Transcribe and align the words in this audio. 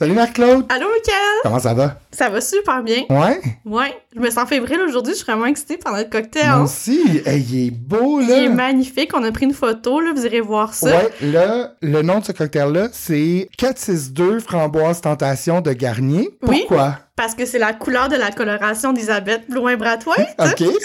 Salut 0.00 0.14
Marc-Claude! 0.14 0.64
Allô, 0.70 0.86
Michael! 0.86 1.40
Comment 1.42 1.58
ça 1.58 1.74
va? 1.74 2.00
Ça 2.10 2.30
va 2.30 2.40
super 2.40 2.82
bien. 2.82 3.02
Ouais? 3.10 3.38
Ouais, 3.66 3.94
je 4.16 4.18
me 4.18 4.30
sens 4.30 4.48
fébrile 4.48 4.80
aujourd'hui, 4.80 5.12
je 5.12 5.18
suis 5.18 5.26
vraiment 5.26 5.44
excitée 5.44 5.76
par 5.76 5.92
notre 5.92 6.08
cocktail. 6.08 6.46
Moi 6.46 6.62
aussi! 6.62 7.20
Hey, 7.26 7.42
il 7.42 7.66
est 7.66 7.70
beau, 7.70 8.18
là! 8.18 8.38
Il 8.38 8.44
est 8.44 8.48
magnifique, 8.48 9.10
on 9.12 9.22
a 9.22 9.30
pris 9.30 9.44
une 9.44 9.52
photo, 9.52 10.00
là, 10.00 10.12
vous 10.16 10.24
irez 10.24 10.40
voir 10.40 10.72
ça. 10.72 10.86
Ouais, 10.86 11.10
là, 11.20 11.74
le 11.82 12.00
nom 12.00 12.20
de 12.20 12.24
ce 12.24 12.32
cocktail-là, 12.32 12.88
c'est 12.92 13.50
462 13.58 14.40
framboise 14.40 15.02
tentation 15.02 15.60
de 15.60 15.74
Garnier. 15.74 16.30
Oui. 16.44 16.64
Parce 17.20 17.34
que 17.34 17.44
c'est 17.44 17.58
la 17.58 17.74
couleur 17.74 18.08
de 18.08 18.16
la 18.16 18.30
coloration 18.30 18.94
d'Elisabeth 18.94 19.42
Blouin-Brathwaite. 19.50 20.36
OK. 20.38 20.64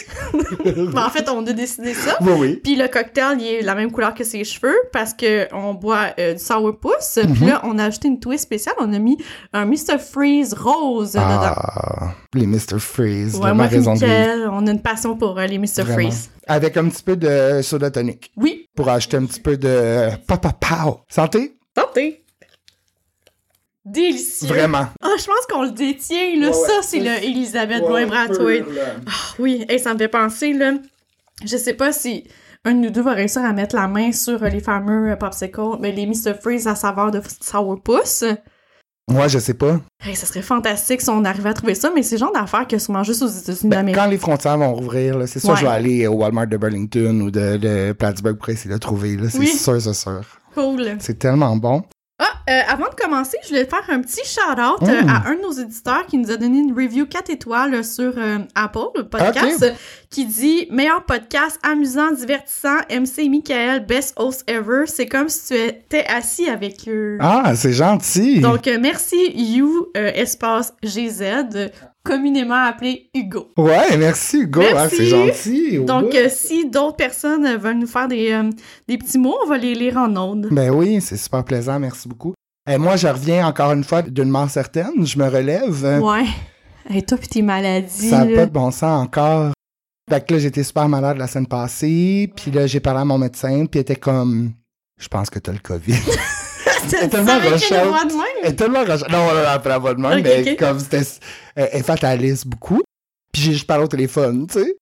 Ben, 0.65 1.05
en 1.05 1.09
fait, 1.09 1.29
on 1.29 1.45
a 1.47 1.53
décidé 1.53 1.93
ça. 1.93 2.17
oui, 2.19 2.31
oui. 2.37 2.61
Puis 2.61 2.75
le 2.75 2.89
cocktail, 2.89 3.37
il 3.39 3.47
est 3.47 3.61
la 3.61 3.73
même 3.73 3.89
couleur 3.89 4.13
que 4.13 4.25
ses 4.25 4.43
cheveux 4.43 4.75
parce 4.91 5.13
que 5.13 5.47
on 5.53 5.73
boit 5.73 6.07
euh, 6.19 6.33
du 6.33 6.39
sourpuss. 6.43 7.19
Mhm. 7.23 7.33
Puis 7.33 7.45
là, 7.45 7.61
on 7.63 7.79
a 7.79 7.85
ajouté 7.85 8.09
une 8.09 8.19
twist 8.19 8.43
spéciale. 8.43 8.75
On 8.79 8.91
a 8.91 8.99
mis 8.99 9.17
un 9.53 9.65
Mr. 9.65 9.97
Freeze 9.97 10.53
rose 10.53 11.13
dedans. 11.13 11.23
Ah, 11.23 12.13
les 12.33 12.47
Mr. 12.47 12.79
Freeze, 12.79 13.35
Ouais, 13.37 13.53
moi 13.53 13.67
raison 13.67 13.93
de 13.93 14.49
on 14.49 14.67
a 14.67 14.71
une 14.71 14.81
passion 14.81 15.15
pour 15.15 15.39
euh, 15.39 15.45
les 15.45 15.57
Mr. 15.57 15.83
Vraiment. 15.83 15.93
Freeze. 15.93 16.29
Avec 16.47 16.75
un 16.75 16.89
petit 16.89 17.03
peu 17.03 17.15
de 17.15 17.61
soda 17.61 17.91
tonic 17.91 18.31
Oui, 18.35 18.67
pour 18.75 18.89
ajouter 18.89 19.17
un 19.17 19.25
petit 19.25 19.39
peu 19.39 19.55
de 19.55 20.09
papa 20.27 20.51
pow. 20.59 20.99
Santé? 21.07 21.55
santé! 21.77 22.24
Délicieux! 23.85 24.47
Vraiment. 24.47 24.87
Ah, 25.01 25.09
je 25.19 25.25
pense 25.25 25.45
qu'on 25.51 25.63
le 25.63 25.71
détient, 25.71 26.35
là. 26.39 26.47
Ouais, 26.47 26.53
ça, 26.53 26.59
ouais. 26.77 26.81
c'est 26.81 26.99
le 26.99 27.23
Elisabeth 27.23 27.83
Ouais. 27.83 28.07
Ah, 28.11 29.11
oui, 29.39 29.65
et 29.69 29.77
ça 29.77 29.93
me 29.93 29.99
fait 29.99 30.07
penser, 30.07 30.53
là. 30.53 30.73
Je 31.45 31.55
sais 31.57 31.73
pas 31.73 31.91
si 31.91 32.23
un 32.63 32.73
de 32.73 32.79
nous 32.79 32.89
deux 32.89 33.03
va 33.03 33.11
réussir 33.13 33.43
à 33.43 33.53
mettre 33.53 33.75
la 33.75 33.87
main 33.87 34.11
sur 34.11 34.41
euh, 34.41 34.49
les 34.49 34.59
fameux 34.61 35.11
euh, 35.11 35.15
popsicles, 35.15 35.77
mais 35.79 35.91
les 35.91 36.07
Mr. 36.07 36.33
Freeze 36.41 36.65
à 36.67 36.73
saveur 36.75 37.11
de 37.11 37.21
sourpuss. 37.43 38.23
Moi, 39.07 39.27
je 39.27 39.37
sais 39.37 39.53
pas. 39.53 39.79
Hey, 40.03 40.15
ça 40.15 40.25
serait 40.25 40.41
fantastique 40.41 41.01
si 41.01 41.09
on 41.11 41.23
arrivait 41.25 41.49
à 41.49 41.53
trouver 41.53 41.75
ça, 41.75 41.91
mais 41.93 42.01
c'est 42.01 42.15
le 42.15 42.21
genre 42.21 42.31
d'affaire 42.33 42.65
que 42.67 42.79
sûrement 42.79 43.03
juste 43.03 43.21
aux 43.21 43.27
États-Unis 43.27 43.69
Ben, 43.69 43.77
d'Amérique. 43.77 44.01
quand 44.01 44.09
les 44.09 44.17
frontières 44.17 44.57
vont 44.57 44.73
rouvrir, 44.73 45.19
là, 45.19 45.27
c'est 45.27 45.39
sûr 45.39 45.49
Ouais. 45.49 45.55
que 45.55 45.61
je 45.61 45.65
vais 45.65 45.71
aller 45.71 46.07
au 46.07 46.13
Walmart 46.13 46.47
de 46.47 46.57
Burlington 46.57 47.21
ou 47.21 47.29
de, 47.29 47.57
de 47.57 47.91
Plattsburgh 47.93 48.35
pour 48.37 48.49
essayer 48.49 48.69
de 48.69 48.73
le 48.73 48.79
trouver. 48.79 49.15
là. 49.15 49.29
C'est 49.29 49.37
Oui. 49.37 49.47
sûr, 49.47 49.79
c'est 49.79 49.93
sûr. 49.93 50.21
Cool. 50.55 50.95
C'est 50.99 51.19
tellement 51.19 51.55
bon. 51.55 51.83
Euh, 52.47 52.61
avant 52.67 52.89
de 52.89 52.95
commencer, 52.95 53.37
je 53.43 53.49
voulais 53.49 53.65
faire 53.65 53.83
un 53.89 54.01
petit 54.01 54.21
shout-out 54.23 54.87
euh, 54.87 55.01
à 55.07 55.27
un 55.29 55.35
de 55.35 55.41
nos 55.41 55.51
éditeurs 55.51 56.05
qui 56.05 56.17
nous 56.19 56.29
a 56.29 56.37
donné 56.37 56.59
une 56.59 56.73
review 56.73 57.07
4 57.07 57.31
étoiles 57.31 57.83
sur 57.83 58.13
euh, 58.17 58.37
Apple, 58.53 58.89
le 58.95 59.07
podcast, 59.07 59.63
euh, 59.63 59.71
qui 60.11 60.25
dit 60.25 60.67
«Meilleur 60.71 61.03
podcast, 61.05 61.59
amusant, 61.63 62.11
divertissant, 62.11 62.77
MC 62.91 63.29
Michael, 63.29 63.85
best 63.87 64.13
host 64.17 64.43
ever. 64.47 64.83
C'est 64.85 65.07
comme 65.07 65.27
si 65.27 65.47
tu 65.47 65.59
étais 65.59 66.05
assis 66.05 66.47
avec 66.47 66.87
eux. 66.87 67.17
Ah, 67.19 67.53
c'est 67.55 67.73
gentil. 67.73 68.41
Donc, 68.41 68.67
euh, 68.67 68.77
merci 68.79 69.31
You, 69.33 69.87
euh, 69.97 70.11
espace 70.13 70.73
GZ, 70.83 71.21
euh, 71.55 71.69
communément 72.05 72.63
appelé 72.63 73.09
Hugo. 73.13 73.51
Ouais, 73.57 73.97
merci 73.97 74.41
Hugo. 74.41 74.61
Ah, 74.75 74.87
c'est 74.87 75.07
gentil. 75.07 75.79
Donc, 75.79 76.13
euh, 76.15 76.29
si 76.29 76.69
d'autres 76.69 76.95
personnes 76.95 77.57
veulent 77.57 77.79
nous 77.79 77.87
faire 77.87 78.07
des, 78.07 78.31
euh, 78.31 78.49
des 78.87 78.97
petits 78.97 79.17
mots, 79.17 79.35
on 79.43 79.49
va 79.49 79.57
les 79.57 79.75
lire 79.75 79.97
en 79.97 80.15
ondes. 80.15 80.47
Ben 80.51 80.69
oui, 80.69 81.01
c'est 81.01 81.17
super 81.17 81.43
plaisant. 81.43 81.79
Merci 81.79 82.07
beaucoup. 82.07 82.33
Et 82.69 82.77
moi, 82.77 82.95
je 82.95 83.07
reviens 83.07 83.45
encore 83.47 83.73
une 83.73 83.83
fois 83.83 84.01
d'une 84.03 84.29
mort 84.29 84.49
certaine. 84.49 85.05
Je 85.05 85.17
me 85.17 85.27
relève. 85.27 86.01
Ouais. 86.01 86.25
Et 86.89 87.01
toi, 87.01 87.17
pis 87.17 87.27
tes 87.27 87.41
maladies. 87.41 88.09
Ça 88.09 88.23
n'a 88.23 88.35
pas 88.35 88.45
de 88.45 88.51
bon 88.51 88.71
sens 88.71 89.05
encore. 89.05 89.51
Fait 90.09 90.25
que 90.25 90.33
là, 90.33 90.39
j'étais 90.39 90.63
super 90.63 90.87
malade 90.87 91.17
la 91.17 91.27
semaine 91.27 91.47
passée. 91.47 92.31
Puis 92.35 92.51
là, 92.51 92.67
j'ai 92.67 92.79
parlé 92.79 93.01
à 93.01 93.05
mon 93.05 93.17
médecin. 93.17 93.65
Puis 93.65 93.79
il 93.79 93.81
était 93.81 93.95
comme... 93.95 94.53
Je 94.99 95.07
pense 95.07 95.29
que 95.29 95.39
t'as 95.39 95.51
le 95.51 95.59
COVID. 95.59 95.99
Ça- 96.89 96.97
est 97.05 97.09
tellement 97.09 97.33
même. 97.71 97.93
Elle 98.43 98.49
est 98.51 98.55
tellement 98.55 98.83
rage- 98.83 99.05
Non, 99.09 99.27
après 99.47 99.69
la 99.69 99.77
voix 99.77 99.93
de 99.93 100.01
même, 100.01 100.11
mais 100.23 100.43
comme 100.57 100.79
c'était. 100.79 101.01
Elle, 101.55 101.69
elle 101.73 101.83
fatalise 101.83 102.45
beaucoup. 102.45 102.81
Puis 103.31 103.41
j'ai 103.41 103.51
juste 103.53 103.67
parlé 103.67 103.83
au 103.83 103.87
téléphone, 103.87 104.47
tu 104.47 104.59
sais. 104.59 104.75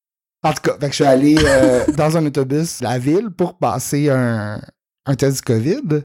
En 0.46 0.52
tout 0.53 0.62
cas, 0.62 0.74
fait 0.74 0.80
que 0.88 0.92
je 0.92 0.96
suis 0.96 1.03
allé 1.06 1.38
euh, 1.40 1.86
dans 1.98 2.18
un 2.18 2.26
autobus 2.26 2.80
de 2.80 2.84
la 2.84 3.00
ville 3.00 3.30
pour 3.30 3.58
passer 3.58 4.09
un, 4.09 4.59
un 5.06 5.16
test 5.16 5.38
du 5.38 5.42
COVID. 5.44 6.02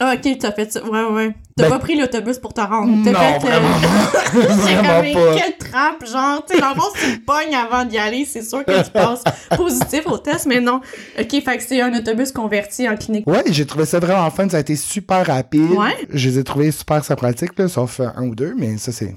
Ah, 0.00 0.14
ok, 0.14 0.38
t'as 0.38 0.52
fait 0.52 0.72
ça. 0.72 0.84
Ouais, 0.84 1.04
ouais. 1.06 1.34
T'as 1.56 1.64
Ben- 1.64 1.70
pas 1.70 1.78
pris 1.80 1.98
l'autobus 1.98 2.38
pour 2.38 2.54
te 2.54 2.60
rendre. 2.60 2.86
Non, 2.86 3.02
T'as 3.04 3.40
fait, 3.40 3.46
euh, 3.46 3.48
vraiment 3.48 3.68
pas. 3.82 4.22
C'est 4.32 4.74
comme 4.76 5.36
quelle 5.36 5.56
trappe, 5.58 6.06
genre, 6.06 6.44
tu 6.46 6.54
sais, 6.54 6.60
dans 6.60 6.68
le 6.68 6.74
fond, 6.76 6.86
si 6.94 7.12
tu 7.14 7.20
pognes 7.20 7.54
avant 7.56 7.84
d'y 7.84 7.98
aller, 7.98 8.24
c'est 8.24 8.42
sûr 8.42 8.64
que 8.64 8.84
tu 8.84 8.90
passes 8.90 9.24
positif 9.56 10.06
au 10.06 10.18
test, 10.18 10.46
mais 10.46 10.60
non. 10.60 10.80
Ok, 11.18 11.30
fait 11.30 11.56
que 11.56 11.62
c'est 11.62 11.80
un 11.80 11.92
autobus 11.98 12.30
converti 12.30 12.88
en 12.88 12.96
clinique. 12.96 13.26
Ouais, 13.26 13.42
j'ai 13.48 13.66
trouvé 13.66 13.86
ça 13.86 13.98
vraiment 13.98 14.30
fun. 14.30 14.48
Ça 14.48 14.58
a 14.58 14.60
été 14.60 14.76
super 14.76 15.26
rapide. 15.26 15.70
Ouais. 15.72 15.96
Je 16.12 16.28
les 16.28 16.38
ai 16.38 16.44
trouvés 16.44 16.70
super 16.70 17.04
sympathiques, 17.04 17.58
là, 17.58 17.66
sauf 17.66 17.98
euh, 17.98 18.06
un 18.16 18.26
ou 18.28 18.34
deux, 18.36 18.54
mais 18.56 18.76
ça, 18.78 18.92
c'est. 18.92 19.16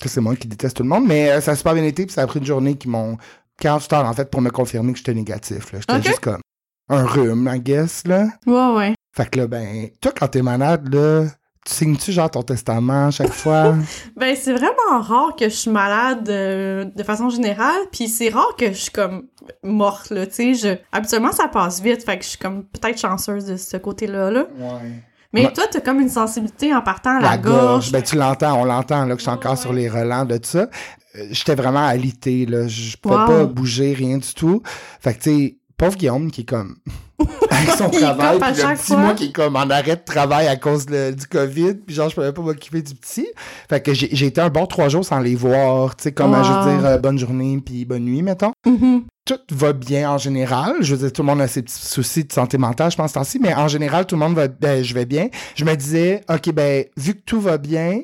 Ça, 0.00 0.08
c'est 0.08 0.20
moi 0.20 0.34
qui 0.36 0.46
déteste 0.48 0.76
tout 0.76 0.82
le 0.84 0.88
monde. 0.88 1.04
Mais 1.06 1.30
euh, 1.30 1.40
ça 1.40 1.52
a 1.52 1.56
super 1.56 1.74
bien 1.74 1.84
été, 1.84 2.06
puis 2.06 2.12
ça 2.14 2.22
a 2.22 2.26
pris 2.28 2.38
une 2.38 2.46
journée 2.46 2.76
qui 2.76 2.88
m'ont. 2.88 3.16
48 3.60 3.92
heures, 3.92 4.06
en 4.06 4.12
fait, 4.14 4.30
pour 4.30 4.40
me 4.40 4.50
confirmer 4.50 4.92
que 4.92 4.98
j'étais 4.98 5.14
négatif. 5.14 5.66
J'étais 5.72 5.92
Ok. 5.94 6.02
juste 6.06 6.20
comme 6.20 6.40
un 6.88 7.04
rhume, 7.04 7.48
I 7.54 7.60
guess, 7.60 8.02
là. 8.06 8.26
Ouais, 8.46 8.74
ouais. 8.76 8.94
Fait 9.12 9.28
que 9.30 9.38
là, 9.40 9.46
ben, 9.46 9.88
toi, 10.00 10.12
quand 10.18 10.28
t'es 10.28 10.42
malade, 10.42 10.92
là, 10.92 11.26
tu 11.64 11.72
signes-tu 11.74 12.12
genre 12.12 12.30
ton 12.30 12.42
testament 12.42 13.06
à 13.06 13.10
chaque 13.10 13.32
fois? 13.32 13.74
Ben, 14.16 14.34
c'est 14.34 14.52
vraiment 14.52 15.00
rare 15.00 15.36
que 15.36 15.44
je 15.48 15.54
suis 15.54 15.70
malade 15.70 16.28
euh, 16.28 16.84
de 16.84 17.02
façon 17.02 17.28
générale, 17.28 17.82
puis 17.92 18.08
c'est 18.08 18.30
rare 18.30 18.56
que 18.58 18.68
je 18.68 18.78
suis 18.78 18.90
comme 18.90 19.26
morte, 19.62 20.10
là, 20.10 20.26
tu 20.26 20.32
sais. 20.34 20.54
Je... 20.54 20.76
Habituellement, 20.96 21.32
ça 21.32 21.48
passe 21.48 21.80
vite, 21.80 22.04
fait 22.04 22.16
que 22.18 22.24
je 22.24 22.30
suis 22.30 22.38
comme 22.38 22.64
peut-être 22.64 22.98
chanceuse 22.98 23.44
de 23.44 23.56
ce 23.56 23.76
côté-là, 23.76 24.30
là. 24.30 24.46
ouais. 24.58 25.02
Mais 25.34 25.50
toi, 25.50 25.64
t'as 25.70 25.80
comme 25.80 25.98
une 26.00 26.10
sensibilité 26.10 26.74
en 26.74 26.82
partant 26.82 27.16
à 27.16 27.20
la, 27.20 27.30
La 27.30 27.38
gorge, 27.38 27.90
ben 27.90 28.02
tu 28.02 28.16
l'entends, 28.16 28.60
on 28.60 28.64
l'entend, 28.66 29.06
là, 29.06 29.14
que 29.14 29.20
je 29.20 29.22
suis 29.22 29.30
Ouais, 29.30 29.36
encore 29.38 29.56
sur 29.56 29.72
les 29.72 29.88
relents 29.88 30.26
de 30.26 30.36
tout 30.36 30.48
ça. 30.50 30.68
Euh, 31.16 31.26
J'étais 31.30 31.54
vraiment 31.54 31.86
alité, 31.86 32.44
là. 32.44 32.68
Je 32.68 32.96
pouvais 32.98 33.14
Wow. 33.14 33.26
pas 33.26 33.44
bouger, 33.46 33.94
rien 33.94 34.18
du 34.18 34.34
tout. 34.34 34.62
Fait 35.00 35.14
que, 35.14 35.22
tu 35.22 35.30
sais, 35.30 35.56
pauvre 35.82 35.96
Guillaume 35.96 36.30
qui 36.30 36.42
est 36.42 36.44
comme. 36.44 36.76
avec 37.50 37.70
son 37.70 37.90
Il 37.92 37.98
travail, 37.98 38.38
puis 38.38 38.50
le 38.50 38.74
petit 38.76 38.86
fois. 38.86 38.96
moi 38.98 39.14
qui 39.14 39.24
est 39.24 39.32
comme 39.32 39.56
en 39.56 39.68
arrêt 39.68 39.96
de 39.96 40.04
travail 40.04 40.46
à 40.46 40.56
cause 40.56 40.86
du 40.86 41.26
COVID, 41.28 41.74
puis 41.86 41.94
genre, 41.94 42.08
je 42.08 42.14
pouvais 42.14 42.32
pas 42.32 42.42
m'occuper 42.42 42.82
du 42.82 42.94
petit. 42.94 43.26
Fait 43.68 43.80
que 43.80 43.92
j'ai 43.92 44.26
été 44.26 44.40
un 44.40 44.48
bon 44.48 44.66
trois 44.66 44.88
jours 44.88 45.04
sans 45.04 45.18
les 45.18 45.34
voir, 45.34 45.96
tu 45.96 46.04
sais, 46.04 46.12
comme, 46.12 46.34
à, 46.34 46.42
je 46.44 46.52
veux 46.52 46.76
dire, 46.76 46.86
euh, 46.86 46.98
bonne 46.98 47.18
journée, 47.18 47.60
puis 47.64 47.84
bonne 47.84 48.04
nuit, 48.04 48.22
mettons. 48.22 48.52
Mhm. 48.64 49.02
tout 49.26 49.38
va 49.50 49.72
bien 49.72 50.10
en 50.10 50.18
général. 50.18 50.76
Je 50.80 50.94
veux 50.94 51.00
dire, 51.08 51.12
tout 51.12 51.22
le 51.22 51.26
monde 51.26 51.40
a 51.40 51.48
ses 51.48 51.62
petits 51.62 51.74
soucis 51.74 52.24
de 52.24 52.32
santé 52.32 52.58
mentale, 52.58 52.92
je 52.92 52.96
pense, 52.96 53.16
ainsi, 53.16 53.40
mais 53.40 53.52
en 53.54 53.66
général, 53.66 54.06
tout 54.06 54.14
le 54.14 54.20
monde 54.20 54.34
va, 54.34 54.46
ben, 54.46 54.84
je 54.84 54.94
vais 54.94 55.06
bien. 55.06 55.28
Je 55.56 55.64
me 55.64 55.74
disais, 55.74 56.22
OK, 56.28 56.52
ben, 56.52 56.84
vu 56.96 57.14
que 57.14 57.22
tout 57.26 57.40
va 57.40 57.58
bien, 57.58 58.02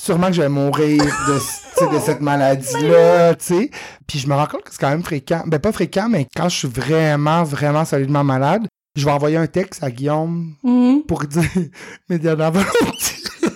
sûrement 0.00 0.28
que 0.28 0.32
je 0.32 0.42
vais 0.42 0.48
mourir 0.48 1.04
de, 1.28 1.98
cette 2.00 2.20
maladie-là, 2.20 3.34
tu 3.34 3.44
sais. 3.44 3.70
Puis 4.06 4.18
je 4.18 4.26
me 4.26 4.34
rends 4.34 4.46
compte 4.46 4.64
que 4.64 4.70
c'est 4.72 4.80
quand 4.80 4.88
même 4.90 5.04
fréquent. 5.04 5.42
Ben, 5.46 5.58
pas 5.58 5.72
fréquent, 5.72 6.08
mais 6.08 6.26
quand 6.34 6.48
je 6.48 6.56
suis 6.56 6.68
vraiment, 6.68 7.44
vraiment 7.44 7.84
solidement 7.84 8.24
malade, 8.24 8.66
je 8.96 9.04
vais 9.04 9.10
envoyer 9.10 9.36
un 9.36 9.46
texte 9.46 9.84
à 9.84 9.90
Guillaume 9.90 10.54
Mhm. 10.62 11.02
pour 11.06 11.24
dire 11.24 11.44
mes 12.08 12.18
dernières 12.18 12.52
volontés. 12.52 13.16
tu 13.42 13.48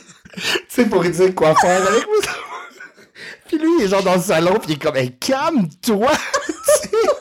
sais, 0.68 0.84
pour 0.86 1.02
lui 1.02 1.10
dire 1.10 1.34
quoi 1.34 1.54
faire 1.56 1.80
avec 1.86 2.06
moi. 2.06 2.16
Puis 3.48 3.58
lui, 3.58 3.68
il 3.78 3.84
est 3.84 3.88
genre 3.88 4.02
dans 4.02 4.14
le 4.16 4.20
salon, 4.20 4.54
puis 4.60 4.70
il 4.70 4.72
est 4.74 4.82
comme, 4.82 4.96
hey, 4.96 5.16
calme-toi! 5.18 6.10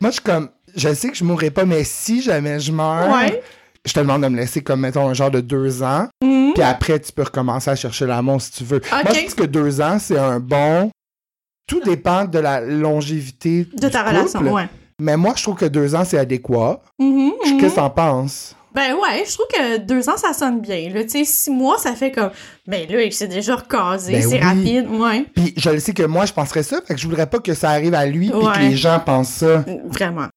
Moi, 0.00 0.10
je 0.10 0.14
suis 0.14 0.22
comme, 0.22 0.50
je 0.74 0.92
sais 0.94 1.08
que 1.10 1.16
je 1.16 1.24
mourrai 1.24 1.50
pas, 1.50 1.64
mais 1.64 1.84
si 1.84 2.22
jamais 2.22 2.60
je 2.60 2.72
meurs, 2.72 3.10
Ouais. 3.12 3.42
je 3.84 3.92
te 3.92 4.00
demande 4.00 4.22
de 4.22 4.28
me 4.28 4.36
laisser 4.36 4.62
comme, 4.62 4.80
mettons, 4.80 5.08
un 5.08 5.14
genre 5.14 5.30
de 5.30 5.40
deux 5.40 5.82
ans, 5.82 6.08
Mhm. 6.22 6.45
Puis 6.56 6.62
après, 6.62 6.98
tu 6.98 7.12
peux 7.12 7.22
recommencer 7.22 7.70
à 7.70 7.76
chercher 7.76 8.06
l'amour 8.06 8.40
si 8.40 8.50
tu 8.52 8.64
veux. 8.64 8.80
Moi, 8.90 9.02
je 9.14 9.22
pense 9.22 9.34
que 9.34 9.44
deux 9.44 9.80
ans, 9.82 9.98
c'est 9.98 10.18
un 10.18 10.40
bon. 10.40 10.90
Tout 11.68 11.80
dépend 11.80 12.24
de 12.24 12.38
la 12.38 12.60
longévité 12.60 13.66
De 13.76 13.88
ta 13.88 14.02
relation, 14.02 14.40
ouais. 14.40 14.68
Mais 14.98 15.18
moi, 15.18 15.34
je 15.36 15.42
trouve 15.42 15.56
que 15.56 15.66
deux 15.66 15.94
ans, 15.94 16.04
c'est 16.06 16.16
adéquat. 16.16 16.80
Qu'est-ce 16.98 17.60
que 17.60 17.74
t'en 17.74 17.90
penses? 17.90 18.54
Ben 18.74 18.92
ouais, 18.94 19.24
je 19.26 19.32
trouve 19.34 19.46
que 19.52 19.78
deux 19.78 20.08
ans, 20.08 20.16
ça 20.16 20.32
sonne 20.32 20.60
bien. 20.60 20.90
Là, 20.90 21.02
tu 21.04 21.10
sais, 21.10 21.24
six 21.24 21.50
mois, 21.50 21.78
ça 21.78 21.94
fait 21.94 22.10
comme, 22.12 22.30
ben 22.66 22.86
là, 22.90 23.02
il 23.02 23.12
s'est 23.12 23.26
déjà 23.26 23.56
recasé, 23.56 24.12
Ben 24.12 24.22
c'est 24.22 24.28
oui. 24.34 24.38
rapide, 24.38 24.86
ouais. 24.90 25.24
Puis 25.34 25.54
je 25.56 25.70
le 25.70 25.80
sais 25.80 25.94
que 25.94 26.02
moi, 26.02 26.26
je 26.26 26.32
penserais 26.34 26.62
ça, 26.62 26.80
fait 26.86 26.94
que 26.94 27.00
je 27.00 27.06
voudrais 27.06 27.26
pas 27.26 27.38
que 27.38 27.54
ça 27.54 27.70
arrive 27.70 27.94
à 27.94 28.04
lui, 28.06 28.30
puis 28.30 28.38
que 28.38 28.58
les 28.60 28.76
gens 28.76 29.00
pensent 29.00 29.30
ça. 29.30 29.64
Vraiment. 29.86 30.28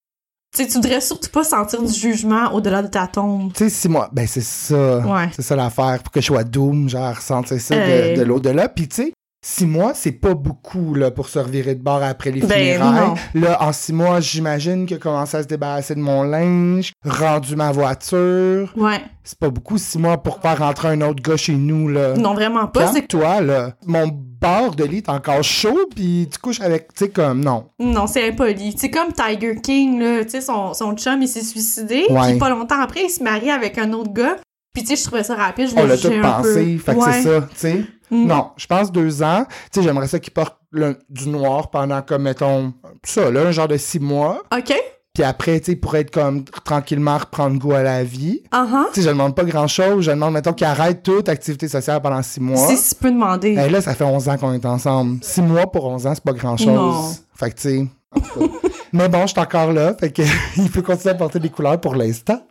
Tu 0.56 0.64
sais, 0.64 0.68
tu 0.68 0.76
voudrais 0.76 1.00
surtout 1.00 1.30
pas 1.30 1.44
sentir 1.44 1.82
du 1.82 1.94
jugement 1.94 2.52
au-delà 2.54 2.82
de 2.82 2.88
ta 2.88 3.06
tombe. 3.06 3.54
Tu 3.54 3.66
sais, 3.66 3.70
si 3.70 3.88
moi, 3.88 4.10
ben 4.12 4.26
c'est 4.26 4.42
ça. 4.42 4.98
Ouais. 5.00 5.30
C'est 5.36 5.44
ça 5.44 5.56
l'affaire, 5.56 6.02
pour 6.04 6.12
que 6.12 6.22
je 6.22 6.26
sois 6.26 6.44
doom, 6.44 6.90
genre, 6.90 7.16
ressentir 7.16 7.62
ça 7.62 7.76
de, 7.76 8.18
de 8.18 8.22
l'au-delà. 8.24 8.68
Puis 8.68 8.88
tu 8.88 8.96
sais, 8.96 9.14
six 9.46 9.68
mois, 9.68 9.94
c'est 9.94 10.12
pas 10.12 10.34
beaucoup, 10.34 10.96
là, 10.96 11.12
pour 11.12 11.30
se 11.30 11.38
revirer 11.38 11.76
de 11.76 11.84
bord 11.84 12.02
après 12.02 12.32
les 12.32 12.42
Ben, 12.42 12.50
funérailles. 12.50 13.14
Là, 13.36 13.62
en 13.62 13.72
six 13.72 13.94
mois, 13.94 14.22
j'imagine 14.22 14.88
qu'il 14.88 14.98
a 14.98 15.00
commencé 15.00 15.38
à 15.38 15.44
se 15.44 15.48
débarrasser 15.48 15.94
de 15.94 16.02
mon 16.02 16.24
linge, 16.24 16.94
rendu 17.06 17.56
ma 17.56 17.72
voiture. 17.72 18.74
Ouais. 18.76 19.02
C'est 19.24 19.38
pas 19.38 19.52
beaucoup, 19.52 19.78
six 19.78 20.00
mois, 20.00 20.18
pour 20.18 20.42
faire 20.42 20.58
rentrer 20.58 20.88
un 20.88 21.02
autre 21.02 21.22
gars 21.22 21.38
chez 21.38 21.54
nous, 21.54 21.90
là. 21.90 22.16
Non, 22.16 22.34
vraiment 22.34 22.66
pas. 22.66 22.92
C'est... 22.92 23.08
toi 23.08 23.40
là. 23.40 23.74
Mon 23.86 24.08
bord 24.42 24.76
de 24.76 24.84
lit 24.84 24.98
est 24.98 25.10
encore 25.10 25.44
chaud, 25.44 25.88
puis 25.96 26.28
tu 26.32 26.40
couches 26.40 26.62
avec, 26.62 26.94
tu 26.94 27.06
sais, 27.06 27.10
comme, 27.10 27.44
non. 27.44 27.70
Non, 27.80 28.08
c'est 28.08 28.30
impoli. 28.30 28.74
C'est 28.78 28.90
comme 28.90 29.12
Tiger 29.14 29.60
King, 29.62 30.00
là. 30.00 30.24
Tu 30.24 30.32
sais, 30.32 30.42
son, 30.42 30.74
son 30.74 30.96
chum, 30.96 31.22
il 31.22 31.28
s'est 31.28 31.44
suicidé. 31.44 32.06
Puis 32.08 32.38
pas 32.40 32.50
longtemps 32.50 32.80
après, 32.82 33.04
il 33.06 33.10
se 33.10 33.24
marie 33.24 33.52
avec 33.52 33.78
un 33.78 33.92
autre 33.94 34.14
gars. 34.14 34.38
Puis 34.74 34.84
tu 34.84 34.90
sais, 34.90 34.96
je 34.98 35.04
trouvais 35.08 35.24
ça 35.24 35.36
rapide. 35.36 35.70
Je 35.70 35.76
On 35.76 35.82
l'ai 35.84 35.88
l'a 35.90 35.98
tout 35.98 36.12
pensé, 36.22 36.78
fait 36.78 36.96
que 36.96 37.02
c'est 37.12 37.22
ça, 37.24 37.42
tu 37.42 37.58
sais. 37.58 37.86
Mm. 38.12 38.26
Non, 38.28 38.52
je 38.58 38.66
pense 38.66 38.92
deux 38.92 39.22
ans. 39.22 39.46
Tu 39.72 39.80
sais, 39.80 39.84
j'aimerais 39.84 40.08
ça 40.08 40.20
qu'il 40.20 40.34
porte 40.34 40.58
le- 40.72 40.98
du 41.10 41.30
noir 41.30 41.70
pendant, 41.70 42.02
comme, 42.02 42.24
mettons, 42.24 42.74
ça, 43.04 43.30
là, 43.30 43.42
un 43.48 43.52
genre 43.52 43.68
de 43.68 43.78
six 43.78 44.00
mois. 44.00 44.42
OK. 44.56 44.74
Puis 45.20 45.28
après, 45.28 45.60
tu 45.60 45.72
sais, 45.72 45.76
pour 45.76 45.98
être 45.98 46.12
comme 46.12 46.46
tranquillement 46.46 47.18
reprendre 47.18 47.60
goût 47.60 47.74
à 47.74 47.84
la 47.84 48.06
vie. 48.06 48.42
Uh-huh. 48.54 48.86
Tu 48.94 49.02
sais, 49.02 49.08
je 49.08 49.10
demande 49.10 49.36
pas 49.36 49.44
grand-chose. 49.44 50.06
Je 50.06 50.12
demande, 50.12 50.32
mettons, 50.34 50.54
qu'il 50.54 50.66
arrête 50.66 51.04
toute 51.04 51.28
activité 51.28 51.68
sociale 51.68 52.02
pendant 52.02 52.22
six 52.22 52.40
mois. 52.40 52.56
Si 52.56 52.78
si 52.78 52.96
tu 52.96 53.02
peux 53.02 53.12
demander. 53.12 53.54
Eh, 53.60 53.70
là, 53.70 53.82
ça 53.82 53.96
fait 53.96 54.06
11 54.06 54.30
ans 54.30 54.38
qu'on 54.38 54.54
est 54.54 54.66
ensemble. 54.66 55.18
Six 55.22 55.42
mois 55.42 55.70
pour 55.70 55.84
11 55.88 56.08
ans, 56.08 56.16
c'est 56.16 56.24
pas 56.24 56.32
grand-chose. 56.32 57.22
Fait 57.36 57.50
que, 57.52 57.56
tu 57.58 57.62
sais... 57.62 57.88
Mais 58.94 59.10
bon, 59.10 59.24
je 59.24 59.34
suis 59.34 59.40
encore 59.42 59.74
là. 59.74 59.94
Fait 60.00 60.10
que 60.10 60.22
il 60.56 60.72
peut 60.72 60.82
continuer 60.82 61.14
à 61.14 61.18
porter 61.18 61.40
des 61.40 61.50
couleurs 61.50 61.82
pour 61.82 61.96
l'instant. 61.96 62.42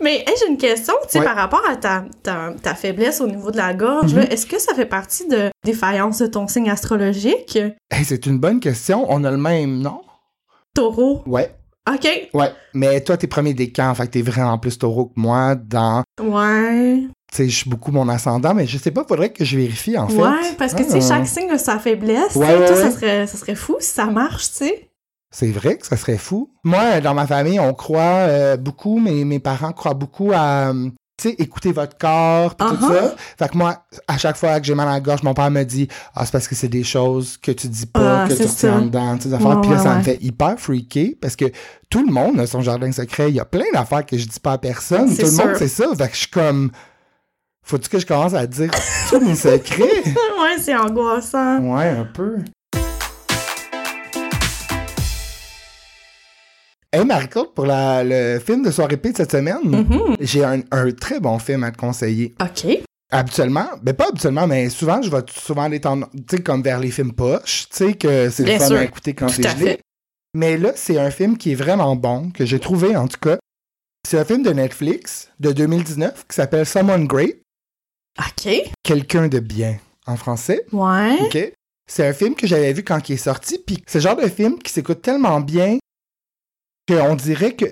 Mais 0.00 0.20
hey, 0.26 0.34
j'ai 0.40 0.48
une 0.50 0.56
question, 0.56 0.94
tu 1.02 1.10
sais, 1.10 1.18
Ouais. 1.18 1.24
par 1.26 1.36
rapport 1.36 1.62
à 1.70 1.76
ta, 1.76 2.06
ta, 2.22 2.54
ta 2.62 2.74
faiblesse 2.74 3.20
au 3.20 3.26
niveau 3.26 3.50
de 3.50 3.58
la 3.58 3.74
gorge, 3.74 4.14
Mhm. 4.14 4.20
là, 4.20 4.32
est-ce 4.32 4.46
que 4.46 4.58
ça 4.58 4.72
fait 4.74 4.86
partie 4.86 5.28
de 5.28 5.50
défaillance 5.66 6.16
de 6.16 6.28
ton 6.28 6.48
signe 6.48 6.70
astrologique? 6.70 7.58
Hey, 7.90 8.06
c'est 8.06 8.24
une 8.24 8.38
bonne 8.38 8.60
question. 8.60 9.04
On 9.10 9.22
a 9.22 9.30
le 9.30 9.36
même, 9.36 9.80
non? 9.82 10.00
Taureau. 10.74 11.22
Ouais. 11.26 11.54
OK. 11.92 12.08
Ouais. 12.32 12.52
Mais 12.72 13.00
toi, 13.02 13.16
t'es 13.16 13.26
premier 13.26 13.52
décan. 13.54 13.94
Fait 13.94 14.06
que 14.06 14.12
t'es 14.12 14.22
vraiment 14.22 14.58
plus 14.58 14.78
taureau 14.78 15.06
que 15.06 15.12
moi 15.20 15.54
dans... 15.54 16.02
Ouais. 16.20 17.02
Tu 17.30 17.36
sais, 17.36 17.48
je 17.48 17.56
suis 17.56 17.70
beaucoup 17.70 17.90
mon 17.92 18.08
ascendant, 18.08 18.54
mais 18.54 18.66
je 18.66 18.78
sais 18.78 18.90
pas, 18.90 19.04
faudrait 19.06 19.30
que 19.32 19.44
je 19.44 19.56
vérifie, 19.56 19.98
en 19.98 20.08
fait. 20.08 20.16
Ouais, 20.20 20.54
parce 20.56 20.72
que, 20.72 20.82
tu 20.82 20.90
sais, 20.90 20.98
Ah. 21.02 21.16
chaque 21.18 21.26
signe 21.26 21.50
a 21.50 21.58
sa 21.58 21.78
faiblesse. 21.78 22.36
Ouais, 22.36 22.46
ouais, 22.46 22.58
ouais. 22.60 22.66
ça 22.76 22.90
serait, 22.90 23.26
ça 23.26 23.36
serait 23.36 23.54
fou 23.54 23.76
si 23.80 23.90
ça 23.90 24.06
marche, 24.06 24.50
tu 24.50 24.56
sais. 24.66 24.90
C'est 25.30 25.50
vrai 25.50 25.76
que 25.76 25.86
ça 25.86 25.96
serait 25.96 26.16
fou. 26.16 26.50
Moi, 26.62 27.00
dans 27.00 27.12
ma 27.12 27.26
famille, 27.26 27.58
on 27.58 27.74
croit 27.74 28.00
euh, 28.28 28.56
beaucoup, 28.56 29.00
mes, 29.00 29.24
mes 29.24 29.40
parents 29.40 29.72
croient 29.72 29.94
beaucoup 29.94 30.30
à, 30.32 30.68
euh, 30.70 30.90
tu 31.24 31.36
sais, 31.36 31.42
écouter 31.42 31.72
votre 31.72 31.96
corps, 31.98 32.54
pis 32.54 32.64
tout 32.64 32.74
Uh-huh. 32.74 32.88
ça. 32.94 33.14
Fait 33.38 33.48
que 33.50 33.56
moi, 33.56 33.84
à 34.08 34.18
chaque 34.18 34.36
fois 34.36 34.60
que 34.60 34.66
j'ai 34.66 34.74
mal 34.74 34.88
à 34.88 34.92
la 34.92 35.00
gorge, 35.00 35.22
mon 35.22 35.34
père 35.34 35.50
me 35.50 35.62
dit 35.64 35.88
«Ah, 36.14 36.24
c'est 36.24 36.32
parce 36.32 36.48
que 36.48 36.54
c'est 36.54 36.68
des 36.68 36.84
choses 36.84 37.36
que 37.36 37.52
tu 37.52 37.68
dis 37.68 37.86
pas, 37.86 38.24
Ah, 38.24 38.28
que 38.28 38.34
tu 38.34 38.42
retiens 38.42 38.82
dedans, 38.82 39.16
tu 39.16 39.28
sais, 39.28 39.34
affaires. 39.34 39.60
Puis 39.60 39.70
là, 39.70 39.76
ouais, 39.76 39.82
ça 39.82 39.94
me 39.96 40.02
fait 40.02 40.18
hyper 40.22 40.58
freaker 40.58 41.14
parce 41.20 41.36
que 41.36 41.46
tout 41.90 42.04
le 42.06 42.12
monde 42.12 42.38
a 42.40 42.46
son 42.46 42.60
jardin 42.60 42.90
secret. 42.92 43.28
Il 43.30 43.34
y 43.36 43.40
a 43.40 43.44
plein 43.44 43.64
d'affaires 43.72 44.04
que 44.04 44.16
je 44.18 44.26
dis 44.26 44.40
pas 44.40 44.52
à 44.52 44.58
personne. 44.58 45.14
Tout 45.14 45.22
le 45.24 45.30
monde, 45.32 45.56
c'est 45.56 45.68
ça. 45.68 45.86
Fait 45.96 46.08
que 46.08 46.14
je 46.14 46.18
suis 46.20 46.28
comme... 46.30 46.70
Faut-tu 47.66 47.88
que 47.88 47.98
je 47.98 48.04
commence 48.06 48.34
à 48.34 48.46
dire 48.46 48.70
tous 49.08 49.20
mes 49.20 49.34
secrets? 49.34 49.80
ouais, 50.04 50.58
c'est 50.60 50.76
angoissant. 50.76 51.60
Ouais, 51.60 51.88
un 51.88 52.04
peu. 52.04 52.36
Hey 56.94 57.04
Marie-Claude, 57.04 57.52
pour 57.54 57.66
la- 57.66 58.04
le 58.04 58.38
film 58.38 58.62
de 58.62 58.70
soirée 58.70 58.96
P 58.96 59.10
de 59.12 59.16
cette 59.16 59.32
semaine, 59.32 59.58
Mhm. 59.64 60.16
j'ai 60.20 60.44
un, 60.44 60.60
un 60.70 60.90
très 60.92 61.18
bon 61.18 61.38
film 61.40 61.64
à 61.64 61.72
te 61.72 61.76
conseiller. 61.76 62.34
OK. 62.40 62.78
Habituellement, 63.10 63.66
ben 63.82 63.94
pas 63.94 64.08
habituellement, 64.08 64.46
mais 64.46 64.68
souvent, 64.70 65.02
je 65.02 65.10
vais 65.10 65.22
souvent 65.30 65.62
aller 65.62 65.80
tendre, 65.80 66.08
tu 66.14 66.36
sais, 66.36 66.42
comme 66.42 66.62
vers 66.62 66.78
les 66.78 66.90
films 66.90 67.12
poches, 67.12 67.68
tu 67.70 67.76
sais, 67.76 67.94
que 67.94 68.30
c'est 68.30 68.44
le 68.44 68.58
fun 68.58 68.66
sûr. 68.68 68.76
à 68.76 68.84
écouter 68.84 69.14
quand 69.14 69.26
Tout 69.26 69.34
c'est 69.34 69.46
à 69.46 69.54
gelé. 69.56 69.64
fait. 69.72 69.80
Mais 70.36 70.56
là, 70.56 70.72
c'est 70.76 70.98
un 70.98 71.10
film 71.10 71.36
qui 71.36 71.52
est 71.52 71.56
vraiment 71.56 71.94
bon, 71.96 72.30
que 72.30 72.44
j'ai 72.44 72.58
trouvé 72.60 72.96
en 72.96 73.06
tout 73.08 73.20
cas. 73.20 73.38
C'est 74.08 74.18
un 74.18 74.24
film 74.24 74.42
de 74.42 74.50
Netflix 74.50 75.30
de 75.40 75.52
2019 75.52 76.24
qui 76.28 76.34
s'appelle 76.36 76.66
Someone 76.66 77.06
Great, 77.06 77.38
OK. 78.18 78.48
quelqu'un 78.82 79.28
de 79.28 79.40
bien 79.40 79.78
en 80.06 80.16
français. 80.16 80.64
Ouais. 80.72 81.16
OK? 81.22 81.52
C'est 81.90 82.06
un 82.06 82.12
film 82.12 82.34
que 82.34 82.46
j'avais 82.46 82.72
vu 82.72 82.82
quand 82.82 83.08
il 83.08 83.14
est 83.14 83.16
sorti, 83.16 83.58
puis 83.64 83.82
c'est 83.86 83.98
le 83.98 84.02
genre 84.02 84.16
de 84.16 84.28
film 84.28 84.58
qui 84.58 84.72
s'écoute 84.72 85.02
tellement 85.02 85.40
bien 85.40 85.78
qu'on 86.88 87.14
dirait 87.14 87.52
que... 87.54 87.66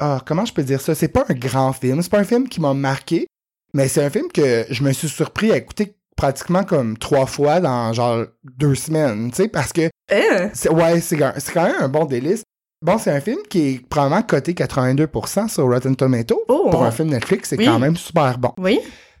Ah, 0.00 0.20
comment 0.24 0.44
je 0.44 0.52
peux 0.52 0.62
dire 0.62 0.80
ça? 0.80 0.94
C'est 0.94 1.08
pas 1.08 1.24
un 1.28 1.34
grand 1.34 1.72
film, 1.72 2.02
c'est 2.02 2.10
pas 2.10 2.20
un 2.20 2.24
film 2.24 2.48
qui 2.48 2.60
m'a 2.60 2.72
marqué, 2.74 3.26
mais 3.74 3.88
c'est 3.88 4.04
un 4.04 4.10
film 4.10 4.28
que 4.32 4.64
je 4.70 4.82
me 4.84 4.92
suis 4.92 5.08
surpris 5.08 5.50
à 5.52 5.56
écouter 5.56 5.94
pratiquement 6.16 6.64
comme 6.64 6.96
trois 6.98 7.26
fois 7.26 7.60
dans 7.60 7.92
genre 7.92 8.24
deux 8.44 8.74
semaines, 8.74 9.30
tu 9.30 9.36
sais, 9.42 9.48
parce 9.48 9.72
que... 9.72 9.88
Hein? 10.12 10.50
c'est- 10.54 10.70
Ouais, 10.70 11.00
c'est 11.00 11.16
quand 11.16 11.64
même 11.64 11.76
un 11.80 11.88
bon 11.88 12.04
délice. 12.04 12.42
Bon, 12.80 12.96
c'est 12.96 13.10
un 13.10 13.20
film 13.20 13.38
qui 13.50 13.68
est 13.74 13.88
probablement 13.88 14.22
coté 14.22 14.52
82% 14.54 15.48
sur 15.48 15.64
Rotten 15.64 15.96
Tomatoes. 15.96 16.44
Oh. 16.48 16.68
Pour 16.70 16.84
un 16.84 16.92
film 16.92 17.08
Netflix, 17.08 17.48
c'est 17.48 17.58
Oui. 17.58 17.64
quand 17.64 17.78
même 17.80 17.96
super 17.96 18.38
bon. 18.38 18.52
Oui. 18.56 18.78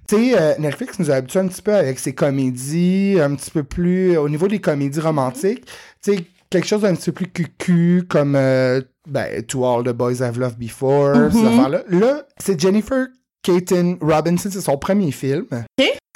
Tu 0.08 0.14
sais, 0.30 0.40
euh, 0.40 0.54
Netflix 0.60 0.98
nous 1.00 1.10
a 1.10 1.14
habitués 1.16 1.40
un 1.40 1.48
petit 1.48 1.60
peu 1.60 1.74
avec 1.74 1.98
ses 1.98 2.14
comédies, 2.14 3.18
un 3.20 3.34
petit 3.34 3.50
peu 3.50 3.64
plus 3.64 4.16
au 4.16 4.28
niveau 4.28 4.46
des 4.48 4.60
comédies 4.60 5.00
romantiques. 5.00 5.66
Tu 6.02 6.14
sais, 6.14 6.24
quelque 6.50 6.66
chose 6.66 6.82
d'un 6.82 6.94
petit 6.94 7.10
peu 7.12 7.24
plus 7.26 7.32
cucu, 7.32 8.04
comme 8.08 8.34
euh, 8.36 8.80
ben, 9.08 9.42
To 9.44 9.64
All 9.66 9.84
the 9.84 9.90
Boys 9.94 10.20
I've 10.20 10.38
Loved 10.38 10.58
Before, 10.58 11.16
Mhm. 11.16 11.30
ces 11.32 11.46
affaires-là. 11.46 11.82
Là, 11.88 12.26
c'est 12.38 12.60
Jennifer 12.60 13.06
Caton 13.42 13.98
Robinson, 14.00 14.48
c'est 14.52 14.60
son 14.60 14.76
premier 14.78 15.10
film. 15.12 15.46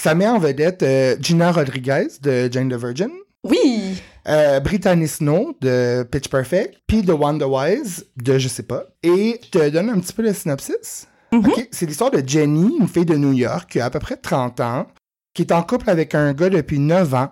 Ça 0.03 0.15
met 0.15 0.27
en 0.27 0.39
vedette 0.39 0.83
euh, 0.83 1.17
Gina 1.21 1.53
Rodriguez 1.53 2.09
de 2.21 2.49
Jane 2.51 2.69
the 2.69 2.75
Virgin, 2.75 3.11
Oui. 3.45 4.03
euh, 4.29 4.59
Brittany 4.61 5.07
Snow 5.07 5.57
de 5.61 6.03
Pitch 6.11 6.29
Perfect, 6.29 6.79
puis 6.89 7.03
The 7.05 7.11
Wonder 7.11 7.45
Wise 7.45 8.07
de 8.17 8.39
Je 8.39 8.49
sais 8.49 8.65
pas. 8.65 8.85
Et 9.05 9.39
je 9.45 9.49
te 9.51 9.69
donne 9.71 9.91
un 9.91 10.01
petit 10.01 10.13
peu 10.13 10.23
le 10.23 10.33
synopsis. 10.33 11.07
OK, 11.33 11.67
c'est 11.71 11.87
l'histoire 11.87 12.11
de 12.11 12.23
Jenny, 12.27 12.77
une 12.79 12.89
fille 12.89 13.07
de 13.07 13.17
New 13.17 13.33
York 13.33 13.71
qui 13.71 13.81
a 13.81 13.87
à 13.87 13.91
peu 13.91 13.99
près 14.01 14.17
30 14.17 14.61
ans, 14.61 14.87
qui 15.33 15.43
est 15.43 15.53
en 15.53 15.63
couple 15.63 15.89
avec 15.89 16.15
un 16.15 16.35
gars 16.35 16.51
depuis 16.51 16.79
9 16.79 17.15
ans. 17.15 17.29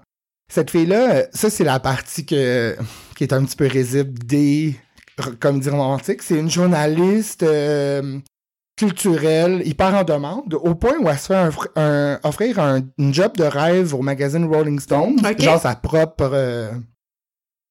Cette 0.51 0.71
fille-là, 0.71 1.27
ça 1.33 1.49
c'est 1.49 1.65
la 1.65 1.79
partie 1.81 2.27
que, 2.27 2.77
qui 3.17 3.25
est 3.25 3.33
un 3.33 3.45
petit 3.45 3.57
peu 3.57 3.67
risible 3.67 4.19
des 4.19 4.75
comédies 5.39 5.71
romantiques. 5.71 6.23
C'est 6.23 6.39
une 6.39 6.51
journaliste 6.51 7.43
euh, 7.45 8.19
culturelle 8.77 9.63
hyper 9.67 9.95
en 9.95 10.03
demande, 10.05 10.55
au 10.55 10.75
point 10.75 10.95
où 11.01 11.09
elle 11.09 11.19
se 11.19 11.27
fait 11.29 11.35
un 11.37 11.51
fr- 11.51 11.69
un- 11.77 12.19
offrir 12.25 12.59
un, 12.59 12.81
une 12.99 13.15
job 13.15 13.37
de 13.37 13.45
rêve 13.45 13.95
au 13.95 14.03
magazine 14.03 14.45
Rolling 14.45 14.81
Stone, 14.81 15.17
OK. 15.25 15.41
genre 15.41 15.61
sa 15.61 15.77
propre... 15.77 16.31
euh, 16.33 16.73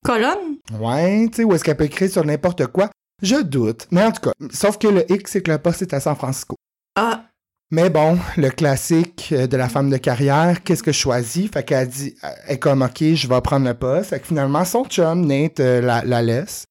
Colonne? 0.05 0.57
Ouais, 0.79 1.27
tu 1.29 1.37
sais, 1.37 1.43
où 1.43 1.53
est-ce 1.53 1.63
qu'elle 1.63 1.75
peut 1.75 1.83
écrire 1.83 2.09
sur 2.09 2.23
n'importe 2.23 2.67
quoi? 2.67 2.89
Je 3.21 3.41
doute. 3.41 3.87
Mais 3.91 4.03
en 4.03 4.11
tout 4.13 4.21
cas, 4.21 4.31
sauf 4.51 4.77
que 4.77 4.87
le 4.87 5.11
X, 5.11 5.31
c'est 5.33 5.41
que 5.41 5.51
le 5.51 5.57
poste 5.57 5.81
est 5.81 5.93
à 5.93 5.99
San 5.99 6.15
Francisco. 6.15 6.55
Ah. 6.95 7.25
Mais 7.71 7.91
bon, 7.91 8.17
le 8.35 8.49
classique 8.49 9.29
euh, 9.31 9.45
de 9.45 9.55
la 9.55 9.69
femme 9.69 9.91
de 9.91 9.97
carrière, 9.97 10.63
qu'est-ce 10.63 10.81
que 10.81 10.91
je 10.91 10.97
choisis? 10.97 11.51
Fait 11.51 11.63
qu'elle 11.63 11.87
dit, 11.87 12.15
elle 12.23 12.55
est 12.55 12.57
comme, 12.57 12.81
OK, 12.81 13.03
je 13.13 13.27
vais 13.27 13.41
prendre 13.41 13.67
le 13.67 13.75
poste. 13.75 14.09
Fait 14.09 14.19
que 14.19 14.25
finalement, 14.25 14.65
son 14.65 14.85
chum, 14.85 15.25
Nate, 15.25 15.59
euh, 15.59 15.79
la, 15.79 16.03
la 16.03 16.23
laisse. 16.23 16.65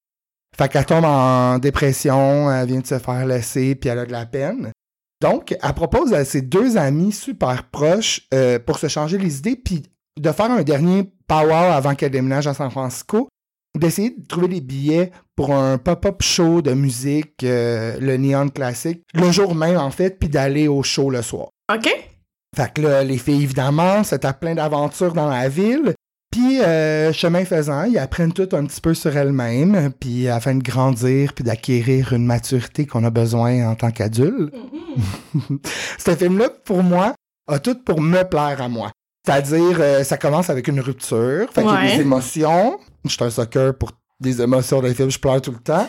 Fait 0.56 0.68
qu'elle 0.68 0.86
tombe 0.86 1.04
en 1.04 1.58
dépression, 1.58 2.50
elle 2.50 2.66
vient 2.66 2.80
de 2.80 2.86
se 2.86 2.98
faire 2.98 3.24
laisser, 3.26 3.76
puis 3.76 3.90
elle 3.90 4.00
a 4.00 4.06
de 4.06 4.12
la 4.12 4.26
peine. 4.26 4.72
Donc, 5.20 5.56
elle 5.62 5.74
propose 5.74 6.12
à 6.12 6.24
ses 6.24 6.42
deux 6.42 6.76
amis 6.76 7.12
super 7.12 7.64
proches 7.70 8.22
euh, 8.34 8.58
pour 8.58 8.78
se 8.78 8.88
changer 8.88 9.18
les 9.18 9.38
idées, 9.38 9.56
puis 9.56 9.84
de 10.18 10.32
faire 10.32 10.50
un 10.50 10.62
dernier 10.62 11.12
power 11.28 11.54
avant 11.54 11.94
qu'elle 11.94 12.10
déménage 12.10 12.48
à 12.48 12.54
San 12.54 12.72
Francisco, 12.72 13.28
d'essayer 13.78 14.10
de 14.10 14.26
trouver 14.26 14.48
des 14.48 14.60
billets 14.60 15.10
pour 15.36 15.54
un 15.54 15.78
pop-up 15.78 16.22
show 16.22 16.62
de 16.62 16.72
musique, 16.72 17.44
euh, 17.44 17.98
le 18.00 18.16
Neon 18.16 18.48
Classic, 18.48 19.02
le 19.14 19.30
jour 19.30 19.54
même 19.54 19.76
en 19.76 19.90
fait, 19.90 20.18
puis 20.18 20.28
d'aller 20.28 20.68
au 20.68 20.82
show 20.82 21.10
le 21.10 21.22
soir. 21.22 21.48
OK. 21.72 21.88
Fait 22.56 22.72
que 22.72 22.82
là, 22.82 23.04
les 23.04 23.18
filles, 23.18 23.42
évidemment, 23.42 24.02
se 24.04 24.16
tapent 24.16 24.40
plein 24.40 24.54
d'aventures 24.54 25.12
dans 25.12 25.28
la 25.28 25.48
ville. 25.48 25.94
Puis, 26.30 26.60
euh, 26.60 27.12
chemin 27.12 27.44
faisant, 27.44 27.84
ils 27.84 27.98
apprennent 27.98 28.32
tout 28.32 28.48
un 28.52 28.64
petit 28.66 28.80
peu 28.80 28.94
sur 28.94 29.16
elles-mêmes, 29.16 29.90
puis 29.98 30.28
afin 30.28 30.54
de 30.54 30.62
grandir, 30.62 31.32
puis 31.32 31.44
d'acquérir 31.44 32.12
une 32.12 32.26
maturité 32.26 32.86
qu'on 32.86 33.04
a 33.04 33.10
besoin 33.10 33.66
en 33.68 33.74
tant 33.74 33.90
qu'adulte. 33.90 34.52
Ce 35.98 36.14
film-là, 36.14 36.50
pour 36.64 36.82
moi, 36.82 37.14
a 37.46 37.58
tout 37.58 37.76
pour 37.82 38.00
me 38.00 38.22
plaire 38.24 38.60
à 38.60 38.68
moi. 38.68 38.90
C'est-à-dire, 39.28 39.76
euh, 39.80 40.04
ça 40.04 40.16
commence 40.16 40.48
avec 40.48 40.68
une 40.68 40.80
rupture, 40.80 41.48
fait 41.52 41.62
qu'il 41.62 41.70
y 41.70 41.74
a 41.74 41.96
des 41.96 42.00
émotions. 42.00 42.78
Je 43.04 43.10
suis 43.10 43.22
un 43.22 43.28
sucker 43.30 43.72
pour 43.78 43.92
des 44.20 44.40
émotions 44.40 44.80
dans 44.80 44.88
les 44.88 44.94
films, 44.94 45.10
je 45.10 45.18
pleure 45.18 45.40
tout 45.42 45.50
le 45.52 45.58
temps. 45.58 45.86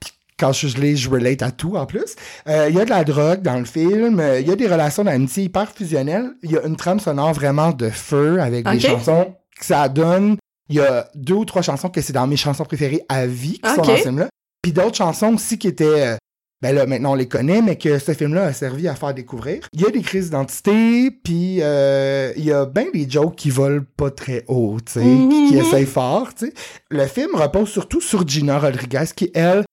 Puis 0.00 0.12
quand 0.36 0.52
je 0.52 0.66
suis 0.66 0.96
je 0.96 1.08
relate 1.08 1.42
à 1.42 1.52
tout 1.52 1.76
en 1.76 1.86
plus. 1.86 2.16
Euh, 2.48 2.66
Il 2.68 2.74
y 2.74 2.80
a 2.80 2.84
de 2.84 2.90
la 2.90 3.04
drogue 3.04 3.42
dans 3.42 3.58
le 3.60 3.64
film, 3.64 4.18
euh, 4.18 4.40
il 4.40 4.48
y 4.48 4.50
a 4.50 4.56
des 4.56 4.66
relations 4.66 5.04
d'amitié 5.04 5.44
hyper 5.44 5.70
fusionnelles. 5.70 6.32
Il 6.42 6.50
y 6.50 6.58
a 6.58 6.66
une 6.66 6.76
trame 6.76 6.98
sonore 6.98 7.32
vraiment 7.32 7.70
de 7.70 7.90
feu 7.90 8.40
avec 8.40 8.64
des 8.68 8.76
Ok. 8.76 8.80
chansons 8.90 9.34
que 9.58 9.64
ça 9.64 9.88
donne. 9.88 10.36
Il 10.68 10.76
y 10.76 10.80
a 10.80 11.08
deux 11.14 11.34
ou 11.34 11.44
trois 11.44 11.62
chansons 11.62 11.90
que 11.90 12.00
c'est 12.00 12.12
dans 12.12 12.26
mes 12.26 12.36
chansons 12.36 12.64
préférées 12.64 13.02
à 13.08 13.24
vie 13.26 13.60
qui 13.60 13.70
sont 13.70 13.80
Ok. 13.82 13.86
dans 13.86 13.96
ce 13.96 14.02
film-là. 14.02 14.28
Puis 14.62 14.72
d'autres 14.72 14.96
chansons 14.96 15.34
aussi 15.34 15.58
qui 15.58 15.68
étaient 15.68 16.16
ben 16.62 16.74
là, 16.74 16.84
maintenant 16.86 17.12
on 17.12 17.14
les 17.14 17.28
connaît, 17.28 17.62
mais 17.62 17.76
que 17.76 17.98
ce 17.98 18.12
film-là 18.12 18.44
a 18.46 18.52
servi 18.52 18.86
à 18.88 18.94
faire 18.94 19.14
découvrir. 19.14 19.66
Il 19.72 19.80
y 19.80 19.86
a 19.86 19.90
des 19.90 20.02
crises 20.02 20.26
d'identité, 20.26 21.10
puis 21.10 21.58
euh, 21.62 22.32
il 22.36 22.44
y 22.44 22.52
a 22.52 22.66
bien 22.66 22.86
des 22.92 23.08
jokes 23.08 23.36
qui 23.36 23.50
volent 23.50 23.84
pas 23.96 24.10
très 24.10 24.44
haut, 24.48 24.76
tu 24.84 24.92
sais, 24.92 25.00
qui, 25.00 25.48
qui 25.48 25.54
Mhm. 25.54 25.60
essayent 25.60 25.86
fort, 25.86 26.34
tu 26.34 26.46
sais. 26.46 26.52
Le 26.90 27.06
film 27.06 27.34
repose 27.34 27.68
surtout 27.70 28.00
sur 28.00 28.26
Gina 28.28 28.58
Rodriguez, 28.58 29.04
qui, 29.16 29.30
elle, 29.34 29.64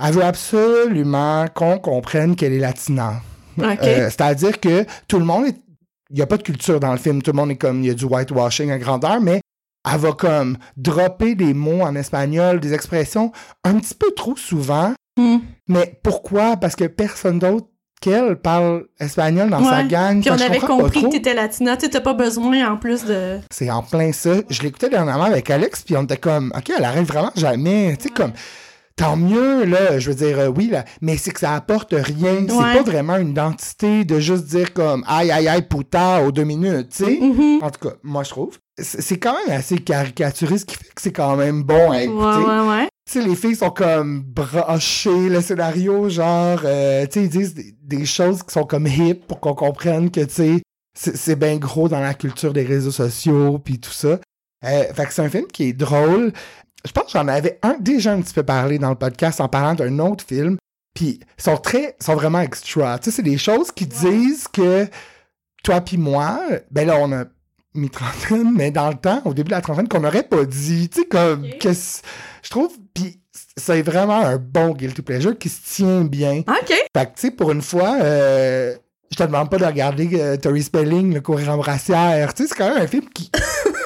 elle 0.00 0.12
veut 0.14 0.22
absolument 0.24 1.46
qu'on 1.54 1.78
comprenne 1.78 2.36
qu'elle 2.36 2.52
est 2.52 2.58
latina. 2.60 3.14
Euh, 3.60 4.08
C'est-à-dire 4.10 4.60
que 4.60 4.84
tout 5.08 5.18
le 5.18 5.24
monde 5.24 5.46
est... 5.46 5.56
Il 6.10 6.16
n'y 6.16 6.22
a 6.22 6.26
pas 6.26 6.36
de 6.38 6.42
culture 6.42 6.78
dans 6.80 6.92
le 6.92 6.98
film, 6.98 7.20
tout 7.20 7.32
le 7.32 7.36
monde 7.36 7.50
est 7.50 7.56
comme... 7.56 7.82
Il 7.82 7.88
y 7.88 7.90
a 7.90 7.94
du 7.94 8.04
whitewashing 8.04 8.70
à 8.70 8.78
grandeur, 8.78 9.20
mais 9.20 9.40
elle 9.92 9.98
va 9.98 10.12
comme 10.12 10.56
dropper 10.76 11.34
des 11.34 11.52
mots 11.54 11.82
en 11.82 11.94
espagnol, 11.96 12.60
des 12.60 12.72
expressions 12.72 13.32
un 13.64 13.74
petit 13.78 13.94
peu 13.94 14.12
trop 14.16 14.36
souvent, 14.36 14.94
Hmm. 15.18 15.38
mais 15.68 15.98
pourquoi? 16.02 16.56
Parce 16.56 16.76
que 16.76 16.84
personne 16.84 17.38
d'autre 17.38 17.66
qu'elle 18.00 18.36
parle 18.36 18.84
espagnol 19.00 19.50
dans 19.50 19.64
sa 19.64 19.78
Ouais. 19.82 19.88
gang. 19.88 20.20
Puis 20.20 20.30
on 20.30 20.34
avait 20.40 20.60
compris 20.60 21.02
que 21.02 21.08
t'étais 21.08 21.34
latina, 21.34 21.76
tu 21.76 21.90
t'as 21.90 22.00
pas 22.00 22.14
besoin 22.14 22.70
en 22.72 22.76
plus 22.76 23.04
de... 23.04 23.40
C'est 23.50 23.70
en 23.70 23.82
plein 23.82 24.12
ça. 24.12 24.34
Je 24.48 24.62
l'écoutais 24.62 24.88
dernièrement 24.88 25.24
avec 25.24 25.50
Alex, 25.50 25.82
puis 25.82 25.96
on 25.96 26.04
était 26.04 26.16
comme, 26.16 26.52
OK, 26.56 26.70
elle 26.78 26.84
arrive 26.84 27.06
vraiment 27.08 27.32
jamais. 27.34 27.96
Tu 27.96 28.04
sais, 28.04 28.10
comme, 28.10 28.30
tant 28.94 29.16
mieux, 29.16 29.64
là, 29.64 29.98
je 29.98 30.10
veux 30.10 30.14
dire, 30.14 30.38
euh, 30.38 30.46
oui, 30.46 30.68
là, 30.68 30.84
mais 31.00 31.16
c'est 31.16 31.32
que 31.32 31.40
ça 31.40 31.54
apporte 31.56 31.92
rien. 31.92 32.44
C'est 32.46 32.52
Ouais. 32.54 32.74
pas 32.76 32.82
vraiment 32.82 33.16
une 33.16 33.30
identité 33.30 34.04
de 34.04 34.20
juste 34.20 34.44
dire 34.44 34.72
comme, 34.72 35.02
aïe, 35.08 35.32
aïe, 35.32 35.48
aïe, 35.48 35.62
putain, 35.62 36.20
aux 36.24 36.30
deux 36.30 36.44
minutes, 36.44 36.90
tu 36.96 37.04
sais. 37.04 37.18
Mhm. 37.20 37.58
En 37.62 37.70
tout 37.70 37.88
cas, 37.88 37.94
moi, 38.04 38.22
je 38.22 38.30
trouve. 38.30 38.58
C'est 38.80 39.18
quand 39.18 39.34
même 39.44 39.58
assez 39.58 39.78
caricaturiste, 39.78 40.70
ce 40.70 40.76
qui 40.76 40.84
fait 40.84 40.94
que 40.94 41.02
c'est 41.02 41.10
quand 41.12 41.34
même 41.34 41.64
bon 41.64 41.86
à 41.90 41.96
Ouais, 41.96 42.04
écouter. 42.04 42.18
ouais, 42.48 42.68
ouais. 42.68 42.84
Tu 42.84 42.88
sais, 43.12 43.22
les 43.22 43.36
filles 43.36 43.56
sont 43.56 43.70
comme 43.70 44.20
brochées, 44.22 45.28
le 45.28 45.40
scénario, 45.40 46.08
genre, 46.08 46.60
euh, 46.64 47.06
tu 47.06 47.12
sais, 47.12 47.24
ils 47.24 47.28
disent 47.30 47.54
des, 47.54 47.74
des 47.82 48.04
choses 48.06 48.42
qui 48.42 48.52
sont 48.52 48.64
comme 48.64 48.86
hip 48.86 49.26
pour 49.26 49.40
qu'on 49.40 49.54
comprenne 49.54 50.10
que, 50.10 50.20
tu 50.20 50.34
sais, 50.34 50.62
c'est- 50.94 51.36
bien 51.36 51.56
gros 51.56 51.88
dans 51.88 52.00
la 52.00 52.14
culture 52.14 52.52
des 52.52 52.64
réseaux 52.64 52.90
sociaux, 52.90 53.58
puis 53.58 53.78
tout 53.78 53.92
ça. 53.92 54.18
Euh, 54.64 54.92
fait 54.94 55.06
que 55.06 55.12
c'est 55.12 55.22
un 55.22 55.28
film 55.28 55.46
qui 55.46 55.64
est 55.68 55.72
drôle. 55.72 56.32
Je 56.84 56.90
pense 56.92 57.04
que 57.04 57.10
j'en 57.12 57.28
avais 57.28 57.58
un, 57.62 57.76
déjà 57.80 58.12
un 58.12 58.20
petit 58.20 58.34
peu 58.34 58.42
parlé 58.42 58.78
dans 58.78 58.90
le 58.90 58.96
podcast 58.96 59.40
en 59.40 59.48
parlant 59.48 59.74
d'un 59.74 59.98
autre 60.00 60.24
film, 60.24 60.56
puis 60.94 61.20
ils 61.38 61.42
sont 61.42 61.56
très, 61.56 61.96
sont 62.00 62.14
vraiment 62.16 62.40
extra. 62.40 62.98
Tu 62.98 63.10
sais, 63.10 63.16
c'est 63.16 63.22
des 63.22 63.38
choses 63.38 63.70
qui 63.70 63.86
disent 63.86 64.48
que 64.48 64.86
toi 65.62 65.80
puis 65.80 65.96
moi, 65.96 66.40
ben 66.70 66.86
là, 66.86 66.96
on 67.00 67.12
a 67.12 67.24
mis 67.74 67.90
trentaine, 67.90 68.52
mais 68.56 68.70
dans 68.72 68.88
le 68.88 68.96
temps, 68.96 69.22
au 69.24 69.34
début 69.34 69.50
de 69.50 69.54
la 69.54 69.60
trentaine, 69.60 69.86
qu'on 69.88 70.00
n'aurait 70.00 70.24
pas 70.24 70.44
dit, 70.44 70.88
tu 70.88 71.02
sais, 71.02 71.06
comme, 71.06 71.46
que 71.60 71.68
je 72.48 72.50
trouve, 72.50 72.72
puis 72.94 73.20
c'est 73.58 73.82
vraiment 73.82 74.24
un 74.24 74.38
bon 74.38 74.70
guilty 74.72 75.02
pleasure 75.02 75.36
qui 75.36 75.50
se 75.50 75.74
tient 75.76 76.00
bien. 76.04 76.38
OK. 76.48 76.68
Fait 76.68 76.86
que, 76.94 77.02
tu 77.04 77.10
sais, 77.16 77.30
pour 77.30 77.52
une 77.52 77.60
fois, 77.60 77.98
euh, 78.00 78.74
je 79.10 79.16
te 79.18 79.22
demande 79.22 79.50
pas 79.50 79.58
de 79.58 79.66
regarder 79.66 80.08
euh, 80.14 80.36
Tori 80.38 80.62
Spelling, 80.62 81.12
le 81.12 81.20
courir 81.20 81.50
en 81.50 81.58
brassière. 81.58 82.32
Tu 82.32 82.44
sais, 82.44 82.48
c'est 82.48 82.54
quand 82.56 82.72
même 82.72 82.82
un 82.82 82.86
film 82.86 83.04
qui, 83.14 83.30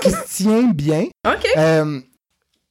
qui 0.02 0.10
se 0.10 0.36
tient 0.42 0.62
bien. 0.72 1.06
OK. 1.26 1.46
Euh, 1.56 2.00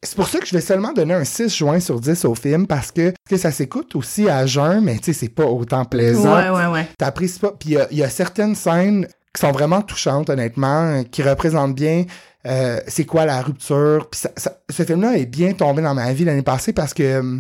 c'est 0.03 0.15
pour 0.15 0.27
ça 0.29 0.39
que 0.39 0.45
je 0.47 0.53
vais 0.55 0.61
seulement 0.61 0.93
donner 0.93 1.13
un 1.13 1.25
6 1.25 1.53
juin 1.55 1.79
sur 1.81 1.99
10 1.99 2.23
au 2.25 2.35
film 2.35 2.65
parce 2.67 2.91
que, 2.91 3.13
que 3.29 3.35
ça 3.37 3.51
s'écoute 3.51 3.93
aussi 3.95 4.29
à 4.29 4.45
jeun, 4.45 4.81
mais 4.83 4.97
tu 4.97 5.05
sais, 5.05 5.13
c'est 5.13 5.29
pas 5.29 5.45
autant 5.45 5.83
plaisant. 5.85 6.33
Ouais, 6.35 6.49
ouais, 6.49 6.67
ouais. 6.67 6.87
T'apprécies 6.97 7.39
pas. 7.39 7.51
Puis 7.51 7.69
il 7.69 7.73
y 7.73 7.77
a- 7.77 7.87
il 7.91 7.97
y, 7.97 8.03
a 8.03 8.09
certaines 8.09 8.55
scènes 8.55 9.07
qui 9.33 9.39
sont 9.41 9.51
vraiment 9.51 9.81
touchantes, 9.81 10.29
honnêtement, 10.29 11.03
qui 11.05 11.23
représentent 11.23 11.75
bien 11.75 12.05
euh, 12.47 12.79
c'est 12.87 13.05
quoi 13.05 13.25
la 13.25 13.39
rupture. 13.41 14.07
Puis 14.09 14.19
ça- 14.21 14.31
ça- 14.35 14.57
ce 14.69 14.83
film-là 14.83 15.15
est 15.17 15.27
bien 15.27 15.53
tombé 15.53 15.81
dans 15.83 15.93
ma 15.93 16.11
vie 16.11 16.25
l'année 16.25 16.41
passée 16.41 16.73
parce 16.73 16.91
que, 16.93 17.03
euh, 17.03 17.39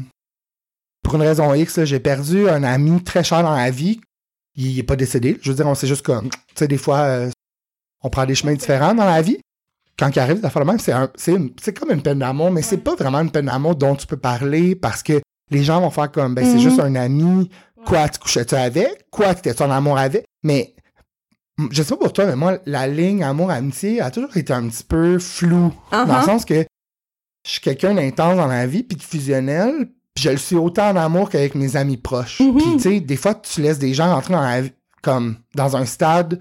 pour 1.03 1.15
une 1.15 1.21
raison 1.23 1.53
X, 1.55 1.83
j'ai 1.85 1.99
perdu 1.99 2.47
un 2.47 2.63
ami 2.63 3.03
très 3.03 3.23
cher 3.23 3.41
dans 3.43 3.55
la 3.55 3.71
vie. 3.71 3.99
Il 4.55 4.77
est 4.77 4.83
pas 4.83 4.95
décédé. 4.95 5.39
Je 5.41 5.49
veux 5.49 5.55
dire, 5.55 5.65
on 5.67 5.73
sait 5.75 5.87
juste 5.87 6.05
comme, 6.05 6.29
tu 6.29 6.37
sais, 6.55 6.67
des 6.67 6.77
fois, 6.77 6.99
euh, 6.99 7.29
on 8.03 8.09
prend 8.09 8.25
des 8.25 8.35
chemins 8.35 8.53
différents 8.53 8.93
dans 8.93 9.05
la 9.05 9.21
vie. 9.21 9.39
Quand 9.97 10.09
il 10.15 10.19
arrive 10.19 10.39
des 10.39 10.45
affaires 10.45 10.61
de 10.63 10.67
même, 10.67 10.79
c'est 10.79 10.91
un- 10.91 11.09
c'est 11.17 11.73
comme 11.77 11.91
une 11.91 12.01
peine 12.03 12.19
d'amour, 12.19 12.51
mais 12.51 12.61
c'est 12.61 12.77
pas 12.77 12.95
vraiment 12.95 13.21
une 13.21 13.31
peine 13.31 13.45
d'amour 13.47 13.75
dont 13.75 13.95
tu 13.95 14.05
peux 14.07 14.17
parler 14.17 14.75
parce 14.75 15.01
que 15.03 15.19
les 15.49 15.63
gens 15.63 15.81
vont 15.81 15.89
faire 15.89 16.11
comme, 16.11 16.35
ben, 16.35 16.45
c'est 16.45 16.55
Mhm. 16.57 16.59
juste 16.59 16.79
un 16.79 16.93
ami. 16.95 17.49
Quoi, 17.85 18.07
tu 18.09 18.19
couchais-tu 18.19 18.53
avec? 18.55 19.09
Quoi, 19.09 19.33
tu 19.33 19.49
étais 19.49 19.63
en 19.63 19.71
amour 19.71 19.97
avec? 19.97 20.25
Mais, 20.43 20.75
je 21.71 21.83
sais 21.83 21.89
pas 21.89 21.97
pour 21.97 22.13
toi, 22.13 22.25
mais 22.25 22.35
moi, 22.35 22.57
la 22.65 22.87
ligne 22.87 23.23
amour-amitié 23.23 24.01
a 24.01 24.11
toujours 24.11 24.35
été 24.37 24.53
un 24.53 24.67
petit 24.67 24.83
peu 24.83 25.19
floue. 25.19 25.73
Dans 25.91 26.05
le 26.05 26.11
Uh-huh. 26.11 26.25
sens 26.25 26.45
que 26.45 26.65
je 27.45 27.49
suis 27.51 27.61
quelqu'un 27.61 27.93
d'intense 27.95 28.37
dans 28.37 28.47
la 28.47 28.67
vie, 28.67 28.83
puis 28.83 28.97
de 28.97 29.03
fusionnel, 29.03 29.87
puis 30.13 30.23
je 30.25 30.29
le 30.29 30.37
suis 30.37 30.55
autant 30.55 30.89
en 30.89 30.95
amour 30.95 31.29
qu'avec 31.29 31.55
mes 31.55 31.75
amis 31.75 31.97
proches. 31.97 32.39
Mhm. 32.39 32.55
Puis, 32.57 32.65
tu 32.73 32.79
sais, 32.79 32.99
des 32.99 33.15
fois, 33.15 33.33
tu 33.35 33.61
laisses 33.61 33.79
des 33.79 33.93
gens 33.93 34.11
entrer 34.13 34.33
dans 34.33 34.41
la 34.41 34.61
vie, 34.61 34.71
comme 35.01 35.35
dans 35.55 35.75
un 35.75 35.85
stade 35.85 36.39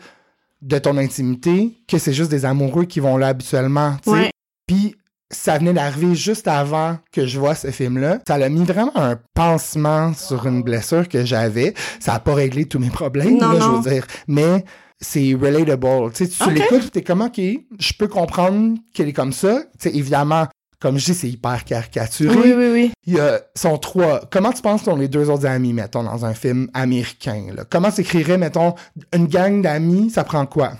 de 0.61 0.79
ton 0.79 0.97
intimité, 0.99 1.73
que 1.89 1.97
c'est 1.99 2.12
juste 2.12 2.31
des 2.31 2.45
amoureux 2.45 2.85
qui 2.85 3.00
vont 3.00 3.17
là 3.17 3.29
habituellement, 3.29 3.97
tu 4.05 4.11
sais. 4.11 4.17
Ouais. 4.17 4.31
Puis, 4.67 4.95
ça 5.33 5.57
venait 5.59 5.73
d'arriver 5.73 6.15
juste 6.17 6.49
avant 6.49 6.99
que 7.12 7.25
je 7.25 7.39
vois 7.39 7.55
ce 7.55 7.71
film-là. 7.71 8.19
Ça 8.27 8.37
l'a 8.37 8.49
mis 8.49 8.65
vraiment 8.65 8.91
un 8.97 9.17
pansement 9.33 10.12
sur 10.12 10.47
une 10.47 10.62
blessure 10.62 11.09
que 11.09 11.25
j'avais. 11.25 11.73
Ça 12.00 12.15
a 12.15 12.19
pas 12.19 12.35
réglé 12.35 12.65
tous 12.67 12.81
mes 12.81 12.91
problèmes, 12.91 13.39
Non, 13.39 13.53
là, 13.53 13.61
je 13.61 13.69
veux 13.69 13.91
dire. 13.91 14.07
Mais 14.27 14.65
c'est 15.00 15.35
relatable. 15.35 16.12
Tu 16.12 16.26
sais, 16.26 16.28
tu 16.28 16.42
Ok. 16.42 16.52
l'écoutes, 16.54 16.92
t'es 16.92 17.02
comme, 17.02 17.23
OK, 17.23 17.38
je 17.38 17.92
peux 17.99 18.09
comprendre 18.09 18.76
qu'elle 18.95 19.09
est 19.09 19.12
comme 19.12 19.33
ça. 19.33 19.62
Tu 19.78 19.88
sais, 19.90 19.97
évidemment, 19.97 20.47
comme 20.80 20.99
je 20.99 21.04
dis, 21.07 21.14
c'est 21.14 21.28
hyper 21.28 21.64
caricaturé. 21.64 22.35
Oui, 22.35 22.52
oui, 22.57 22.71
oui. 22.73 22.92
Il 23.07 23.14
y 23.14 23.21
a, 23.21 23.40
sont 23.54 23.76
trois. 23.78 24.21
Comment 24.30 24.52
tu 24.52 24.62
penses 24.62 24.85
sont 24.85 24.97
les 24.97 25.09
deux 25.09 25.28
autres 25.30 25.47
amis, 25.47 25.73
mettons, 25.73 26.02
dans 26.02 26.25
un 26.25 26.35
film 26.35 26.69
américain? 26.75 27.47
Là? 27.54 27.64
Comment 27.69 27.90
s'écrirait, 27.90 28.38
mettons, 28.38 28.75
une 29.14 29.26
gang 29.26 29.61
d'amis, 29.62 30.11
ça 30.11 30.25
prend 30.25 30.47
quoi? 30.47 30.73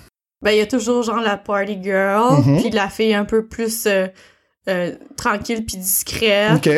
Ben, 0.43 0.53
il 0.53 0.57
y 0.59 0.63
a 0.63 0.67
toujours 0.67 1.03
genre 1.03 1.21
la 1.21 1.37
party 1.37 1.79
girl, 1.83 2.41
Mhm. 2.47 2.61
puis 2.63 2.71
la 2.71 2.89
fille 2.89 3.13
un 3.13 3.27
peu 3.27 3.47
plus 3.47 3.85
euh, 3.87 4.07
euh, 4.69 4.95
tranquille 5.17 5.67
puis 5.67 5.77
discrète. 5.77 6.67
OK. 6.67 6.71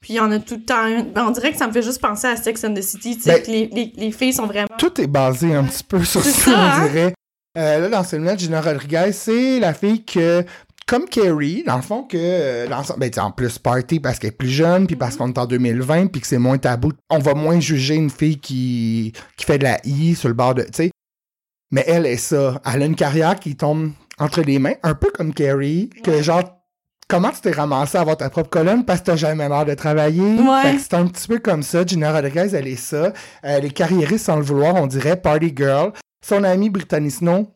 Puis 0.00 0.14
il 0.14 0.16
y 0.16 0.20
en 0.20 0.30
a 0.32 0.38
tout 0.38 0.54
le 0.56 0.64
temps 0.64 0.86
une. 0.86 1.12
Ben, 1.12 1.26
on 1.26 1.30
dirait 1.30 1.52
que 1.52 1.58
ça 1.58 1.66
me 1.66 1.72
fait 1.72 1.82
juste 1.82 2.00
penser 2.00 2.26
à 2.26 2.36
Sex 2.36 2.64
and 2.64 2.74
the 2.74 2.80
City, 2.82 3.16
tu 3.16 3.22
sais, 3.24 3.32
Ben- 3.32 3.42
que 3.42 3.50
les, 3.50 3.66
les, 3.68 3.92
les 3.96 4.12
filles 4.12 4.32
sont 4.32 4.46
vraiment. 4.46 4.68
Tout 4.78 4.98
est 5.00 5.06
basé 5.06 5.54
un 5.54 5.64
petit 5.64 5.84
peu 5.84 6.02
sur 6.04 6.22
ça, 6.22 6.50
on 6.50 6.54
hein? 6.54 6.86
dirait. 6.88 7.14
Euh, 7.58 7.80
là, 7.80 7.88
dans 7.88 8.04
ce 8.04 8.10
film-là, 8.10 8.36
Gina 8.36 8.60
Rodriguez, 8.60 9.10
c'est 9.12 9.58
la 9.58 9.74
fille 9.74 10.04
que, 10.04 10.44
comme 10.86 11.04
Carrie, 11.06 11.64
dans 11.66 11.76
le 11.76 11.82
fond, 11.82 12.04
que, 12.04 12.16
euh, 12.16 12.68
dans 12.68 12.82
ben, 12.96 13.10
tu 13.10 13.16
sais, 13.16 13.20
en 13.20 13.32
plus, 13.32 13.58
party 13.58 14.00
parce 14.00 14.18
qu'elle 14.18 14.28
est 14.28 14.36
plus 14.36 14.48
jeune, 14.48 14.86
puis 14.86 14.94
Mm-hmm. 14.94 14.98
parce 14.98 15.16
qu'on 15.16 15.28
est 15.28 15.38
en 15.38 15.46
2020, 15.46 16.06
puis 16.06 16.20
que 16.20 16.26
c'est 16.26 16.38
moins 16.38 16.58
tabou. 16.58 16.92
On 17.10 17.18
va 17.18 17.34
moins 17.34 17.58
juger 17.60 17.96
une 17.96 18.08
fille 18.10 18.38
qui, 18.38 19.12
qui 19.36 19.44
fait 19.44 19.58
de 19.58 19.64
la 19.64 19.78
I 19.84 20.14
sur 20.14 20.28
le 20.28 20.34
bord 20.34 20.54
de, 20.54 20.62
tu 20.62 20.68
sais. 20.74 20.90
Mais 21.72 21.84
elle 21.86 22.06
est 22.06 22.16
ça. 22.16 22.60
Elle 22.64 22.82
a 22.82 22.86
une 22.86 22.96
carrière 22.96 23.38
qui 23.38 23.54
tombe 23.56 23.92
entre 24.18 24.42
les 24.42 24.58
mains, 24.58 24.74
un 24.82 24.94
peu 24.94 25.10
comme 25.12 25.34
Carrie, 25.34 25.90
que 26.04 26.22
genre, 26.22 26.42
comment 27.10 27.30
tu 27.30 27.40
t'es 27.40 27.50
ramassé 27.50 27.98
à 27.98 28.02
avoir 28.02 28.16
ta 28.16 28.30
propre 28.30 28.48
colonne? 28.48 28.84
Parce 28.84 29.00
que 29.00 29.06
t'as 29.06 29.16
jamais 29.16 29.48
l'air 29.48 29.64
de 29.66 29.74
travailler? 29.74 30.22
Ouais. 30.22 30.62
Fait 30.62 30.76
que 30.76 30.80
c'est 30.82 30.94
un 30.94 31.06
petit 31.06 31.26
peu 31.28 31.38
comme 31.40 31.62
ça. 31.62 31.84
Gina 31.84 32.12
Rodriguez, 32.12 32.48
elle 32.54 32.68
est 32.68 32.76
ça. 32.76 33.12
Elle 33.42 33.64
est 33.66 33.70
carriériste 33.70 34.26
sans 34.26 34.36
le 34.36 34.42
vouloir, 34.42 34.76
on 34.76 34.86
dirait 34.86 35.16
party 35.16 35.52
girl. 35.54 35.92
Son 36.26 36.44
amie 36.44 36.70
Brittany 36.70 37.10
Snow, 37.10 37.48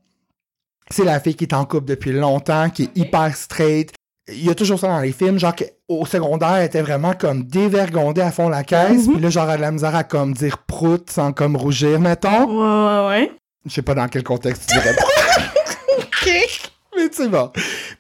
c'est 0.91 1.05
la 1.05 1.21
fille 1.21 1.35
qui 1.37 1.45
est 1.45 1.55
en 1.55 1.65
couple 1.65 1.87
depuis 1.87 2.13
longtemps, 2.13 2.69
qui 2.71 2.85
est 2.85 2.97
hyper 2.97 3.35
straight. 3.37 3.93
Il 4.29 4.43
y 4.45 4.49
a 4.51 4.55
toujours 4.55 4.79
ça 4.79 4.89
dans 4.89 5.01
les 5.01 5.13
films, 5.13 5.39
genre 5.39 5.55
qu'au 5.55 6.07
secondaire, 6.07 6.55
elle 6.57 6.65
était 6.67 6.81
vraiment 6.81 7.13
comme 7.13 7.45
dévergondée 7.45 8.23
à 8.23 8.33
fond 8.33 8.49
la 8.49 8.65
caisse, 8.65 9.07
Mhm. 9.07 9.13
puis 9.15 9.23
là, 9.23 9.29
genre, 9.29 9.45
elle 9.45 9.51
a 9.51 9.57
de 9.59 9.61
la 9.63 9.71
misère 9.71 9.95
à 9.95 10.03
comme 10.03 10.33
dire 10.33 10.59
prout 10.67 11.11
sans 11.11 11.33
comme 11.35 11.57
rougir, 11.57 12.01
mettons. 12.01 12.47
Ouais, 12.47 13.09
ouais, 13.09 13.09
ouais. 13.21 13.33
Je 13.67 13.73
sais 13.75 13.83
pas 13.83 13.95
dans 13.95 14.09
quel 14.09 14.23
contexte 14.23 14.67
tu 14.69 14.79
dirais 14.79 14.97
OK. 15.99 16.71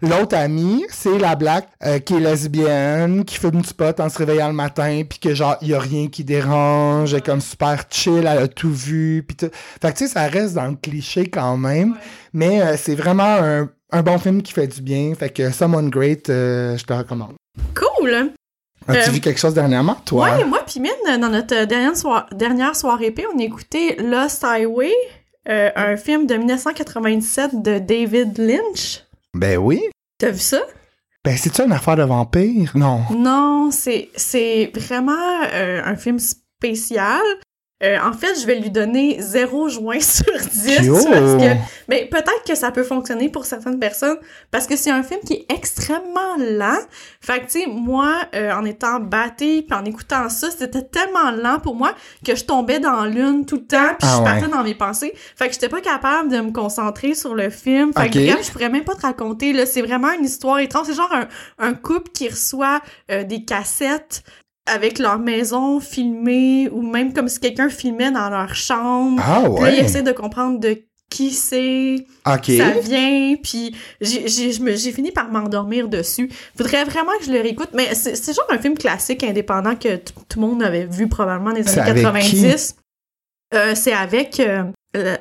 L'autre 0.02 0.36
amie, 0.36 0.84
c'est 0.90 1.18
la 1.18 1.34
black 1.36 1.68
euh, 1.84 1.98
qui 1.98 2.14
est 2.14 2.20
lesbienne, 2.20 3.24
qui 3.24 3.36
fume 3.36 3.62
du 3.62 3.74
pot 3.74 3.98
en 4.00 4.08
se 4.08 4.18
réveillant 4.18 4.48
le 4.48 4.54
matin, 4.54 5.02
puis 5.08 5.18
que 5.18 5.34
genre, 5.34 5.56
il 5.62 5.68
y 5.68 5.74
a 5.74 5.78
rien 5.78 6.08
qui 6.08 6.24
dérange, 6.24 7.12
elle 7.12 7.18
est 7.18 7.26
comme 7.26 7.40
super 7.40 7.84
chill, 7.90 8.18
elle 8.18 8.26
a 8.26 8.48
tout 8.48 8.72
vu, 8.72 9.24
puis 9.26 9.36
tout. 9.36 9.50
Fait 9.80 9.92
que 9.92 9.98
tu 9.98 10.06
sais, 10.06 10.12
ça 10.12 10.26
reste 10.26 10.54
dans 10.54 10.66
le 10.66 10.76
cliché 10.76 11.28
quand 11.28 11.56
même, 11.56 11.96
mais 12.32 12.60
euh, 12.62 12.76
c'est 12.76 12.94
vraiment 12.94 13.22
un, 13.24 13.68
un 13.92 14.02
bon 14.02 14.18
film 14.18 14.42
qui 14.42 14.52
fait 14.52 14.66
du 14.66 14.82
bien, 14.82 15.14
fait 15.14 15.30
que 15.30 15.50
Someone 15.50 15.90
Great, 15.90 16.28
euh, 16.30 16.76
je 16.76 16.84
te 16.84 16.92
recommande. 16.92 17.34
Cool. 17.74 18.32
As-tu 18.86 19.08
Euh, 19.08 19.12
vu 19.12 19.20
quelque 19.20 19.40
chose 19.40 19.54
dernièrement, 19.54 19.96
toi? 20.04 20.24
Ouais, 20.36 20.44
moi 20.44 20.60
puis 20.66 20.78
Mine, 20.80 21.18
dans 21.20 21.30
notre 21.30 21.64
dernière, 21.64 21.92
dernière 22.32 22.76
soirée 22.76 23.06
épée, 23.06 23.24
on 23.34 23.38
a 23.38 23.42
écouté 23.42 23.96
Lost 23.96 24.44
Highway, 24.44 24.92
euh, 25.48 25.70
un 25.76 25.96
film 25.96 26.26
de 26.26 26.34
1997 26.36 27.62
de 27.62 27.78
David 27.78 28.38
Lynch. 28.38 29.04
Ben 29.34 29.58
oui. 29.58 29.82
T'as 30.18 30.30
vu 30.30 30.38
ça? 30.38 30.60
Ben, 31.24 31.36
c'est-tu 31.36 31.62
une 31.62 31.72
affaire 31.72 31.96
de 31.96 32.02
vampire? 32.02 32.72
Non. 32.74 33.00
Non, 33.10 33.70
c'est 33.70 34.10
c'est 34.14 34.70
vraiment 34.74 35.42
euh, 35.52 35.80
un 35.84 35.96
film 35.96 36.18
spécial. 36.18 37.22
Euh, 37.82 37.98
en 38.02 38.12
fait, 38.12 38.40
je 38.40 38.46
vais 38.46 38.54
lui 38.60 38.70
donner 38.70 39.16
0 39.20 39.68
joint 39.68 39.98
sur 40.00 40.24
10 40.32 40.86
Yo! 40.86 40.94
parce 40.94 41.34
que 41.34 41.56
mais 41.88 42.06
peut-être 42.06 42.44
que 42.46 42.54
ça 42.54 42.70
peut 42.70 42.84
fonctionner 42.84 43.28
pour 43.28 43.44
certaines 43.44 43.80
personnes 43.80 44.16
parce 44.52 44.66
que 44.68 44.76
c'est 44.76 44.92
un 44.92 45.02
film 45.02 45.20
qui 45.26 45.34
est 45.34 45.52
extrêmement 45.52 46.36
lent. 46.38 46.78
Fait 47.20 47.40
que 47.40 47.46
tu 47.46 47.60
sais 47.62 47.66
moi 47.66 48.14
euh, 48.34 48.52
en 48.52 48.64
étant 48.64 49.00
battée 49.00 49.62
puis 49.62 49.76
en 49.76 49.84
écoutant 49.84 50.28
ça, 50.28 50.50
c'était 50.50 50.82
tellement 50.82 51.32
lent 51.32 51.58
pour 51.58 51.74
moi 51.74 51.94
que 52.24 52.36
je 52.36 52.44
tombais 52.44 52.78
dans 52.78 53.04
l'une 53.06 53.44
tout 53.44 53.56
le 53.56 53.66
temps 53.66 53.94
puis 53.98 54.08
Ah 54.08 54.14
je 54.14 54.18
ouais. 54.18 54.24
partais 54.24 54.48
dans 54.48 54.62
mes 54.62 54.74
pensées. 54.76 55.12
Fait 55.36 55.48
que 55.48 55.54
j'étais 55.54 55.68
pas 55.68 55.80
capable 55.80 56.30
de 56.30 56.40
me 56.40 56.52
concentrer 56.52 57.14
sur 57.14 57.34
le 57.34 57.50
film. 57.50 57.92
Fait 57.92 58.08
que 58.08 58.18
bref, 58.32 58.46
je 58.46 58.52
pourrais 58.52 58.70
même 58.70 58.84
pas 58.84 58.94
te 58.94 59.02
raconter 59.02 59.52
là, 59.52 59.66
c'est 59.66 59.82
vraiment 59.82 60.12
une 60.12 60.24
histoire 60.24 60.60
étrange, 60.60 60.86
c'est 60.86 60.94
genre 60.94 61.12
un, 61.12 61.26
un 61.58 61.74
couple 61.74 62.12
qui 62.12 62.28
reçoit 62.28 62.80
euh, 63.10 63.24
des 63.24 63.44
cassettes 63.44 64.22
avec 64.66 64.98
leur 64.98 65.18
maison 65.18 65.78
filmée 65.80 66.68
ou 66.70 66.82
même 66.82 67.12
comme 67.12 67.28
si 67.28 67.38
quelqu'un 67.40 67.68
filmait 67.68 68.10
dans 68.10 68.30
leur 68.30 68.54
chambre. 68.54 69.22
Ah 69.24 69.42
Puis 69.44 69.62
là, 69.64 69.70
ils 69.70 69.78
ouais. 69.80 69.84
essaient 69.84 70.02
de 70.02 70.12
comprendre 70.12 70.58
de 70.60 70.82
qui 71.10 71.30
c'est, 71.30 72.06
Ok. 72.26 72.46
ça 72.56 72.70
vient, 72.80 73.36
puis 73.40 73.76
j'ai 74.00 74.92
fini 74.92 75.12
par 75.12 75.30
m'endormir 75.30 75.88
dessus. 75.88 76.28
Faudrait 76.56 76.84
vraiment 76.84 77.12
que 77.20 77.26
je 77.26 77.30
le 77.30 77.40
réécoute, 77.40 77.68
mais 77.74 77.94
c'est 77.94 78.34
genre 78.34 78.46
un 78.50 78.58
film 78.58 78.76
classique 78.76 79.22
indépendant 79.22 79.76
que 79.76 79.96
tout 79.96 80.40
le 80.40 80.46
monde 80.46 80.62
avait 80.62 80.86
vu 80.86 81.06
probablement 81.08 81.50
dans 81.50 81.56
les 81.56 81.68
années 81.78 81.90
avec 81.90 82.02
90. 82.02 82.76
Euh, 83.54 83.74
c'est 83.76 83.92
avec 83.92 84.40
euh, 84.40 84.64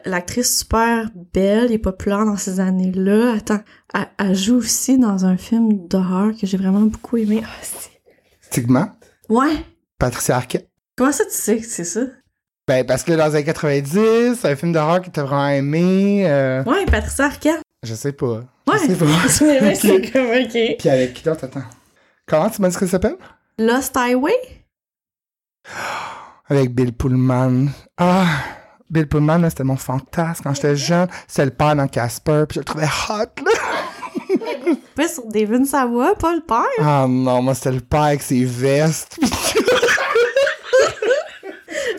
l'actrice 0.06 0.58
super 0.60 1.10
belle 1.34 1.72
et 1.72 1.78
populaire 1.78 2.26
dans 2.26 2.38
ces 2.38 2.60
années-là. 2.60 3.34
Attends, 3.34 3.60
elle, 3.94 4.08
elle 4.18 4.36
joue 4.36 4.56
aussi 4.56 4.98
dans 4.98 5.26
un 5.26 5.38
film 5.38 5.88
d'horreur 5.88 6.32
que 6.40 6.48
j'ai 6.48 6.58
vraiment 6.58 6.82
beaucoup 6.82 7.18
aimé. 7.18 7.44
Ah, 7.46 7.50
c'est- 7.62 7.92
Stigma, 8.42 8.96
ouais! 9.30 9.66
Patricia 10.00 10.36
Arquette. 10.36 10.70
Comment 10.98 11.12
ça 11.12 11.24
tu 11.26 11.32
sais 11.32 11.58
que 11.58 11.66
c'est 11.66 11.84
ça? 11.86 12.02
Ben, 12.68 12.86
parce 12.86 13.04
que 13.04 13.12
dans 13.14 13.28
les 13.28 13.36
années 13.36 13.44
90, 13.46 14.36
c'est 14.40 14.52
un 14.52 14.56
film 14.56 14.72
d'horreur 14.74 15.02
que 15.02 15.10
t'as 15.10 15.24
vraiment 15.24 15.50
aimé. 15.50 16.24
euh, 16.28 16.64
Ouais, 16.64 16.86
Patricia 16.86 17.26
Arquette. 17.26 17.62
Je 17.84 17.94
sais 17.94 18.14
pas. 18.14 18.42
Ouais. 18.68 18.78
Je 18.88 18.94
sais 18.94 18.96
pas. 18.96 19.06
C'est 19.76 20.12
comme, 20.14 20.28
ok. 20.28 20.78
Puis 20.80 20.90
avec 20.90 21.14
qui 21.14 21.24
d'autre, 21.24 21.44
attends. 21.46 21.64
Comment 22.26 22.50
tu 22.50 22.62
m'as 22.62 22.70
dit 22.70 22.76
que 22.78 22.86
ça 22.86 22.92
s'appelle? 22.92 23.18
Lost 23.60 23.96
Highway? 23.98 24.34
Avec 26.50 26.74
Bill 26.74 26.94
Pullman. 26.94 27.68
Ah! 27.98 28.26
Bill 28.90 29.08
Pullman, 29.08 29.40
là, 29.40 29.50
c'était 29.50 29.64
mon 29.64 29.76
fantasme 29.78 30.44
quand 30.44 30.54
j'étais 30.54 30.76
jeune. 30.76 31.08
C'était 31.28 31.46
le 31.46 31.52
père 31.52 31.76
dans 31.76 31.88
Casper, 31.88 32.44
puis 32.48 32.56
je 32.56 32.60
le 32.60 32.66
trouvais 32.66 32.86
hot, 32.86 33.44
là. 33.44 33.52
Pas 34.96 35.08
sur 35.08 35.26
David 35.28 35.66
Savoie, 35.66 36.16
pas 36.16 36.34
le 36.36 36.42
père. 36.42 36.64
Ah 36.80 37.06
non, 37.08 37.42
moi, 37.42 37.56
c'était 37.56 37.72
le 37.72 37.80
père 37.82 38.02
avec 38.04 38.22
ses 38.22 38.44
vestes. 38.46 39.18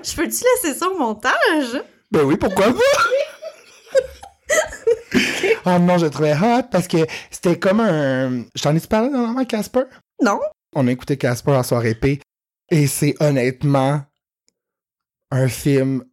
Je 0.03 0.15
peux-tu 0.17 0.45
laisser 0.63 0.75
ça 0.79 0.89
au 0.89 0.99
montage? 0.99 1.83
ben 2.11 2.23
oui, 2.25 2.37
pourquoi 2.37 2.67
pas? 2.67 2.75
Ah 5.65 5.79
non, 5.79 5.97
je 5.97 6.05
le 6.05 6.11
trouvais 6.11 6.35
hot 6.35 6.65
parce 6.71 6.87
que 6.89 6.99
c'était 7.31 7.59
comme 7.59 7.81
un... 7.81 8.45
Je 8.55 8.63
t'en 8.63 8.75
ai-tu 8.77 8.87
parlé 8.87 9.09
normalement, 9.09 9.45
Casper? 9.47 9.85
Non. 10.23 10.39
On 10.75 10.87
a 10.87 10.91
écouté 10.93 11.17
Casper 11.17 11.53
en 11.53 11.63
soirée 11.63 11.95
P 11.95 12.21
et 12.71 12.87
c'est 12.87 13.15
honnêtement 13.21 14.03
un 15.31 15.49
film 15.49 16.05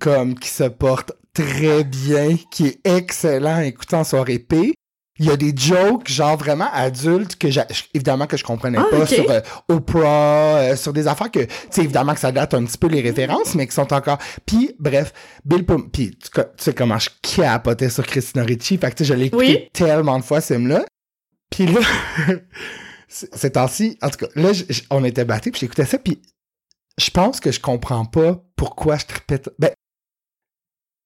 comme 0.00 0.36
qui 0.36 0.48
se 0.48 0.64
porte 0.64 1.12
très 1.32 1.84
bien, 1.84 2.36
qui 2.50 2.66
est 2.66 2.80
excellent 2.84 3.56
à 3.56 3.64
écouter 3.64 3.94
en 3.96 4.04
soirée 4.04 4.40
P. 4.40 4.74
Il 5.18 5.26
y 5.26 5.30
a 5.30 5.36
des 5.36 5.54
jokes 5.56 6.08
genre 6.08 6.36
vraiment 6.36 6.68
adultes 6.72 7.36
que 7.36 7.48
évidemment 7.94 8.26
que 8.26 8.36
je 8.36 8.44
comprenais 8.44 8.78
Ah, 8.78 8.86
pas 8.90 9.06
sur 9.06 9.30
euh, 9.30 9.40
Oprah, 9.68 10.58
euh, 10.58 10.76
sur 10.76 10.92
des 10.92 11.06
affaires 11.06 11.30
que 11.30 11.44
tu 11.44 11.50
sais 11.70 11.82
évidemment 11.82 12.12
que 12.14 12.20
ça 12.20 12.32
date 12.32 12.54
un 12.54 12.64
petit 12.64 12.76
peu 12.78 12.88
les 12.88 13.00
références 13.00 13.54
mais 13.54 13.66
qui 13.66 13.74
sont 13.74 13.92
encore 13.92 14.18
puis 14.44 14.74
bref 14.78 15.12
Bill 15.44 15.64
Pum 15.64 15.90
puis 15.90 16.10
tu, 16.16 16.40
sais 16.58 16.74
comment 16.74 16.98
je 16.98 17.10
capotais 17.22 17.88
sur 17.88 18.06
Christina 18.06 18.44
Ricci 18.44 18.76
fait 18.76 18.90
que 18.90 18.96
tu 18.96 19.04
sais 19.04 19.08
je 19.08 19.14
l'ai 19.14 19.26
écouté 19.26 19.46
Oui. 19.46 19.68
tellement 19.72 20.18
de 20.18 20.24
fois 20.24 20.40
ce 20.40 20.54
là 20.54 20.84
puis 21.50 21.66
là 21.66 21.80
ces 23.08 23.52
temps-ci 23.52 23.98
en 24.02 24.10
tout 24.10 24.26
cas 24.26 24.28
là 24.34 24.50
on 24.90 25.04
était 25.04 25.24
battus 25.24 25.52
puis 25.52 25.60
j'écoutais 25.60 25.86
ça 25.86 25.98
puis 25.98 26.20
je 26.98 27.10
pense 27.10 27.40
que 27.40 27.52
je 27.52 27.60
comprends 27.60 28.04
pas 28.04 28.42
pourquoi 28.56 28.96
je 28.96 29.06
tripais 29.06 29.40
ben 29.58 29.70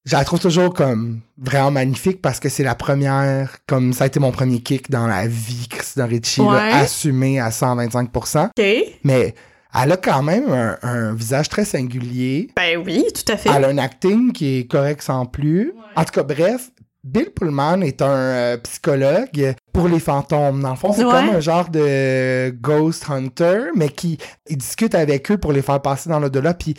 je 0.05 0.15
la 0.15 0.23
trouve 0.25 0.39
toujours 0.39 0.73
comme 0.73 1.21
vraiment 1.37 1.71
magnifique 1.71 2.21
parce 2.21 2.39
que 2.39 2.49
c'est 2.49 2.63
la 2.63 2.75
première, 2.75 3.57
comme 3.67 3.93
ça 3.93 4.05
a 4.05 4.07
été 4.07 4.19
mon 4.19 4.31
premier 4.31 4.59
kick 4.61 4.89
dans 4.89 5.07
la 5.07 5.27
vie, 5.27 5.67
Christina 5.69 6.05
Ricci, 6.05 6.41
là, 6.41 6.47
Ouais. 6.47 6.71
assumé 6.73 7.39
à 7.39 7.49
125%. 7.51 8.45
OK. 8.57 8.65
Mais 9.03 9.35
elle 9.73 9.91
a 9.91 9.97
quand 9.97 10.23
même 10.23 10.51
un, 10.51 10.77
un 10.81 11.13
visage 11.13 11.49
très 11.49 11.65
singulier. 11.65 12.49
Ben 12.55 12.77
oui, 12.83 13.05
tout 13.13 13.31
à 13.31 13.37
fait. 13.37 13.49
Elle 13.55 13.63
a 13.65 13.67
un 13.69 13.77
acting 13.77 14.31
qui 14.31 14.59
est 14.59 14.65
correct 14.69 15.01
sans 15.01 15.25
plus. 15.25 15.73
En 15.95 16.03
tout 16.03 16.11
cas, 16.13 16.23
bref, 16.23 16.71
Bill 17.03 17.31
Pullman 17.31 17.81
est 17.81 18.01
un 18.01 18.07
euh, 18.09 18.57
psychologue 18.57 19.55
pour 19.73 19.87
les 19.87 19.99
fantômes. 19.99 20.61
Dans 20.61 20.71
le 20.71 20.75
fond, 20.75 20.93
c'est 20.93 21.03
Ouais. 21.03 21.11
comme 21.11 21.29
un 21.35 21.39
genre 21.39 21.69
de 21.69 22.49
ghost 22.51 23.05
hunter, 23.09 23.69
mais 23.75 23.89
qui 23.89 24.17
il 24.49 24.57
discute 24.57 24.93
avec 24.93 25.31
eux 25.31 25.37
pour 25.37 25.51
les 25.53 25.61
faire 25.61 25.81
passer 25.81 26.09
dans 26.09 26.19
l'au-delà. 26.19 26.53
Puis, 26.53 26.75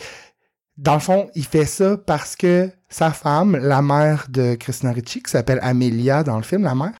dans 0.77 0.95
le 0.95 0.99
fond, 0.99 1.29
il 1.35 1.45
fait 1.45 1.65
ça 1.65 1.97
parce 1.97 2.35
que 2.35 2.69
sa 2.89 3.11
femme, 3.11 3.55
la 3.55 3.81
mère 3.81 4.27
de 4.29 4.55
Christina 4.55 4.91
Ricci, 4.91 5.21
qui 5.21 5.31
s'appelle 5.31 5.59
Amelia 5.61 6.23
dans 6.23 6.37
le 6.37 6.43
film, 6.43 6.63
la 6.63 6.75
mère, 6.75 6.93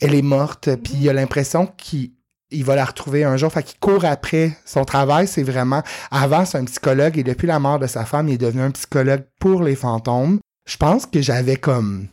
elle 0.00 0.14
est 0.14 0.22
morte. 0.22 0.68
Puis, 0.76 0.94
il 1.00 1.08
a 1.08 1.12
l'impression 1.12 1.66
qu'il 1.66 2.12
il 2.50 2.64
va 2.64 2.76
la 2.76 2.84
retrouver 2.84 3.24
un 3.24 3.36
jour. 3.36 3.52
Fait 3.52 3.62
qu'il 3.62 3.78
court 3.78 4.04
après. 4.04 4.56
Son 4.64 4.84
travail, 4.84 5.26
c'est 5.26 5.42
vraiment... 5.42 5.82
Avant, 6.10 6.44
c'est 6.44 6.58
un 6.58 6.64
psychologue 6.64 7.18
et 7.18 7.24
depuis 7.24 7.46
la 7.46 7.58
mort 7.58 7.78
de 7.78 7.86
sa 7.86 8.04
femme, 8.04 8.28
il 8.28 8.34
est 8.34 8.38
devenu 8.38 8.62
un 8.62 8.70
psychologue 8.70 9.24
pour 9.40 9.62
les 9.62 9.76
fantômes. 9.76 10.38
Je 10.66 10.76
pense 10.76 11.06
que 11.06 11.20
j'avais 11.20 11.56
comme, 11.56 12.08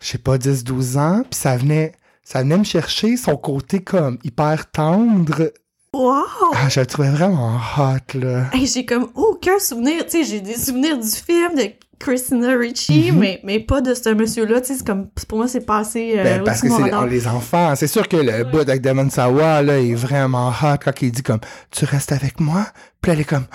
je 0.00 0.08
sais 0.08 0.18
pas, 0.18 0.38
10-12 0.38 0.98
ans, 0.98 1.22
puis 1.30 1.38
ça 1.38 1.56
venait, 1.56 1.92
ça 2.22 2.42
venait 2.42 2.58
me 2.58 2.64
chercher 2.64 3.16
son 3.16 3.36
côté 3.36 3.80
comme 3.80 4.18
hyper 4.24 4.70
tendre. 4.70 5.52
Wow! 5.94 6.22
Ah, 6.54 6.68
je 6.68 6.80
le 6.80 6.86
trouvais 6.86 7.10
vraiment 7.10 7.56
hot, 7.78 8.18
là. 8.18 8.44
Hey, 8.52 8.66
j'ai 8.66 8.84
comme 8.84 9.08
aucun 9.14 9.58
souvenir. 9.58 10.04
Tu 10.04 10.22
sais, 10.22 10.24
j'ai 10.24 10.40
des 10.40 10.56
souvenirs 10.56 10.98
du 10.98 11.08
film 11.08 11.54
de 11.56 11.62
Christina 11.98 12.56
Ricci, 12.56 13.10
Mhm. 13.10 13.18
mais, 13.18 13.40
mais 13.42 13.58
pas 13.60 13.80
de 13.80 13.94
ce 13.94 14.10
monsieur-là. 14.10 14.60
Tu 14.60 14.76
sais, 14.76 14.84
comme, 14.84 15.08
pour 15.26 15.38
moi, 15.38 15.48
c'est 15.48 15.64
passé 15.64 16.14
euh, 16.18 16.22
Ben, 16.24 16.44
parce 16.44 16.60
que 16.60 16.68
c'est 16.68 16.76
les, 16.76 16.82
radar. 16.90 17.06
les 17.06 17.26
enfants. 17.26 17.74
C'est 17.74 17.86
sûr 17.86 18.06
que 18.06 18.18
le 18.18 18.44
bout 18.44 18.58
avec 18.60 18.82
Damon 18.82 19.08
Sawa, 19.08 19.62
là, 19.62 19.78
est 19.78 19.94
vraiment 19.94 20.50
hot 20.50 20.76
quand 20.84 20.92
il 21.02 21.10
dit 21.10 21.22
comme, 21.22 21.40
tu 21.70 21.84
restes 21.86 22.12
avec 22.12 22.38
moi? 22.38 22.66
Puis 23.00 23.08
là, 23.10 23.14
elle 23.14 23.20
est 23.20 23.24
comme, 23.24 23.46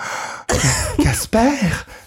Casper? 1.02 1.50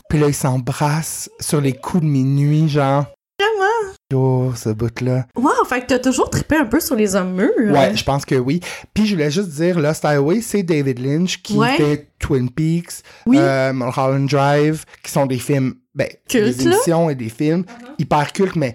Puis 0.09 0.19
là, 0.19 0.27
ils 0.27 0.33
s'embrassent 0.35 1.29
sur 1.39 1.61
les 1.61 1.73
coups 1.73 2.03
de 2.03 2.07
minuit, 2.09 2.67
genre. 2.69 3.05
Vraiment? 3.39 3.93
Oh, 4.13 4.52
ce 4.56 4.69
bout-là. 4.69 5.28
Wow, 5.36 5.63
fait 5.67 5.82
que 5.82 5.86
t'as 5.88 6.00
toujours 6.00 6.30
trippé 6.30 6.56
un 6.58 6.65
peu 6.65 6.80
sur 6.80 6.95
les 6.95 7.15
hommes 7.15 7.34
mûrs. 7.36 7.71
Ouais, 7.71 7.95
je 7.95 8.04
pense 8.04 8.26
que 8.26 8.34
oui. 8.36 8.62
Puis 8.93 9.06
je 9.06 9.13
voulais 9.13 9.30
juste 9.30 9.50
dire, 9.50 9.80
Lost 9.80 10.04
Highway, 10.06 10.41
c'est 10.41 10.63
David 10.63 11.00
Lynch 11.00 11.41
qui 11.43 11.56
Ouais. 11.56 11.76
fait 11.78 12.08
Twin 12.19 12.50
Peaks, 12.50 13.04
Oui. 13.28 13.38
euh, 13.39 13.73
Mulholland 13.73 14.28
Drive, 14.28 14.86
qui 15.04 15.12
sont 15.12 15.28
des 15.28 15.38
films, 15.38 15.76
ben, 15.93 16.08
Cultes, 16.28 16.58
des 16.58 16.63
là. 16.65 16.71
émissions 16.71 17.10
et 17.12 17.15
des 17.15 17.30
films 17.30 17.63
hyper 18.00 18.34
cultes, 18.34 18.56
mais 18.56 18.73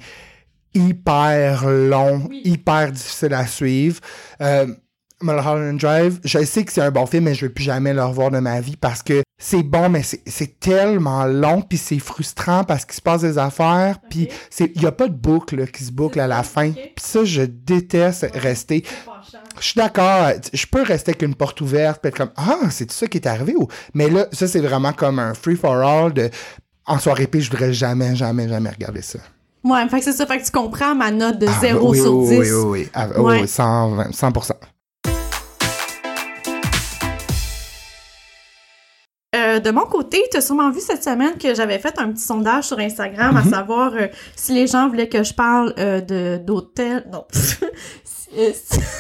hyper 0.75 1.69
longs, 1.69 2.29
hyper 2.31 2.93
difficiles 2.93 3.35
à 3.35 3.47
suivre. 3.47 4.01
Euh, 4.41 4.67
Mulholland 5.23 5.79
Drive, 5.79 6.21
je 6.25 6.45
sais 6.45 6.65
que 6.65 6.73
c'est 6.73 6.81
un 6.83 6.91
bon 6.91 7.07
film, 7.07 7.25
mais 7.25 7.35
je 7.35 7.47
vais 7.47 7.53
plus 7.53 7.65
jamais 7.65 7.93
le 7.95 8.05
revoir 8.05 8.31
de 8.31 8.39
ma 8.39 8.61
vie 8.61 8.77
parce 8.77 9.03
que 9.03 9.23
c'est 9.39 9.63
bon, 9.63 9.89
mais 9.89 10.03
c'est- 10.03 10.23
c'est 10.27 10.59
tellement 10.61 11.25
long, 11.25 11.63
puis 11.63 11.79
c'est 11.79 11.99
frustrant 11.99 12.65
parce 12.65 12.85
qu'il 12.85 12.95
se 12.95 13.01
passe 13.01 13.23
des 13.23 13.39
affaires, 13.39 13.97
puis 14.09 14.29
c'est 14.51 14.71
il 14.75 14.83
y 14.83 14.87
a 14.87 14.93
pas 14.93 15.09
de 15.09 15.15
boucle 15.15 15.57
là, 15.57 15.67
qui 15.67 15.83
se 15.85 15.93
boucle 15.93 16.21
à 16.21 16.27
la 16.29 16.43
fin. 16.43 16.71
Puis 16.73 16.95
ça, 17.01 17.25
je 17.25 17.43
déteste 17.43 18.27
rester. 18.35 18.85
Je 19.59 19.65
suis 19.65 19.75
d'accord, 19.79 20.31
je 20.53 20.67
peux 20.67 20.83
rester 20.83 21.11
avec 21.11 21.23
une 21.23 21.35
porte 21.35 21.61
ouverte, 21.61 22.01
puis 22.01 22.09
être 22.11 22.17
comme 22.19 22.31
ah, 22.37 22.59
c'est 22.71 22.91
ça 22.91 23.07
qui 23.07 23.19
est 23.19 23.27
arrivé 23.27 23.55
ou 23.57 23.67
mais 23.95 24.09
là, 24.09 24.27
ça 24.33 24.47
c'est 24.49 24.61
vraiment 24.61 24.93
comme 24.93 25.19
un 25.19 25.35
free 25.35 25.57
for 25.57 25.75
all 25.77 26.13
de 26.13 26.31
en 26.87 26.99
soirée 26.99 27.27
P, 27.27 27.41
je 27.41 27.51
voudrais 27.51 27.73
jamais, 27.73 28.15
jamais, 28.17 28.49
jamais 28.49 28.71
regarder 28.71 29.03
ça. 29.03 29.19
Ouais, 29.65 29.89
fait 29.89 29.99
que 30.01 30.05
c'est 30.05 30.13
ça. 30.13 30.27
Fait 30.27 30.39
que 30.41 30.45
tu 30.45 30.51
comprends 30.51 30.97
ma 30.97 31.13
note 31.13 31.39
de 31.39 31.47
Ah, 31.49 31.59
0 31.61 31.91
oui, 31.93 31.99
sur 32.01 32.17
oui, 32.17 32.27
10. 32.29 32.39
Oui, 32.39 32.51
oui, 32.51 32.65
oui. 32.81 32.89
Ah, 32.93 33.07
oui, 33.17 33.23
Ouais. 33.23 33.41
oui, 33.43 33.49
120, 33.49 34.11
100%. 34.13 34.55
Euh, 39.35 39.61
de 39.61 39.71
mon 39.71 39.87
côté, 39.87 40.23
tu 40.31 40.37
as 40.37 40.41
sûrement 40.43 40.71
vu 40.71 40.81
cette 40.81 41.03
semaine 41.03 41.39
que 41.39 41.55
j'avais 41.55 41.79
fait 41.79 41.99
un 41.99 42.13
petit 42.13 42.23
sondage 42.23 42.65
sur 42.65 42.79
Instagram 42.79 43.31
Mhm. 43.35 43.37
à 43.39 43.45
savoir 43.57 43.93
euh, 43.95 44.09
si 44.37 44.53
les 44.53 44.67
gens 44.67 44.89
voulaient 44.89 45.09
que 45.09 45.23
je 45.23 45.33
parle 45.33 45.73
euh, 45.79 46.01
de 46.03 46.37
d'hôtel. 46.45 47.07
Non. 47.11 47.25
Euh, 48.37 48.51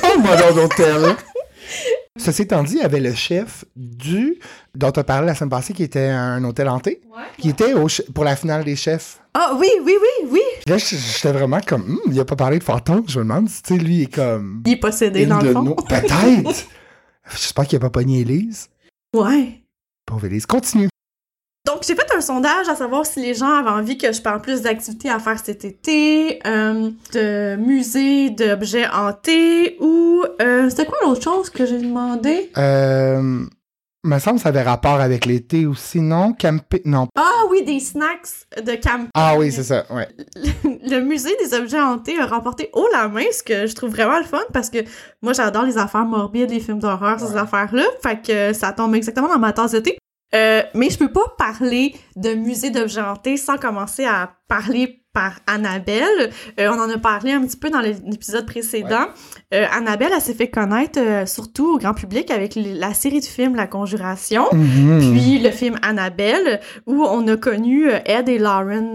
Oh, 0.05 0.19
modèle 0.21 0.55
d'hôtel! 0.55 1.17
Ceci 2.19 2.43
étant 2.43 2.63
dit, 2.63 2.75
il 2.75 2.81
y 2.83 2.85
avait 2.85 3.01
le 3.01 3.15
chef 3.15 3.65
du, 3.75 4.39
dont 4.75 4.91
tu 4.91 5.01
as 5.01 5.05
parlé 5.05 5.27
la 5.27 5.35
semaine 5.35 5.49
passée, 5.49 5.73
qui 5.73 5.83
était 5.83 6.09
un 6.09 6.45
hôtel 6.45 6.69
hanté, 6.69 7.01
qui 7.39 7.49
était 7.49 7.73
au 7.73 7.87
pour 8.15 8.25
la 8.25 8.37
finale 8.37 8.65
des 8.65 8.77
chefs. 8.77 9.21
Ah 9.33 9.55
oui, 9.59 9.69
oui, 9.83 9.95
oui, 9.99 10.29
oui. 10.33 10.41
Là, 10.67 10.77
j'étais 10.77 11.33
vraiment 11.33 11.61
comme, 11.67 11.83
Hum, 11.83 12.13
il 12.13 12.21
a 12.21 12.27
pas 12.27 12.37
parlé 12.37 12.59
de 12.59 12.65
fantôme. 12.65 13.05
Je 13.09 13.19
me 13.21 13.25
demande 13.25 13.49
si, 13.49 13.63
tu 13.63 13.75
sais, 13.75 13.81
lui, 13.81 13.95
il 13.97 14.03
est 14.03 14.15
comme. 14.15 14.63
Il 14.67 14.73
est 14.73 14.77
possédé 14.77 15.25
dans 15.25 15.41
le 15.41 15.53
fond. 15.53 15.75
Peut-être! 15.89 16.67
J'espère 17.31 17.67
qu'il 17.67 17.77
a 17.77 17.81
pas 17.81 17.89
pogné 17.91 18.21
Élise. 18.21 18.69
Ouais. 19.17 19.62
Continue. 20.49 20.89
Donc, 21.65 21.85
j'ai 21.87 21.95
fait 21.95 22.13
un 22.17 22.21
sondage 22.21 22.69
à 22.69 22.75
savoir 22.75 23.07
si 23.07 23.21
les 23.21 23.35
gens 23.35 23.55
avaient 23.55 23.71
envie 23.71 23.97
que 23.97 24.13
je 24.13 24.21
parle 24.21 24.41
plus 24.41 24.63
d'activités 24.63 25.09
à 25.09 25.21
faire 25.21 25.39
cet 25.39 25.65
été, 25.65 26.41
euh, 26.45 26.91
de 27.13 27.57
musées, 27.57 28.31
d'objets 28.31 28.89
hantés, 28.89 29.77
ou... 29.81 30.25
Euh, 30.41 30.69
C'était 30.69 30.87
quoi 30.87 30.99
l'autre 31.05 31.23
chose 31.23 31.51
que 31.51 31.65
j'ai 31.65 31.79
demandé? 31.81 32.51
Euh. 32.59 33.45
Me 34.05 34.19
semble 34.19 34.39
que 34.39 34.43
ça 34.43 34.49
avait 34.49 34.63
rapport 34.63 35.01
avec 35.01 35.27
l'été 35.27 35.65
aussi, 35.65 36.01
non? 36.01 36.33
Camper. 36.33 36.83
Non. 36.85 37.07
Ah 37.17 37.45
oui, 37.49 37.63
des 37.65 37.79
snacks 37.79 38.49
de 38.61 38.73
camp. 38.73 39.07
Ah 39.15 39.37
oui, 39.39 39.53
c'est 39.53 39.63
ça, 39.63 39.85
ouais. 39.91 40.09
le 40.65 40.99
musée 40.99 41.37
des 41.45 41.55
objets 41.55 41.81
hantés 41.81 42.19
a 42.19 42.27
remporté 42.27 42.69
haut 42.73 42.89
la 42.93 43.07
main, 43.07 43.23
ce 43.31 43.45
que 43.45 43.69
je 43.69 43.75
trouve 43.77 43.91
vraiment 43.91 44.19
le 44.19 44.25
fun 44.25 44.41
parce 44.53 44.71
que 44.71 44.79
moi 45.23 45.33
j'adore 45.35 45.63
les 45.63 45.79
affaires 45.79 46.05
morbides, 46.05 46.51
les 46.51 46.59
films 46.59 46.81
d'horreur, 46.81 47.21
ces 47.21 47.37
affaires-là. 47.37 47.85
Fait 48.03 48.21
que 48.21 48.53
ça 48.53 48.73
tombe 48.73 48.93
exactement 48.97 49.29
dans 49.29 49.39
ma 49.39 49.53
tasse 49.53 49.71
de 49.71 49.79
thé. 49.79 49.99
Euh, 50.35 50.63
mais 50.75 50.89
je 50.89 50.99
peux 50.99 51.13
pas 51.13 51.35
parler 51.37 51.95
de 52.17 52.35
musée 52.35 52.71
d'objets 52.71 53.03
hantés 53.03 53.37
sans 53.37 53.59
commencer 53.59 54.05
à 54.05 54.35
parler 54.49 55.02
par 55.13 55.41
Annabelle. 55.47 56.31
Euh, 56.59 56.71
on 56.73 56.81
en 56.81 56.89
a 56.89 56.99
parlé 56.99 57.33
un 57.33 57.43
petit 57.43 57.57
peu 57.57 57.69
dans 57.71 57.81
l'épisode 57.81 58.47
précédent. 58.47 59.07
Euh, 59.53 59.65
Annabelle, 59.77 60.11
elle 60.15 60.21
s'est 60.23 60.33
fait 60.35 60.49
connaître 60.49 60.99
euh, 60.99 61.27
surtout 61.27 61.75
au 61.75 61.79
grand 61.79 61.93
public 61.93 62.31
avec 62.31 62.55
la 62.57 62.95
série 62.95 63.21
de 63.21 63.25
films 63.25 63.55
La 63.55 63.67
Conjuration, 63.67 64.45
Mhm. 64.53 65.13
puis 65.13 65.39
le 65.39 65.51
film 65.51 65.77
Annabelle, 65.83 66.61
où 66.87 67.03
on 67.05 67.27
a 67.29 67.37
connu 67.37 67.89
Ed 68.07 68.29
et 68.29 68.39
Lauren 68.39 68.93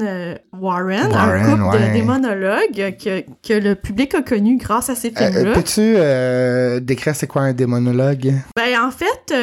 Warren, 0.60 1.14
un 1.14 1.44
couple 1.52 1.62
ouais. 1.78 1.88
de 1.90 1.94
démonologues 1.94 2.96
que, 2.98 3.22
que 3.48 3.54
le 3.54 3.76
public 3.76 4.16
a 4.16 4.22
connu 4.22 4.58
grâce 4.58 4.90
à 4.90 4.96
ces 4.96 5.12
films-là. 5.12 5.54
Peux-tu 5.54 6.82
décrire 6.84 7.16
c'est 7.16 7.28
quoi 7.28 7.44
un 7.44 7.54
démonologue? 7.54 8.34
Ben, 8.56 8.80
en 8.82 8.92
fait, 8.92 9.34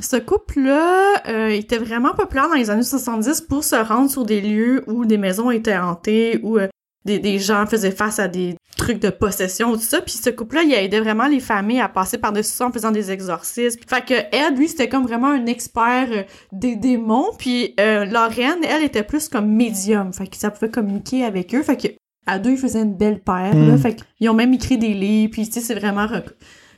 ce 0.00 0.16
couple-là 0.16 1.48
était 1.50 1.78
vraiment 1.78 2.14
populaire 2.14 2.48
dans 2.48 2.54
les 2.54 2.70
années 2.70 2.82
70 2.82 3.40
pour 3.42 3.64
se 3.64 3.76
rendre 3.76 4.08
sur 4.10 4.24
des 4.24 4.40
lieux 4.40 4.84
où 4.86 5.04
des 5.04 5.18
maisons 5.18 5.50
étaient 5.50 5.76
hantées, 5.76 6.11
où 6.42 6.58
euh, 6.58 6.68
des, 7.04 7.18
des 7.18 7.38
gens 7.38 7.66
faisaient 7.66 7.90
face 7.90 8.18
à 8.18 8.28
des 8.28 8.56
trucs 8.76 9.00
de 9.00 9.10
possession, 9.10 9.72
tout 9.72 9.80
ça. 9.80 10.00
Puis 10.00 10.14
ce 10.14 10.30
couple-là, 10.30 10.62
il 10.62 10.72
aidait 10.72 11.00
vraiment 11.00 11.26
les 11.26 11.40
familles 11.40 11.80
à 11.80 11.88
passer 11.88 12.18
par-dessus 12.18 12.52
ça 12.52 12.66
en 12.66 12.72
faisant 12.72 12.90
des 12.90 13.10
exorcismes. 13.10 13.80
Fait 13.86 14.04
que 14.04 14.14
Ed, 14.14 14.56
lui, 14.56 14.68
c'était 14.68 14.88
comme 14.88 15.04
vraiment 15.04 15.28
un 15.28 15.46
expert 15.46 16.08
euh, 16.10 16.22
des 16.52 16.76
démons. 16.76 17.30
Puis 17.38 17.74
euh, 17.80 18.04
Lorraine, 18.04 18.64
elle, 18.68 18.84
était 18.84 19.02
plus 19.02 19.28
comme 19.28 19.48
médium. 19.48 20.12
Fait 20.12 20.26
que 20.26 20.36
ça 20.36 20.50
pouvait 20.50 20.70
communiquer 20.70 21.24
avec 21.24 21.54
eux. 21.54 21.62
Fait 21.62 21.76
que 21.76 21.88
à 22.26 22.38
deux, 22.38 22.52
ils 22.52 22.58
faisaient 22.58 22.82
une 22.82 22.94
belle 22.94 23.20
paire. 23.20 23.54
Là. 23.54 23.74
Mm. 23.74 23.78
Fait 23.78 23.96
qu'ils 23.96 24.28
ont 24.30 24.34
même 24.34 24.52
écrit 24.54 24.78
des 24.78 24.94
livres. 24.94 25.32
Puis 25.32 25.46
tu 25.46 25.54
sais, 25.54 25.60
c'est 25.60 25.74
vraiment... 25.74 26.06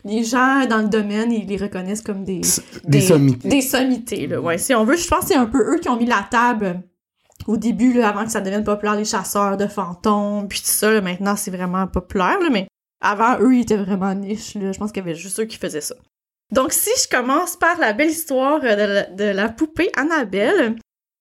Les 0.06 0.22
gens 0.22 0.66
dans 0.68 0.82
le 0.82 0.88
domaine, 0.88 1.32
ils 1.32 1.46
les 1.46 1.56
reconnaissent 1.56 2.02
comme 2.02 2.24
des... 2.24 2.42
Des, 2.84 3.00
sommités. 3.00 3.48
Des 3.48 3.62
sommités, 3.62 4.26
là, 4.26 4.38
ouais. 4.38 4.58
Si 4.58 4.74
on 4.74 4.84
veut, 4.84 4.96
je 4.96 5.08
pense 5.08 5.20
que 5.20 5.26
c'est 5.28 5.34
un 5.34 5.46
peu 5.46 5.74
eux 5.74 5.78
qui 5.78 5.88
ont 5.88 5.96
mis 5.96 6.04
la 6.04 6.26
table 6.30 6.82
au 7.46 7.56
début, 7.56 7.92
là, 7.92 8.08
avant 8.08 8.24
que 8.24 8.30
ça 8.30 8.40
devienne 8.40 8.64
populaire, 8.64 8.94
les 8.94 9.04
chasseurs 9.04 9.56
de 9.56 9.66
fantômes, 9.66 10.48
puis 10.48 10.60
tout 10.60 10.66
ça, 10.66 10.90
là, 10.90 11.00
maintenant, 11.00 11.36
c'est 11.36 11.50
vraiment 11.50 11.86
populaire, 11.86 12.38
là, 12.40 12.48
mais 12.50 12.66
avant, 13.00 13.38
eux, 13.40 13.54
ils 13.54 13.62
étaient 13.62 13.76
vraiment 13.76 14.14
niche. 14.14 14.54
Je 14.54 14.78
pense 14.78 14.90
qu'il 14.92 15.02
y 15.02 15.06
avait 15.06 15.14
juste 15.14 15.38
eux 15.40 15.44
qui 15.44 15.58
faisaient 15.58 15.80
ça. 15.80 15.94
Donc, 16.52 16.72
si 16.72 16.90
je 17.02 17.08
commence 17.08 17.56
par 17.56 17.78
la 17.78 17.92
belle 17.92 18.10
histoire 18.10 18.60
euh, 18.62 19.04
de 19.10 19.24
la 19.24 19.48
poupée 19.48 19.90
Annabelle, 19.96 20.76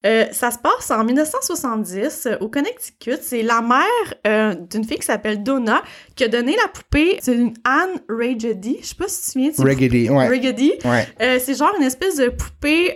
euh, 0.05 0.25
ça 0.31 0.51
se 0.51 0.57
passe 0.57 0.91
en 0.91 1.03
1970 1.03 2.27
euh, 2.27 2.37
au 2.41 2.49
Connecticut. 2.49 3.17
C'est 3.21 3.41
la 3.41 3.61
mère 3.61 3.83
euh, 4.27 4.53
d'une 4.55 4.83
fille 4.83 4.97
qui 4.97 5.05
s'appelle 5.05 5.43
Donna 5.43 5.81
qui 6.15 6.23
a 6.23 6.27
donné 6.27 6.55
la 6.61 6.67
poupée. 6.67 7.19
C'est 7.21 7.33
une 7.35 7.53
Anne 7.63 7.99
Raggedy. 8.09 8.79
Je 8.81 8.87
sais 8.87 8.95
pas 8.95 9.07
si 9.07 9.31
tu 9.39 9.51
cette 9.53 9.65
Raggedy, 9.65 10.09
ouais. 10.09 10.27
Raggedy. 10.27 10.73
ouais. 10.85 11.39
C'est 11.39 11.55
genre 11.57 11.73
une 11.77 11.85
espèce 11.85 12.17
de 12.17 12.29
poupée 12.29 12.95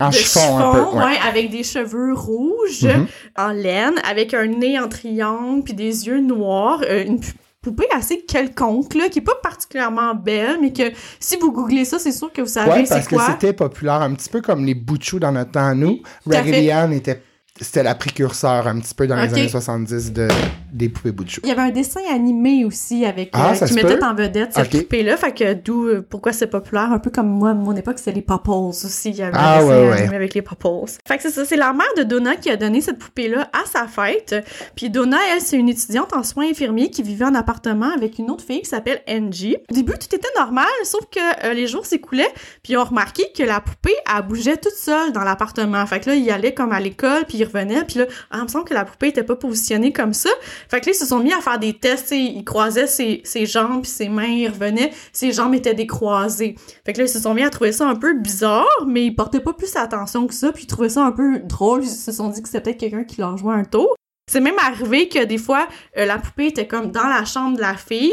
En 0.00 0.08
de 0.08 0.14
chiffon, 0.14 0.58
un 0.58 0.72
peu. 0.72 0.96
Ouais. 0.96 1.04
ouais, 1.04 1.16
avec 1.28 1.50
des 1.50 1.62
cheveux 1.62 2.14
rouges, 2.14 2.84
Mhm. 2.84 3.06
en 3.36 3.48
laine, 3.48 3.94
avec 4.08 4.34
un 4.34 4.46
nez 4.46 4.78
en 4.78 4.88
triangle, 4.88 5.62
puis 5.62 5.74
des 5.74 6.06
yeux 6.06 6.20
noirs. 6.20 6.82
Une 6.82 7.20
poupée 7.62 7.88
assez 7.92 8.22
quelconque, 8.22 8.94
là, 8.94 9.08
qui 9.08 9.18
est 9.18 9.22
pas 9.22 9.34
particulièrement 9.42 10.14
belle, 10.14 10.58
mais 10.60 10.72
que 10.72 10.92
si 11.18 11.36
vous 11.36 11.52
googlez 11.52 11.84
ça, 11.84 11.98
c'est 11.98 12.12
sûr 12.12 12.32
que 12.32 12.40
vous 12.40 12.48
savez 12.48 12.70
Ouais, 12.70 12.86
c'est 12.86 12.94
parce 12.94 13.08
que 13.08 13.14
quoi. 13.16 13.26
c'était 13.26 13.52
populaire, 13.52 14.00
un 14.00 14.14
petit 14.14 14.30
peu 14.30 14.40
comme 14.40 14.64
les 14.64 14.74
Bouchous 14.74 15.18
dans 15.18 15.32
notre 15.32 15.52
temps, 15.52 15.74
nous. 15.74 16.00
Raggedy. 16.26 16.70
Ann 16.70 16.92
était, 16.92 17.22
c'était 17.60 17.82
la 17.82 17.94
précurseur 17.94 18.66
un 18.66 18.78
petit 18.80 18.94
peu 18.94 19.06
dans 19.06 19.16
les 19.16 19.32
années 19.34 19.48
70 19.48 20.12
de, 20.12 20.28
des 20.72 20.88
poupées 20.88 21.12
Bouchous. 21.12 21.40
Il 21.44 21.48
y 21.48 21.52
avait 21.52 21.62
un 21.62 21.70
dessin 21.70 22.00
animé 22.12 22.64
aussi 22.64 23.04
avec 23.04 23.30
Ah, 23.32 23.52
euh, 23.52 23.66
qui 23.66 23.74
mettait 23.74 24.02
en 24.02 24.14
vedette 24.14 24.54
cette 24.54 24.70
poupée-là, 24.70 25.16
fait 25.16 25.32
que 25.32 25.54
d'où 25.54 25.86
euh, 25.86 26.06
pourquoi 26.08 26.32
c'est 26.32 26.46
populaire, 26.46 26.90
un 26.92 26.98
peu 26.98 27.10
comme 27.10 27.28
moi, 27.28 27.50
à 27.50 27.54
mon 27.54 27.74
époque, 27.76 27.98
c'était 27.98 28.12
les 28.12 28.22
Popples 28.22 28.50
aussi, 28.50 29.10
il 29.10 29.16
y 29.16 29.22
avait 29.22 29.36
Ah, 29.36 29.58
un 29.58 29.60
dessin 29.60 30.08
ouais, 30.08 30.14
avec 30.14 30.34
les 30.34 30.42
Popples. 30.42 30.90
Fait 31.06 31.16
que 31.16 31.22
c'est 31.22 31.30
ça, 31.30 31.44
c'est 31.44 31.56
la 31.56 31.72
mère 31.72 31.92
de 31.96 32.02
Donna 32.02 32.36
qui 32.36 32.50
a 32.50 32.56
donné 32.56 32.80
cette 32.80 32.98
poupée-là 32.98 33.50
à 33.52 33.66
sa 33.66 33.86
fête, 33.86 34.34
puis 34.74 34.90
Donna, 34.90 35.18
elle, 35.34 35.40
c'est 35.40 35.56
une 35.56 35.68
étudiante 35.68 36.14
en 36.14 36.22
soins 36.22 36.48
infirmiers 36.50 36.90
qui 36.90 37.02
vivait 37.02 37.24
en 37.26 37.34
appartement 37.34 37.90
avec 37.94 38.18
une 38.18 38.30
autre 38.30 38.44
fille 38.44 38.62
qui 38.62 38.68
s'appelle 38.68 39.02
Angie. 39.08 39.56
Au 39.70 39.74
début, 39.74 39.92
tout 39.92 40.14
était 40.14 40.28
normal, 40.38 40.66
sauf 40.84 41.02
que 41.10 41.46
euh, 41.46 41.52
les 41.52 41.66
jours 41.66 41.84
s'écoulaient, 41.84 42.32
puis 42.62 42.72
ils 42.72 42.76
ont 42.78 42.84
remarqué 42.84 43.24
que 43.36 43.42
la 43.42 43.60
poupée, 43.60 43.94
elle 44.14 44.26
bougeait 44.26 44.56
toute 44.56 44.74
seule 44.74 45.12
dans 45.12 45.24
l'appartement. 45.24 45.84
Fait 45.86 46.00
que 46.00 46.10
là, 46.10 46.16
il 46.16 46.30
allait 46.30 46.54
comme 46.54 46.72
à 46.72 46.80
l'école, 46.80 47.24
puis 47.26 47.38
il 47.38 47.49
revenait, 47.50 47.84
puis 47.84 47.98
là, 47.98 48.06
ah, 48.30 48.38
il 48.38 48.42
me 48.44 48.48
semble 48.48 48.64
que 48.64 48.74
la 48.74 48.84
poupée 48.84 49.08
était 49.08 49.22
pas 49.24 49.36
positionnée 49.36 49.92
comme 49.92 50.14
ça. 50.14 50.30
Fait 50.70 50.80
que 50.80 50.86
là, 50.86 50.92
ils 50.94 50.98
se 50.98 51.06
sont 51.06 51.18
mis 51.20 51.32
à 51.32 51.40
faire 51.40 51.58
des 51.58 51.74
tests, 51.74 52.10
ils 52.12 52.44
croisaient 52.44 52.86
ses, 52.86 53.20
ses 53.24 53.46
jambes 53.46 53.82
puis 53.82 53.90
ses 53.90 54.08
mains, 54.08 54.26
ils 54.26 54.48
revenaient, 54.48 54.92
ses 55.12 55.32
jambes 55.32 55.54
étaient 55.54 55.74
décroisées. 55.74 56.54
Fait 56.84 56.92
que 56.92 56.98
là, 56.98 57.04
ils 57.04 57.08
se 57.08 57.20
sont 57.20 57.34
mis 57.34 57.42
à 57.42 57.50
trouver 57.50 57.72
ça 57.72 57.86
un 57.88 57.96
peu 57.96 58.14
bizarre, 58.14 58.66
mais 58.86 59.04
ils 59.06 59.14
portaient 59.14 59.40
pas 59.40 59.52
plus 59.52 59.74
attention 59.76 60.26
que 60.26 60.34
ça, 60.34 60.52
puis 60.52 60.64
ils 60.64 60.66
trouvaient 60.66 60.88
ça 60.88 61.04
un 61.04 61.12
peu 61.12 61.40
drôle, 61.40 61.82
ils 61.84 61.88
se 61.90 62.12
sont 62.12 62.28
dit 62.28 62.42
que 62.42 62.48
c'était 62.48 62.60
peut-être 62.62 62.78
quelqu'un 62.78 63.04
qui 63.04 63.20
leur 63.20 63.36
jouait 63.36 63.54
un 63.54 63.64
tour. 63.64 63.94
C'est 64.30 64.40
même 64.40 64.58
arrivé 64.64 65.08
que 65.08 65.24
des 65.24 65.38
fois, 65.38 65.66
euh, 65.98 66.06
la 66.06 66.18
poupée 66.18 66.46
était 66.46 66.66
comme 66.68 66.92
dans 66.92 67.08
la 67.08 67.24
chambre 67.24 67.56
de 67.56 67.60
la 67.62 67.74
fille, 67.74 68.12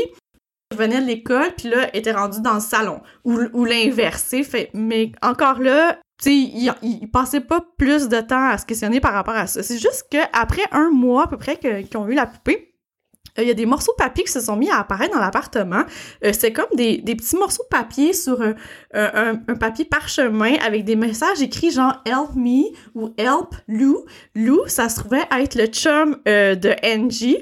revenait 0.71 0.99
de 1.01 1.05
l'école, 1.05 1.53
puis 1.57 1.69
là, 1.69 1.95
était 1.95 2.11
rendue 2.11 2.41
dans 2.41 2.55
le 2.55 2.59
salon, 2.59 2.99
ou, 3.23 3.39
ou 3.53 3.65
l'inverse. 3.65 4.23
Fait- 4.43 4.69
Mais 4.73 5.11
encore 5.21 5.59
là, 5.59 5.97
sais, 6.25 6.33
il, 6.35 6.73
il, 6.83 7.09
passait 7.11 7.41
pas 7.41 7.61
plus 7.77 8.07
de 8.09 8.19
temps 8.21 8.49
à 8.49 8.57
se 8.57 8.65
questionner 8.65 8.99
par 8.99 9.13
rapport 9.13 9.35
à 9.35 9.47
ça. 9.47 9.61
C'est 9.63 9.77
juste 9.77 10.05
qu'après 10.09 10.63
un 10.71 10.89
mois 10.89 11.23
à 11.25 11.27
peu 11.27 11.37
près 11.37 11.57
qu'ils 11.57 11.97
ont 11.97 12.07
eu 12.07 12.13
la 12.15 12.25
poupée, 12.25 12.73
euh, 13.37 13.43
il 13.43 13.47
y 13.47 13.51
a 13.51 13.53
des 13.53 13.67
morceaux 13.67 13.91
de 13.97 14.03
papier 14.03 14.23
qui 14.23 14.31
se 14.31 14.39
sont 14.41 14.55
mis 14.55 14.69
à 14.71 14.79
apparaître 14.79 15.13
dans 15.13 15.19
l'appartement. 15.21 15.83
Euh, 16.23 16.31
c'est 16.33 16.51
comme 16.51 16.65
des, 16.75 16.97
des 16.97 17.15
petits 17.15 17.35
morceaux 17.37 17.63
de 17.63 17.77
papier 17.77 18.13
sur 18.13 18.41
un, 18.41 18.55
un, 18.93 19.11
un- 19.13 19.41
un 19.47 19.55
papier 19.55 19.85
parchemin 19.85 20.55
avec 20.65 20.85
des 20.85 20.95
messages 20.95 21.41
écrits 21.41 21.69
genre 21.71 22.01
Help 22.05 22.35
me 22.35 22.63
ou 22.95 23.13
Help 23.17 23.53
Lou. 23.67 24.05
Lou, 24.33 24.61
ça 24.67 24.89
se 24.89 24.99
trouvait 24.99 25.25
être 25.39 25.53
le 25.55 25.67
chum 25.67 26.17
euh, 26.27 26.55
de 26.55 26.73
Angie. 26.83 27.37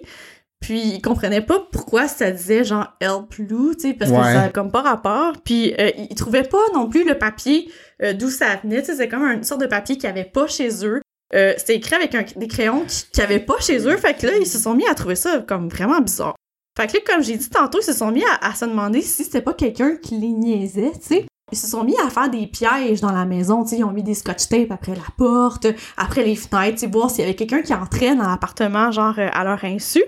Puis 0.66 0.82
il 0.96 1.00
comprenait 1.02 1.42
pas 1.42 1.60
pourquoi 1.72 2.08
ça 2.08 2.32
disait 2.32 2.64
genre 2.64 2.88
Help 3.00 3.36
Lou, 3.38 3.76
tu 3.76 3.82
sais, 3.82 3.94
parce 3.94 4.10
que 4.10 4.18
ça 4.34 4.42
a 4.46 4.50
comme 4.50 4.72
pas 4.72 4.82
rapport. 4.82 5.34
Puis 5.44 5.76
euh, 5.80 5.92
il 5.96 6.16
trouvait 6.16 6.42
pas 6.44 6.58
non 6.74 6.90
plus 6.90 7.08
le 7.08 7.20
papier 7.20 7.70
euh, 8.02 8.14
d'où 8.14 8.32
ça 8.32 8.56
venait, 8.64 8.80
tu 8.82 8.88
sais, 8.88 8.96
c'est 8.96 9.08
comme 9.08 9.22
une 9.26 9.44
sorte 9.44 9.62
de 9.62 9.68
papier 9.68 9.96
qu'il 9.96 10.06
y 10.06 10.12
avait 10.12 10.24
pas 10.26 10.48
chez 10.48 10.84
eux. 10.84 11.02
Euh, 11.36 11.54
c'était 11.58 11.76
écrit 11.76 11.94
avec 11.94 12.16
un- 12.16 12.26
des 12.36 12.48
crayons 12.48 12.84
qui, 12.88 13.04
qui 13.14 13.22
avaient 13.22 13.40
pas 13.40 13.60
chez 13.60 13.78
eux, 13.88 13.96
fait 13.98 14.16
que 14.18 14.26
là, 14.26 14.34
ils 14.40 14.48
se 14.48 14.58
sont 14.58 14.74
mis 14.74 14.88
à 14.88 14.96
trouver 14.96 15.16
ça 15.16 15.38
comme 15.48 15.70
vraiment 15.70 16.00
bizarre. 16.02 16.36
Fait 16.76 16.88
que 16.88 16.94
là, 16.94 17.00
comme 17.06 17.24
j'ai 17.24 17.38
dit 17.38 17.50
tantôt, 17.50 17.80
ils 17.80 17.86
se 17.86 17.94
sont 17.94 18.12
mis 18.12 18.24
à, 18.24 18.48
à 18.50 18.56
se 18.56 18.66
demander 18.66 19.02
si 19.04 19.24
c'était 19.24 19.42
pas 19.42 19.54
quelqu'un 19.54 19.98
qui 19.98 20.18
les 20.18 20.30
niaisait, 20.30 20.94
tu 20.94 21.08
sais. 21.08 21.26
Ils 21.52 21.58
se 21.60 21.68
sont 21.68 21.84
mis 21.84 21.96
à 22.04 22.10
faire 22.10 22.30
des 22.32 22.48
pièges 22.48 23.02
dans 23.02 23.12
la 23.12 23.26
maison, 23.26 23.64
tu 23.64 23.70
sais, 23.70 23.78
ils 23.78 23.84
ont 23.84 23.92
mis 23.92 24.02
des 24.02 24.16
scotch 24.16 24.48
tape 24.50 24.72
après 24.72 24.96
la 24.96 25.06
porte, 25.16 25.68
après 25.96 26.24
les 26.24 26.36
fenêtres, 26.36 26.80
tu 26.80 26.80
sais, 26.82 26.88
voir 26.88 27.12
s'il 27.12 27.20
y 27.20 27.24
avait 27.24 27.36
quelqu'un 27.36 27.62
qui 27.62 27.72
entrait 27.74 28.16
dans 28.16 28.28
l'appartement, 28.28 28.90
genre 28.92 29.14
à 29.20 29.44
leur 29.44 29.64
insu. 29.64 30.04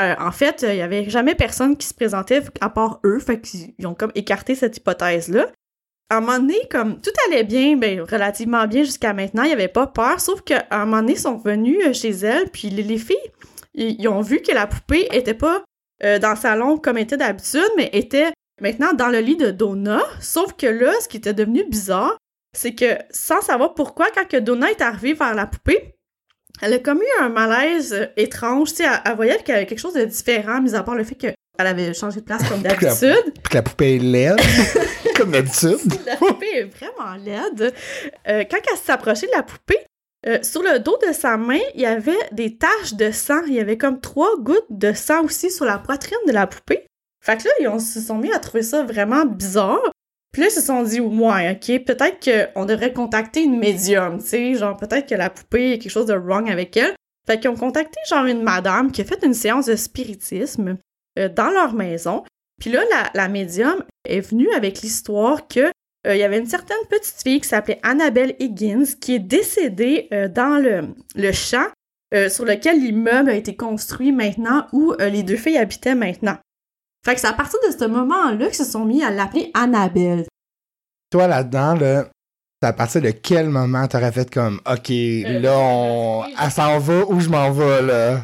Euh, 0.00 0.14
en 0.18 0.32
fait, 0.32 0.64
il 0.66 0.76
y 0.76 0.82
avait 0.82 1.10
jamais 1.10 1.34
personne 1.34 1.76
qui 1.76 1.86
se 1.86 1.94
présentait 1.94 2.42
à 2.60 2.70
part 2.70 3.00
eux, 3.04 3.18
fait 3.18 3.40
qu'ils 3.40 3.74
ils 3.78 3.86
ont 3.86 3.94
comme 3.94 4.12
écarté 4.14 4.54
cette 4.54 4.76
hypothèse-là. 4.78 5.48
À 6.08 6.16
un 6.16 6.20
moment 6.20 6.38
donné, 6.38 6.56
comme 6.70 7.00
tout 7.00 7.10
allait 7.28 7.44
bien, 7.44 7.76
ben 7.76 8.00
relativement 8.00 8.66
bien 8.66 8.82
jusqu'à 8.82 9.12
maintenant, 9.12 9.42
il 9.42 9.48
n'y 9.48 9.52
avait 9.52 9.68
pas 9.68 9.86
peur, 9.86 10.20
sauf 10.20 10.42
qu'à 10.42 10.66
un 10.70 10.84
moment 10.86 11.02
donné, 11.02 11.12
ils 11.12 11.18
sont 11.18 11.36
venus 11.36 11.78
euh, 11.86 11.92
chez 11.92 12.10
elle, 12.10 12.50
puis 12.50 12.70
les, 12.70 12.82
les 12.82 12.98
filles, 12.98 13.16
ils, 13.74 14.00
ils 14.00 14.08
ont 14.08 14.20
vu 14.20 14.40
que 14.40 14.52
la 14.52 14.66
poupée 14.66 15.06
était 15.12 15.34
pas 15.34 15.62
euh, 16.02 16.18
dans 16.18 16.30
le 16.30 16.36
salon 16.36 16.78
comme 16.78 16.98
était 16.98 17.16
d'habitude, 17.16 17.70
mais 17.76 17.90
était 17.92 18.32
maintenant 18.60 18.92
dans 18.94 19.08
le 19.08 19.18
lit 19.20 19.36
de 19.36 19.50
Donna. 19.50 20.00
Sauf 20.20 20.54
que 20.54 20.66
là, 20.66 20.92
ce 21.00 21.08
qui 21.08 21.18
était 21.18 21.34
devenu 21.34 21.64
bizarre, 21.64 22.16
c'est 22.56 22.74
que 22.74 22.98
sans 23.10 23.40
savoir 23.42 23.74
pourquoi, 23.74 24.06
quand 24.14 24.26
que 24.26 24.36
Donna 24.36 24.70
est 24.70 24.80
arrivée 24.80 25.12
vers 25.12 25.34
la 25.34 25.46
poupée, 25.46 25.94
elle 26.62 26.74
a 26.74 26.78
comme 26.78 26.98
eu 26.98 27.22
un 27.22 27.28
malaise 27.28 27.92
euh, 27.94 28.06
étrange. 28.16 28.70
Tu 28.70 28.76
sais, 28.76 28.84
elle, 28.84 29.00
elle 29.04 29.16
voyait 29.16 29.38
qu'il 29.38 29.48
y 29.54 29.56
avait 29.56 29.66
quelque 29.66 29.78
chose 29.78 29.94
de 29.94 30.04
différent, 30.04 30.60
mis 30.60 30.74
à 30.74 30.82
part 30.82 30.94
le 30.94 31.04
fait 31.04 31.14
qu'elle 31.14 31.34
avait 31.58 31.92
changé 31.94 32.20
de 32.20 32.24
place 32.26 32.46
comme 32.48 32.62
d'habitude. 32.62 33.32
Puis 33.34 33.42
que 33.50 33.54
la 33.56 33.62
poupée 33.62 33.96
est 33.96 33.98
laide, 33.98 34.40
comme 35.16 35.30
d'habitude. 35.32 35.78
la 36.06 36.16
poupée 36.16 36.46
est 36.54 36.64
vraiment 36.64 37.14
laide. 37.16 37.72
Euh, 38.28 38.44
quand 38.50 38.58
elle 38.70 38.78
s'approchait 38.78 39.26
de 39.26 39.32
la 39.36 39.42
poupée, 39.42 39.78
euh, 40.26 40.38
sur 40.42 40.62
le 40.62 40.78
dos 40.80 40.98
de 41.08 41.12
sa 41.14 41.36
main, 41.38 41.58
il 41.74 41.80
y 41.80 41.86
avait 41.86 42.12
des 42.32 42.56
taches 42.58 42.92
de 42.94 43.10
sang. 43.10 43.40
Il 43.46 43.54
y 43.54 43.60
avait 43.60 43.78
comme 43.78 44.00
trois 44.02 44.36
gouttes 44.38 44.66
de 44.68 44.92
sang 44.92 45.24
aussi 45.24 45.50
sur 45.50 45.64
la 45.64 45.78
poitrine 45.78 46.18
de 46.26 46.32
la 46.32 46.46
poupée. 46.46 46.84
Fait 47.24 47.36
que 47.38 47.44
là, 47.44 47.50
ils 47.60 47.68
ont- 47.68 47.78
se 47.78 48.00
sont 48.00 48.16
mis 48.18 48.30
à 48.32 48.38
trouver 48.38 48.62
ça 48.62 48.82
vraiment 48.82 49.24
bizarre. 49.24 49.80
Puis 50.32 50.42
là, 50.42 50.48
ils 50.48 50.52
se 50.52 50.60
sont 50.60 50.82
dit, 50.82 51.00
ouais, 51.00 51.52
ok, 51.52 51.84
peut-être 51.84 52.52
qu'on 52.54 52.64
devrait 52.64 52.92
contacter 52.92 53.42
une 53.42 53.58
médium, 53.58 54.18
tu 54.20 54.26
sais, 54.26 54.54
genre 54.54 54.76
peut-être 54.76 55.08
que 55.08 55.14
la 55.14 55.28
poupée, 55.28 55.70
y 55.70 55.72
a 55.72 55.78
quelque 55.78 55.90
chose 55.90 56.06
de 56.06 56.14
wrong 56.14 56.48
avec 56.48 56.76
elle. 56.76 56.94
Fait 57.26 57.38
qu'ils 57.38 57.50
ont 57.50 57.56
contacté 57.56 57.98
genre 58.08 58.24
une 58.26 58.42
madame 58.42 58.92
qui 58.92 59.02
a 59.02 59.04
fait 59.04 59.24
une 59.24 59.34
séance 59.34 59.66
de 59.66 59.76
spiritisme 59.76 60.78
euh, 61.18 61.28
dans 61.28 61.50
leur 61.50 61.74
maison. 61.74 62.24
Puis 62.60 62.70
là, 62.70 62.80
la, 63.14 63.28
médium 63.28 63.84
est 64.04 64.20
venue 64.20 64.52
avec 64.52 64.82
l'histoire 64.82 65.48
que 65.48 65.60
euh, 66.06 66.14
il 66.14 66.18
y 66.18 66.22
avait 66.22 66.38
une 66.38 66.46
certaine 66.46 66.76
petite 66.88 67.22
fille 67.22 67.40
qui 67.40 67.48
s'appelait 67.48 67.80
Annabelle 67.82 68.36
Higgins 68.38 68.96
qui 69.00 69.14
est 69.14 69.20
décédée 69.20 70.08
euh, 70.12 70.28
dans 70.28 70.62
le, 70.62 70.94
le 71.14 71.32
champ 71.32 71.66
sur 72.28 72.44
lequel 72.44 72.80
l'immeuble 72.80 73.30
a 73.30 73.34
été 73.34 73.54
construit 73.54 74.10
maintenant 74.10 74.66
où 74.72 74.92
les 74.98 75.22
deux 75.22 75.36
filles 75.36 75.58
habitaient 75.58 75.94
maintenant. 75.94 76.36
Fait 77.04 77.14
que 77.14 77.20
c'est 77.20 77.28
à 77.28 77.32
partir 77.32 77.58
de 77.66 77.72
ce 77.72 77.84
moment-là 77.86 78.46
qu'ils 78.46 78.54
se 78.54 78.64
sont 78.64 78.84
mis 78.84 79.02
à 79.02 79.10
l'appeler 79.10 79.50
Annabelle. 79.54 80.26
Toi, 81.10 81.26
là-dedans, 81.26 81.74
là, 81.74 82.08
à 82.62 82.72
partir 82.74 83.00
de 83.00 83.10
quel 83.10 83.48
moment 83.48 83.88
t'aurais 83.88 84.12
fait 84.12 84.32
comme, 84.32 84.60
OK, 84.70 84.90
là, 84.90 85.56
on... 85.58 86.24
elle 86.24 86.50
s'en 86.50 86.78
va 86.78 87.04
ou 87.06 87.20
je 87.20 87.28
m'en 87.30 87.50
vais, 87.50 87.82
là? 87.82 88.20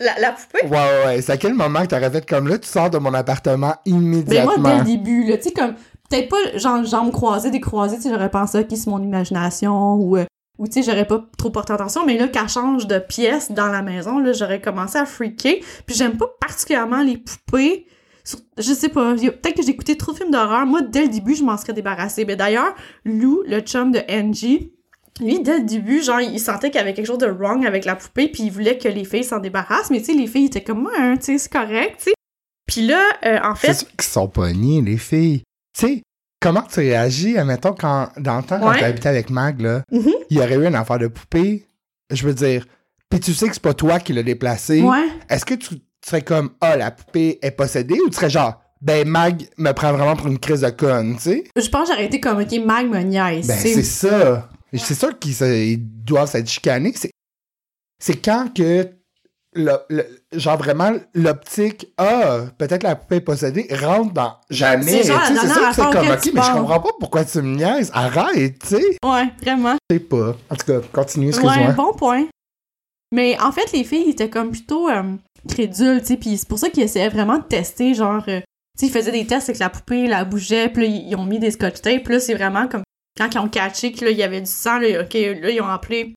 La, 0.00 0.18
la 0.18 0.32
poupée? 0.32 0.66
Ouais, 0.66 0.70
ouais, 0.70 1.06
ouais. 1.06 1.22
C'est 1.22 1.32
à 1.32 1.36
quel 1.36 1.54
moment 1.54 1.82
que 1.82 1.88
t'aurais 1.88 2.10
fait 2.10 2.26
comme, 2.26 2.48
là, 2.48 2.58
tu 2.58 2.68
sors 2.68 2.90
de 2.90 2.98
mon 2.98 3.12
appartement 3.12 3.74
immédiatement? 3.84 4.52
Mais 4.56 4.62
moi, 4.62 4.72
dès 4.72 4.78
le 4.78 4.84
début, 4.84 5.24
là, 5.26 5.36
tu 5.36 5.44
sais, 5.44 5.52
comme, 5.52 5.74
peut-être 6.08 6.28
pas, 6.30 6.58
genre, 6.58 6.84
jambes 6.84 7.12
croisées, 7.12 7.50
décroisées, 7.50 7.96
tu 7.96 8.04
sais, 8.04 8.10
j'aurais 8.10 8.30
pensé, 8.30 8.60
OK, 8.60 8.68
c'est 8.70 8.86
mon 8.86 9.02
imagination, 9.02 9.94
ou, 9.94 10.16
euh, 10.16 10.24
ou 10.58 10.66
tu 10.66 10.72
sais, 10.72 10.82
j'aurais 10.82 11.06
pas 11.06 11.22
trop 11.36 11.50
porté 11.50 11.74
attention, 11.74 12.06
mais 12.06 12.16
là, 12.16 12.28
qu'elle 12.28 12.48
change 12.48 12.86
de 12.86 12.98
pièce 12.98 13.52
dans 13.52 13.68
la 13.68 13.82
maison, 13.82 14.18
là, 14.18 14.32
j'aurais 14.32 14.60
commencé 14.60 14.96
à 14.96 15.04
freaker. 15.04 15.56
Puis 15.86 15.96
j'aime 15.96 16.16
pas 16.16 16.28
particulièrement 16.40 17.02
les 17.02 17.18
poupées. 17.18 17.86
Je 18.58 18.72
sais 18.72 18.88
pas, 18.88 19.14
peut-être 19.14 19.54
que 19.54 19.62
j'ai 19.62 19.70
écouté 19.70 19.96
trop 19.96 20.12
de 20.12 20.16
films 20.16 20.30
d'horreur. 20.30 20.66
Moi, 20.66 20.82
dès 20.82 21.02
le 21.02 21.08
début, 21.08 21.34
je 21.34 21.44
m'en 21.44 21.56
serais 21.56 21.72
débarrassée. 21.72 22.24
Mais 22.24 22.36
d'ailleurs, 22.36 22.74
Lou, 23.04 23.42
le 23.46 23.60
chum 23.60 23.92
de 23.92 24.00
Angie, 24.10 24.72
lui, 25.20 25.40
dès 25.40 25.58
le 25.58 25.64
début, 25.64 26.02
genre, 26.02 26.20
il 26.20 26.40
sentait 26.40 26.70
qu'il 26.70 26.78
y 26.78 26.82
avait 26.82 26.92
quelque 26.94 27.06
chose 27.06 27.18
de 27.18 27.26
wrong 27.26 27.64
avec 27.64 27.84
la 27.84 27.94
poupée, 27.96 28.28
puis 28.28 28.44
il 28.44 28.50
voulait 28.50 28.78
que 28.78 28.88
les 28.88 29.04
filles 29.04 29.24
s'en 29.24 29.38
débarrassent. 29.38 29.90
Mais 29.90 30.00
tu 30.00 30.06
sais, 30.06 30.12
les 30.14 30.26
filles 30.26 30.46
étaient 30.46 30.62
comme, 30.64 30.86
ouais, 30.86 31.16
tu 31.18 31.24
sais, 31.26 31.38
c'est 31.38 31.52
correct, 31.52 31.96
tu 31.98 32.04
sais. 32.04 32.14
Puis 32.66 32.82
là, 32.86 33.00
euh, 33.24 33.38
en 33.44 33.54
fait... 33.54 33.68
C'est 33.68 33.78
sûr 33.86 33.88
qu'ils 33.96 34.02
sont 34.02 34.28
pognés, 34.28 34.82
les 34.82 34.96
filles. 34.98 35.42
Tu 35.78 35.86
sais, 35.86 36.02
comment 36.40 36.62
tu 36.62 36.80
réagis, 36.80 37.38
admettons, 37.38 37.74
quand, 37.74 38.08
dans 38.18 38.38
le 38.38 38.42
temps, 38.42 38.58
quand 38.58 38.70
Ouais. 38.70 38.80
t'habitais 38.80 39.08
avec 39.08 39.30
Mag, 39.30 39.60
là, 39.60 39.82
Mhm. 39.92 40.10
il 40.30 40.36
y 40.36 40.40
aurait 40.40 40.56
eu 40.56 40.66
une 40.66 40.74
affaire 40.74 40.98
de 40.98 41.06
poupée, 41.06 41.64
je 42.10 42.26
veux 42.26 42.34
dire, 42.34 42.66
puis 43.08 43.20
tu 43.20 43.32
sais 43.34 43.46
que 43.46 43.54
c'est 43.54 43.62
pas 43.62 43.72
toi 43.74 44.00
qui 44.00 44.12
l'as 44.12 44.24
déplacée, 44.24 44.82
Ouais. 44.82 45.06
est-ce 45.30 45.44
que 45.44 45.54
tu 45.54 45.76
serais 46.06 46.22
comme, 46.22 46.50
ah, 46.60 46.76
la 46.76 46.90
poupée 46.90 47.38
est 47.42 47.50
possédée, 47.50 47.98
ou 48.00 48.08
tu 48.08 48.16
serais 48.16 48.30
genre, 48.30 48.60
ben, 48.80 49.06
Mag 49.08 49.42
me 49.58 49.72
prend 49.72 49.92
vraiment 49.92 50.16
pour 50.16 50.26
une 50.26 50.38
crise 50.38 50.60
de 50.60 50.70
conne, 50.70 51.16
tu 51.16 51.22
sais? 51.22 51.44
Je 51.56 51.68
pense 51.68 51.88
que 51.88 51.94
j'aurais 51.94 52.06
été 52.06 52.20
comme, 52.20 52.40
OK, 52.40 52.52
Mag 52.64 52.88
me 52.88 53.00
niaise, 53.00 53.46
Ben, 53.46 53.56
tu 53.60 53.68
c'est 53.68 53.82
ça. 53.82 54.48
C'est 54.74 54.94
sûr 54.94 55.18
qu'ils 55.18 55.78
doivent 56.04 56.30
s'être 56.30 56.48
chicanés. 56.48 56.92
C'est, 57.98 58.16
quand 58.22 58.52
que, 58.54 58.88
le, 59.54 59.72
le- 59.88 60.06
genre 60.32 60.58
vraiment, 60.58 60.92
l'optique, 61.14 61.86
ah, 61.96 62.40
peut-être 62.58 62.82
la 62.82 62.94
poupée 62.94 63.16
est 63.16 63.20
possédée, 63.22 63.66
rentre 63.80 64.12
dans 64.12 64.34
jamais. 64.50 65.02
C'est 65.02 65.14
Tu 65.14 65.36
sais, 65.36 65.48
c'est 65.72 65.82
comme, 65.90 66.08
ok, 66.10 66.20
tu 66.20 66.32
mais 66.34 66.42
je 66.42 66.52
comprends 66.52 66.80
pas 66.80 66.90
pourquoi 67.00 67.24
tu 67.24 67.38
me 67.40 67.56
niaises. 67.56 67.90
Arrête, 67.94 68.58
tu 68.58 68.66
sais. 68.68 68.98
Ouais, 69.02 69.28
vraiment. 69.42 69.76
Je 69.90 69.96
sais 69.96 70.00
pas. 70.00 70.36
En 70.50 70.56
tout 70.56 70.66
cas, 70.66 70.80
continue, 70.92 71.28
excuse-moi. 71.28 71.56
Ouais, 71.68 71.72
bon 71.72 71.94
point. 71.94 72.26
Mais 73.14 73.38
en 73.40 73.50
fait, 73.50 73.72
les 73.72 73.84
filles 73.84 74.10
étaient 74.10 74.28
comme 74.28 74.50
plutôt 74.50 74.90
euh, 74.90 75.14
crédules, 75.46 76.02
tu 76.02 76.16
c'est 76.36 76.48
pour 76.48 76.58
ça 76.58 76.70
qu'ils 76.70 76.82
essayaient 76.82 77.08
vraiment 77.08 77.38
de 77.38 77.44
tester, 77.44 77.94
genre, 77.94 78.24
euh, 78.28 78.40
tu 78.78 78.86
ils 78.86 78.90
faisaient 78.90 79.12
des 79.12 79.26
tests 79.26 79.48
avec 79.48 79.58
la 79.58 79.70
poupée, 79.70 80.06
la 80.06 80.24
bougeait, 80.24 80.68
puis 80.68 80.86
ils 80.86 81.16
ont 81.16 81.24
mis 81.24 81.38
des 81.38 81.50
scotch 81.50 81.80
tape, 81.80 82.08
là, 82.08 82.20
c'est 82.20 82.34
vraiment 82.34 82.68
comme 82.68 82.82
quand 83.16 83.28
ils 83.32 83.38
ont 83.38 83.48
catché 83.48 83.92
que 83.92 84.04
là, 84.04 84.10
il 84.10 84.16
y 84.18 84.22
avait 84.22 84.40
du 84.40 84.50
sang, 84.50 84.78
là, 84.78 85.02
ok, 85.02 85.14
là, 85.14 85.50
ils 85.50 85.60
ont 85.60 85.68
appelé 85.68 86.14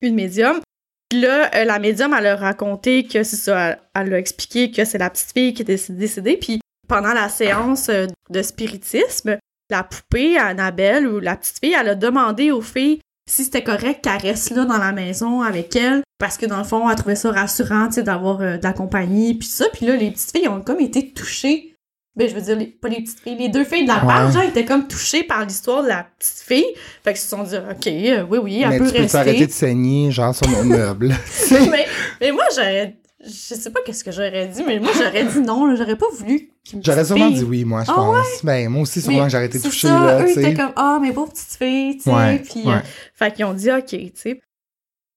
une 0.00 0.14
médium. 0.14 0.60
Puis 1.08 1.20
là, 1.20 1.50
euh, 1.54 1.64
la 1.64 1.78
médium, 1.78 2.14
elle 2.14 2.26
a 2.26 2.36
raconté 2.36 3.04
que 3.04 3.22
c'est 3.22 3.36
ça, 3.36 3.70
elle, 3.70 3.80
elle 3.94 4.14
a 4.14 4.18
expliqué 4.18 4.70
que 4.70 4.84
c'est 4.84 4.98
la 4.98 5.10
petite 5.10 5.32
fille 5.32 5.52
qui 5.52 5.62
était 5.62 5.78
décédée, 5.90 6.36
puis 6.36 6.60
pendant 6.88 7.12
la 7.12 7.28
séance 7.28 7.88
euh, 7.88 8.06
de 8.30 8.42
spiritisme, 8.42 9.38
la 9.70 9.84
poupée, 9.84 10.38
Annabelle, 10.38 11.06
ou 11.06 11.20
la 11.20 11.36
petite 11.36 11.58
fille, 11.62 11.76
elle 11.78 11.88
a 11.90 11.94
demandé 11.94 12.50
aux 12.50 12.62
filles 12.62 13.00
si 13.30 13.44
c'était 13.44 13.62
correct 13.62 14.00
qu'elle 14.02 14.16
reste 14.30 14.50
là 14.50 14.64
dans 14.64 14.78
la 14.78 14.92
maison 14.92 15.42
avec 15.42 15.74
elle, 15.76 16.02
parce 16.18 16.36
que 16.36 16.46
dans 16.46 16.58
le 16.58 16.64
fond, 16.64 16.88
elle 16.90 16.96
trouvait 16.96 17.14
ça 17.16 17.30
rassurant, 17.30 17.86
tu 17.88 17.94
sais, 17.94 18.02
d'avoir 18.02 18.40
euh, 18.40 18.56
de 18.58 18.62
la 18.64 18.72
compagnie, 18.72 19.34
puis 19.34 19.48
ça. 19.48 19.66
Puis 19.72 19.86
là, 19.86 19.96
les 19.96 20.10
petites 20.10 20.30
filles 20.36 20.48
ont 20.48 20.60
comme 20.60 20.80
été 20.80 21.10
touchées. 21.12 21.74
Ben, 22.16 22.28
je 22.28 22.34
veux 22.34 22.40
dire, 22.40 22.56
les- 22.56 22.66
pas 22.66 22.88
les 22.88 23.02
petites 23.02 23.20
filles, 23.20 23.36
les 23.38 23.48
deux 23.48 23.62
filles 23.64 23.84
de 23.84 23.88
la 23.88 24.00
Ouais. 24.04 24.06
page, 24.06 24.32
genre, 24.34 24.42
étaient 24.42 24.64
comme 24.64 24.88
touchées 24.88 25.22
par 25.22 25.44
l'histoire 25.44 25.82
de 25.84 25.88
la 25.88 26.06
petite 26.18 26.44
fille. 26.44 26.66
Fait 27.04 27.12
qu'ils 27.12 27.20
se 27.22 27.28
sont 27.28 27.44
dit, 27.44 27.54
OK, 27.56 27.86
euh, 27.86 28.24
oui, 28.28 28.38
oui, 28.42 28.62
elle 28.62 28.68
mais 28.70 28.78
peut 28.78 28.90
tu 28.92 29.06
peux 29.06 29.16
arrêter 29.18 29.46
de 29.46 29.52
saigner, 29.52 30.10
genre, 30.10 30.34
sur 30.34 30.48
mon 30.48 30.64
meuble? 30.64 31.14
Mais 32.20 32.32
moi, 32.32 32.44
j'aurais. 32.54 32.96
Je 33.22 33.28
sais 33.54 33.70
pas 33.70 33.80
qu'est-ce 33.84 34.02
que 34.02 34.10
j'aurais 34.12 34.46
dit, 34.46 34.62
mais 34.66 34.78
moi, 34.78 34.92
j'aurais 34.96 35.24
dit 35.24 35.40
non, 35.40 35.74
j'aurais 35.76 35.96
pas 35.96 36.06
voulu. 36.12 36.50
qu'une 36.64 36.82
J'aurais 36.82 37.02
petite 37.02 37.06
sûrement 37.16 37.30
dit 37.30 37.44
oui, 37.44 37.64
moi, 37.64 37.84
je 37.84 37.90
Ah 37.90 37.94
pense. 37.94 38.44
Ben, 38.44 38.68
moi 38.70 38.82
aussi, 38.82 39.02
que 39.02 39.12
j'aurais 39.28 39.46
été 39.46 39.58
c'est 39.58 39.68
touché, 39.68 39.88
ça, 39.88 40.00
là, 40.00 40.22
eux, 40.24 40.30
étaient 40.30 40.54
comme, 40.54 40.72
ah, 40.76 40.98
mais 41.02 41.12
pauvre 41.12 41.30
petite 41.32 41.56
fille, 41.58 41.96
tu 41.98 42.04
sais. 42.04 42.10
Ouais, 42.10 42.38
Puis, 42.38 42.62
ouais. 42.66 42.74
euh, 42.76 42.78
fait 43.14 43.32
qu'ils 43.34 43.44
ont 43.44 43.52
dit, 43.52 43.70
OK, 43.70 43.84
tu 43.88 44.10
sais. 44.14 44.40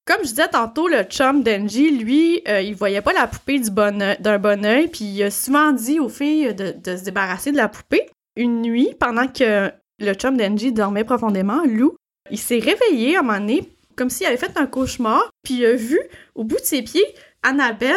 Comme 0.05 0.17
je 0.23 0.29
disais 0.31 0.49
tantôt, 0.49 0.89
le 0.89 1.03
chum 1.03 1.43
d'Angie, 1.43 1.91
lui, 1.91 2.41
euh, 2.49 2.59
il 2.59 2.75
voyait 2.75 2.99
pas 3.01 3.13
la 3.13 3.25
poupée 3.25 3.59
du 3.59 3.71
bon 3.71 4.01
oeil- 4.01 4.17
d'un 4.19 4.37
bon 4.37 4.65
oeil, 4.65 4.89
puis 4.89 5.05
il 5.05 5.23
a 5.23 5.31
souvent 5.31 5.71
dit 5.71 6.01
aux 6.01 6.09
filles 6.09 6.53
de, 6.53 6.75
de 6.77 6.97
se 6.97 7.03
débarrasser 7.05 7.53
de 7.53 7.57
la 7.57 7.69
poupée. 7.69 8.09
Une 8.35 8.61
nuit, 8.63 8.89
pendant 8.99 9.27
que 9.27 9.71
le 9.99 10.13
chum 10.15 10.35
d'Angie 10.35 10.73
dormait 10.73 11.05
profondément, 11.05 11.61
Lou, 11.65 11.95
il 12.31 12.37
s'est 12.37 12.59
réveillé 12.59 13.15
à 13.15 13.19
un 13.19 13.23
moment 13.23 13.39
donné, 13.39 13.63
comme 13.95 14.09
s'il 14.09 14.25
avait 14.27 14.35
fait 14.35 14.51
un 14.57 14.65
cauchemar, 14.65 15.29
puis 15.41 15.59
il 15.59 15.65
a 15.65 15.73
vu, 15.75 16.01
au 16.35 16.43
bout 16.43 16.57
de 16.57 16.65
ses 16.65 16.81
pieds, 16.81 17.05
Annabelle. 17.43 17.95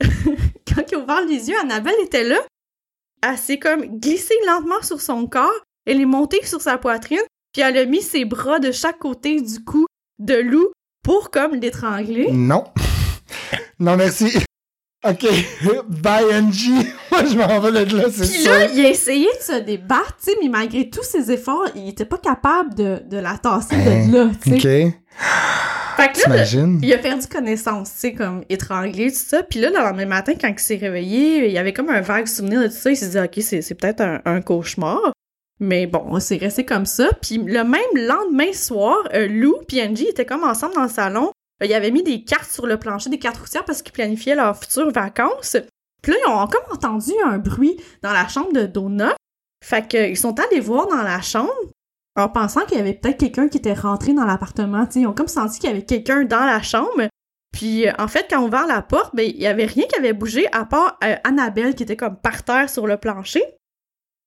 Quand 0.00 0.82
il 0.90 0.94
a 0.94 0.98
ouvert 0.98 1.24
les 1.24 1.48
yeux, 1.48 1.58
Annabelle 1.60 1.94
était 2.02 2.24
là. 2.24 2.38
Elle 3.26 3.38
s'est 3.38 3.58
comme 3.58 3.98
glissée 3.98 4.34
lentement 4.46 4.82
sur 4.82 5.00
son 5.00 5.26
corps, 5.26 5.50
elle 5.86 6.00
est 6.00 6.04
montée 6.06 6.44
sur 6.44 6.60
sa 6.60 6.76
poitrine, 6.78 7.20
puis 7.52 7.62
elle 7.62 7.76
a 7.78 7.84
mis 7.86 8.02
ses 8.02 8.24
bras 8.24 8.58
de 8.58 8.70
chaque 8.72 8.98
côté 8.98 9.40
du 9.40 9.64
cou 9.64 9.86
de 10.18 10.34
Lou 10.34 10.68
pour 11.02 11.30
comme 11.30 11.54
l'étrangler. 11.54 12.30
Non. 12.30 12.64
non, 13.78 13.96
merci. 13.96 14.36
OK. 15.08 15.26
Bye, 15.88 16.34
Angie. 16.34 16.86
Moi, 17.10 17.24
je 17.24 17.36
m'en 17.36 17.60
vais 17.60 17.84
de 17.86 17.96
là, 17.96 18.04
c'est 18.10 18.26
Puis 18.28 18.42
sûr. 18.42 18.50
là, 18.52 18.66
il 18.72 18.84
a 18.84 18.88
essayé 18.90 19.28
de 19.38 19.42
se 19.42 19.60
débattre, 19.60 20.16
tu 20.22 20.30
sais, 20.32 20.36
mais 20.42 20.48
malgré 20.48 20.90
tous 20.90 21.04
ses 21.04 21.30
efforts, 21.32 21.68
il 21.74 21.88
était 21.88 22.04
pas 22.04 22.18
capable 22.18 22.74
de, 22.74 23.00
de 23.06 23.16
la 23.16 23.38
tasser 23.38 23.76
Hein, 23.76 24.08
de 24.08 24.12
là, 24.16 24.30
tu 24.42 24.60
sais. 24.60 24.84
OK. 24.86 24.94
Fait 25.96 26.12
que 26.12 26.18
là, 26.18 26.24
T'imagines? 26.24 26.80
il 26.82 26.92
a 26.92 26.98
perdu 26.98 27.26
connaissance, 27.26 27.92
tu 27.94 27.98
sais, 28.00 28.12
comme 28.14 28.44
étranglé, 28.48 29.10
tout 29.10 29.18
ça. 29.18 29.42
Puis 29.42 29.60
là, 29.60 29.70
le 29.70 29.76
lendemain 29.76 30.06
matin, 30.06 30.32
quand 30.40 30.48
il 30.48 30.58
s'est 30.58 30.76
réveillé, 30.76 31.46
il 31.46 31.52
y 31.52 31.58
avait 31.58 31.72
comme 31.72 31.88
un 31.90 32.00
vague 32.02 32.26
souvenir 32.26 32.60
de 32.60 32.66
tout 32.66 32.74
ça. 32.74 32.90
Il 32.90 32.96
s'est 32.96 33.08
dit, 33.08 33.18
OK, 33.18 33.42
c'est 33.42 33.74
peut-être 33.74 34.00
un, 34.02 34.20
un 34.24 34.40
cauchemar. 34.40 35.00
Mais 35.58 35.86
bon, 35.86 36.20
c'est 36.20 36.36
resté 36.36 36.64
comme 36.66 36.84
ça. 36.86 37.08
Puis 37.22 37.38
le 37.38 37.64
même 37.64 37.80
lendemain 37.94 38.52
soir, 38.52 38.96
euh, 39.14 39.26
Lou 39.26 39.54
et 39.72 39.82
Angie 39.82 40.06
étaient 40.08 40.26
comme 40.26 40.44
ensemble 40.44 40.74
dans 40.74 40.82
le 40.82 40.88
salon. 40.90 41.30
Euh, 41.62 41.66
Ils 41.66 41.72
avaient 41.72 41.90
mis 41.90 42.02
des 42.02 42.24
cartes 42.24 42.50
sur 42.50 42.66
le 42.66 42.76
plancher, 42.76 43.08
des 43.08 43.18
cartes 43.18 43.38
routières 43.38 43.64
parce 43.64 43.80
qu'ils 43.80 43.92
planifiaient 43.92 44.34
leurs 44.34 44.58
futures 44.58 44.90
vacances. 44.90 45.56
Puis 46.02 46.12
là, 46.12 46.18
ils 46.26 46.30
ont 46.30 46.46
comme 46.46 46.74
entendu 46.74 47.12
un 47.24 47.38
bruit 47.38 47.80
dans 48.02 48.12
la 48.12 48.28
chambre 48.28 48.52
de 48.52 48.66
Donna. 48.66 49.14
Fait 49.64 49.88
qu'ils 49.88 50.18
sont 50.18 50.38
allés 50.38 50.60
voir 50.60 50.88
dans 50.88 51.02
la 51.02 51.22
chambre 51.22 51.50
en 52.16 52.28
pensant 52.28 52.64
qu'il 52.64 52.78
y 52.78 52.80
avait 52.80 52.94
peut-être 52.94 53.18
quelqu'un 53.18 53.48
qui 53.48 53.58
était 53.58 53.74
rentré 53.74 54.14
dans 54.14 54.24
l'appartement. 54.24 54.88
Ils 54.94 55.06
ont 55.06 55.12
comme 55.12 55.28
senti 55.28 55.58
qu'il 55.58 55.70
y 55.70 55.72
avait 55.72 55.84
quelqu'un 55.84 56.24
dans 56.24 56.44
la 56.44 56.62
chambre. 56.62 57.08
Puis 57.52 57.86
euh, 57.86 57.92
en 57.98 58.08
fait, 58.08 58.26
quand 58.28 58.42
on 58.42 58.48
ouvert 58.48 58.66
la 58.66 58.82
porte, 58.82 59.14
ben, 59.14 59.26
il 59.26 59.40
y 59.40 59.46
avait 59.46 59.66
rien 59.66 59.84
qui 59.86 59.98
avait 59.98 60.12
bougé 60.12 60.46
à 60.52 60.64
part 60.64 60.98
euh, 61.04 61.16
Annabelle 61.24 61.74
qui 61.74 61.82
était 61.82 61.96
comme 61.96 62.16
par 62.16 62.42
terre 62.42 62.70
sur 62.70 62.86
le 62.86 62.96
plancher. 62.96 63.42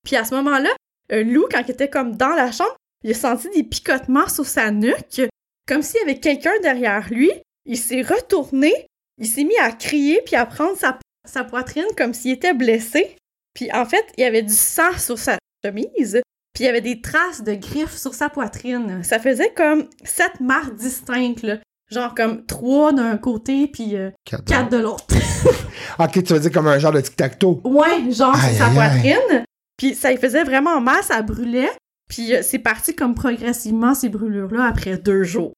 Puis 0.03 0.15
à 0.15 0.23
ce 0.23 0.35
moment-là, 0.35 0.69
euh, 1.11 1.23
Lou, 1.23 1.47
quand 1.51 1.61
il 1.67 1.71
était 1.71 1.89
comme 1.89 2.15
dans 2.15 2.29
la 2.29 2.51
chambre, 2.51 2.75
il 3.03 3.11
a 3.11 3.15
senti 3.15 3.49
des 3.49 3.63
picotements 3.63 4.27
sur 4.27 4.45
sa 4.45 4.71
nuque, 4.71 5.21
comme 5.67 5.81
s'il 5.81 5.99
y 6.01 6.03
avait 6.03 6.19
quelqu'un 6.19 6.59
derrière 6.61 7.07
lui. 7.09 7.31
Il 7.65 7.77
s'est 7.77 8.01
retourné, 8.01 8.73
il 9.17 9.27
s'est 9.27 9.43
mis 9.43 9.57
à 9.57 9.71
crier 9.71 10.21
puis 10.25 10.35
à 10.35 10.45
prendre 10.45 10.77
sa, 10.77 10.97
sa 11.27 11.43
poitrine 11.43 11.85
comme 11.97 12.13
s'il 12.13 12.31
était 12.31 12.53
blessé. 12.53 13.15
Puis 13.53 13.71
en 13.71 13.85
fait, 13.85 14.05
il 14.17 14.21
y 14.21 14.25
avait 14.25 14.43
du 14.43 14.53
sang 14.53 14.97
sur 14.97 15.17
sa 15.17 15.37
chemise, 15.63 16.21
puis 16.59 16.65
il 16.65 16.67
y 16.67 16.69
avait 16.69 16.81
des 16.81 16.99
traces 16.99 17.41
de 17.41 17.53
griffes 17.53 17.95
sur 17.95 18.13
sa 18.13 18.27
poitrine. 18.27 19.01
Ça 19.01 19.17
faisait 19.17 19.53
comme 19.55 19.85
sept 20.03 20.41
marques 20.41 20.75
distinctes, 20.75 21.41
là. 21.43 21.55
Genre 21.89 22.13
comme 22.13 22.45
trois 22.45 22.91
d'un 22.91 23.15
côté, 23.17 23.67
puis 23.67 23.95
euh, 23.95 24.11
Quatre. 24.25 24.43
quatre 24.43 24.69
de 24.69 24.75
l'autre. 24.75 25.05
OK, 25.99 26.11
tu 26.21 26.33
veux 26.33 26.39
dire 26.41 26.51
comme 26.51 26.67
un 26.67 26.77
genre 26.77 26.91
de 26.91 26.99
tic-tac-toe? 26.99 27.61
Ouais, 27.63 28.11
genre 28.11 28.35
Aïe, 28.35 28.55
sur 28.55 28.57
sa 28.57 28.65
aïe, 28.67 28.77
aïe. 28.77 29.13
poitrine. 29.13 29.45
Puis 29.77 29.95
ça 29.95 30.11
lui 30.11 30.17
faisait 30.17 30.43
vraiment 30.43 30.81
mal, 30.81 31.01
ça 31.01 31.21
brûlait. 31.21 31.71
Puis 32.09 32.35
euh, 32.35 32.41
c'est 32.43 32.59
parti 32.59 32.93
comme 32.93 33.15
progressivement 33.15 33.93
ces 33.95 34.09
brûlures-là 34.09 34.65
après 34.65 34.97
deux 34.97 35.23
jours. 35.23 35.53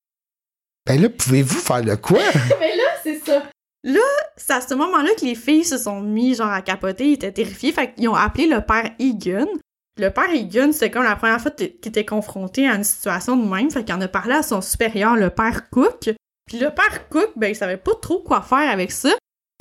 Ben 0.85 1.01
là, 1.01 1.09
pouvez-vous 1.09 1.57
faire 1.59 1.81
de 1.81 1.95
quoi? 1.95 2.19
Mais 2.59 2.75
là, 2.75 2.83
c'est 3.01 3.25
ça. 3.25 3.41
Là, 3.83 3.99
c'est 4.37 4.53
à 4.53 4.61
ce 4.61 4.75
moment-là 4.75 5.09
que 5.19 5.25
les 5.25 5.33
filles 5.33 5.65
se 5.65 5.79
sont 5.79 5.99
mis 6.01 6.35
genre 6.35 6.51
à 6.51 6.61
capoter, 6.61 7.07
ils 7.07 7.13
étaient 7.13 7.31
terrifiés, 7.31 7.71
fait 7.71 7.91
qu'ils 7.95 8.07
ont 8.07 8.13
appelé 8.15 8.45
le 8.45 8.61
père 8.61 8.91
Egan. 8.99 9.47
Le 9.97 10.09
père 10.09 10.29
Egan, 10.33 10.71
c'était 10.71 10.89
comme 10.89 11.03
la 11.03 11.15
première 11.15 11.41
fois 11.41 11.51
qu'il 11.51 11.67
était 11.67 12.05
confronté 12.05 12.67
à 12.67 12.75
une 12.75 12.83
situation 12.83 13.35
de 13.35 13.47
même, 13.47 13.69
fait 13.69 13.83
qu'il 13.83 13.93
en 13.93 14.01
a 14.01 14.07
parlé 14.07 14.33
à 14.33 14.43
son 14.43 14.61
supérieur, 14.61 15.15
le 15.15 15.29
père 15.29 15.69
Cook. 15.69 16.09
Puis 16.45 16.59
le 16.59 16.69
père 16.69 17.09
Cook, 17.09 17.31
ben, 17.35 17.47
il 17.47 17.55
savait 17.55 17.77
pas 17.77 17.95
trop 18.01 18.19
quoi 18.19 18.41
faire 18.41 18.69
avec 18.69 18.91
ça. 18.91 19.11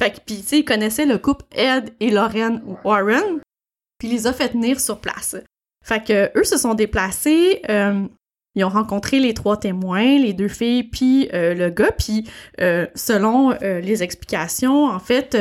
Fait 0.01 0.11
que, 0.11 0.33
sais, 0.33 0.61
il 0.61 0.65
connaissait 0.65 1.05
le 1.05 1.19
couple 1.19 1.45
Ed 1.53 1.93
et 2.01 2.11
Lauren 2.11 2.61
Warren, 2.85 3.41
puis 3.99 4.09
il 4.09 4.13
les 4.13 4.27
a 4.27 4.33
fait 4.33 4.51
tenir 4.51 4.81
sur 4.81 5.01
place. 5.01 5.37
Fait 5.85 6.03
que, 6.03 6.39
eux 6.39 6.45
se 6.45 6.57
sont 6.57 6.75
déplacés, 6.75 7.61
euh, 7.69 8.07
ils 8.55 8.65
ont 8.65 8.71
rencontré 8.71 9.21
les 9.21 9.35
trois 9.35 9.57
témoins, 9.57 10.19
les 10.19 10.33
deux 10.33 10.49
filles, 10.49 10.85
puis 10.85 11.29
euh, 11.33 11.55
le 11.55 11.71
gars, 11.71 11.93
puis 11.93 12.29
euh, 12.61 12.87
selon 12.95 13.53
euh, 13.63 13.81
les 13.81 14.03
explications, 14.03 14.87
en 14.87 14.99
fait, 14.99 15.37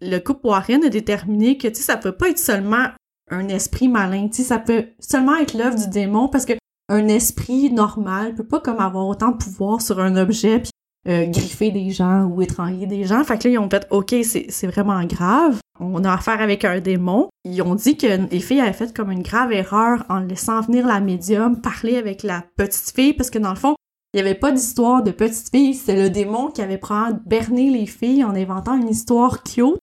le 0.00 0.18
couple 0.18 0.46
Warren 0.46 0.84
a 0.84 0.88
déterminé 0.88 1.58
que, 1.58 1.68
tu 1.68 1.76
sais, 1.76 1.82
ça 1.82 1.96
peut 1.96 2.12
pas 2.12 2.30
être 2.30 2.38
seulement 2.38 2.88
un 3.32 3.48
esprit 3.48 3.88
malin, 3.88 4.28
ça 4.30 4.58
peut 4.58 4.86
seulement 5.00 5.36
être 5.36 5.56
l'œuvre 5.56 5.76
du 5.76 5.88
démon, 5.88 6.28
parce 6.28 6.44
que 6.44 6.52
un 6.88 7.08
esprit 7.08 7.72
normal 7.72 8.34
peut 8.34 8.46
pas 8.46 8.60
comme 8.60 8.80
avoir 8.80 9.06
autant 9.06 9.30
de 9.30 9.36
pouvoir 9.36 9.80
sur 9.80 9.98
un 9.98 10.16
objet 10.16 10.60
puis 10.60 10.70
euh, 11.08 11.26
griffer 11.26 11.70
des 11.70 11.90
gens 11.90 12.24
ou 12.24 12.42
étrangler 12.42 12.86
des 12.86 13.04
gens. 13.04 13.24
Fait 13.24 13.38
que 13.38 13.48
là, 13.48 13.54
ils 13.54 13.58
ont 13.58 13.70
fait 13.70 13.86
OK, 13.90 14.14
c'est 14.22 14.66
vraiment 14.66 15.02
grave. 15.04 15.58
On 15.80 16.04
a 16.04 16.12
affaire 16.12 16.40
avec 16.40 16.64
un 16.64 16.80
démon. 16.80 17.28
Ils 17.44 17.62
ont 17.62 17.74
dit 17.74 17.96
que 17.96 18.30
les 18.30 18.40
filles 18.40 18.60
avaient 18.60 18.72
fait 18.72 18.94
comme 18.94 19.10
une 19.10 19.22
grave 19.22 19.52
erreur 19.52 20.04
en 20.08 20.20
laissant 20.20 20.60
venir 20.60 20.86
la 20.86 21.00
médium 21.00 21.60
parler 21.60 21.96
avec 21.96 22.22
la 22.22 22.44
petite 22.56 22.92
fille 22.94 23.14
parce 23.14 23.30
que 23.30 23.38
dans 23.38 23.50
le 23.50 23.56
fond, 23.56 23.74
il 24.12 24.22
n'y 24.22 24.28
avait 24.28 24.38
pas 24.38 24.52
d'histoire 24.52 25.02
de 25.02 25.10
petite 25.10 25.48
fille, 25.48 25.74
c'est 25.74 25.96
le 25.96 26.10
démon 26.10 26.48
qui 26.48 26.60
avait 26.60 26.76
probablement 26.76 27.18
berné 27.24 27.70
les 27.70 27.86
filles 27.86 28.24
en 28.24 28.34
inventant 28.34 28.76
une 28.76 28.90
histoire 28.90 29.42
cute 29.42 29.78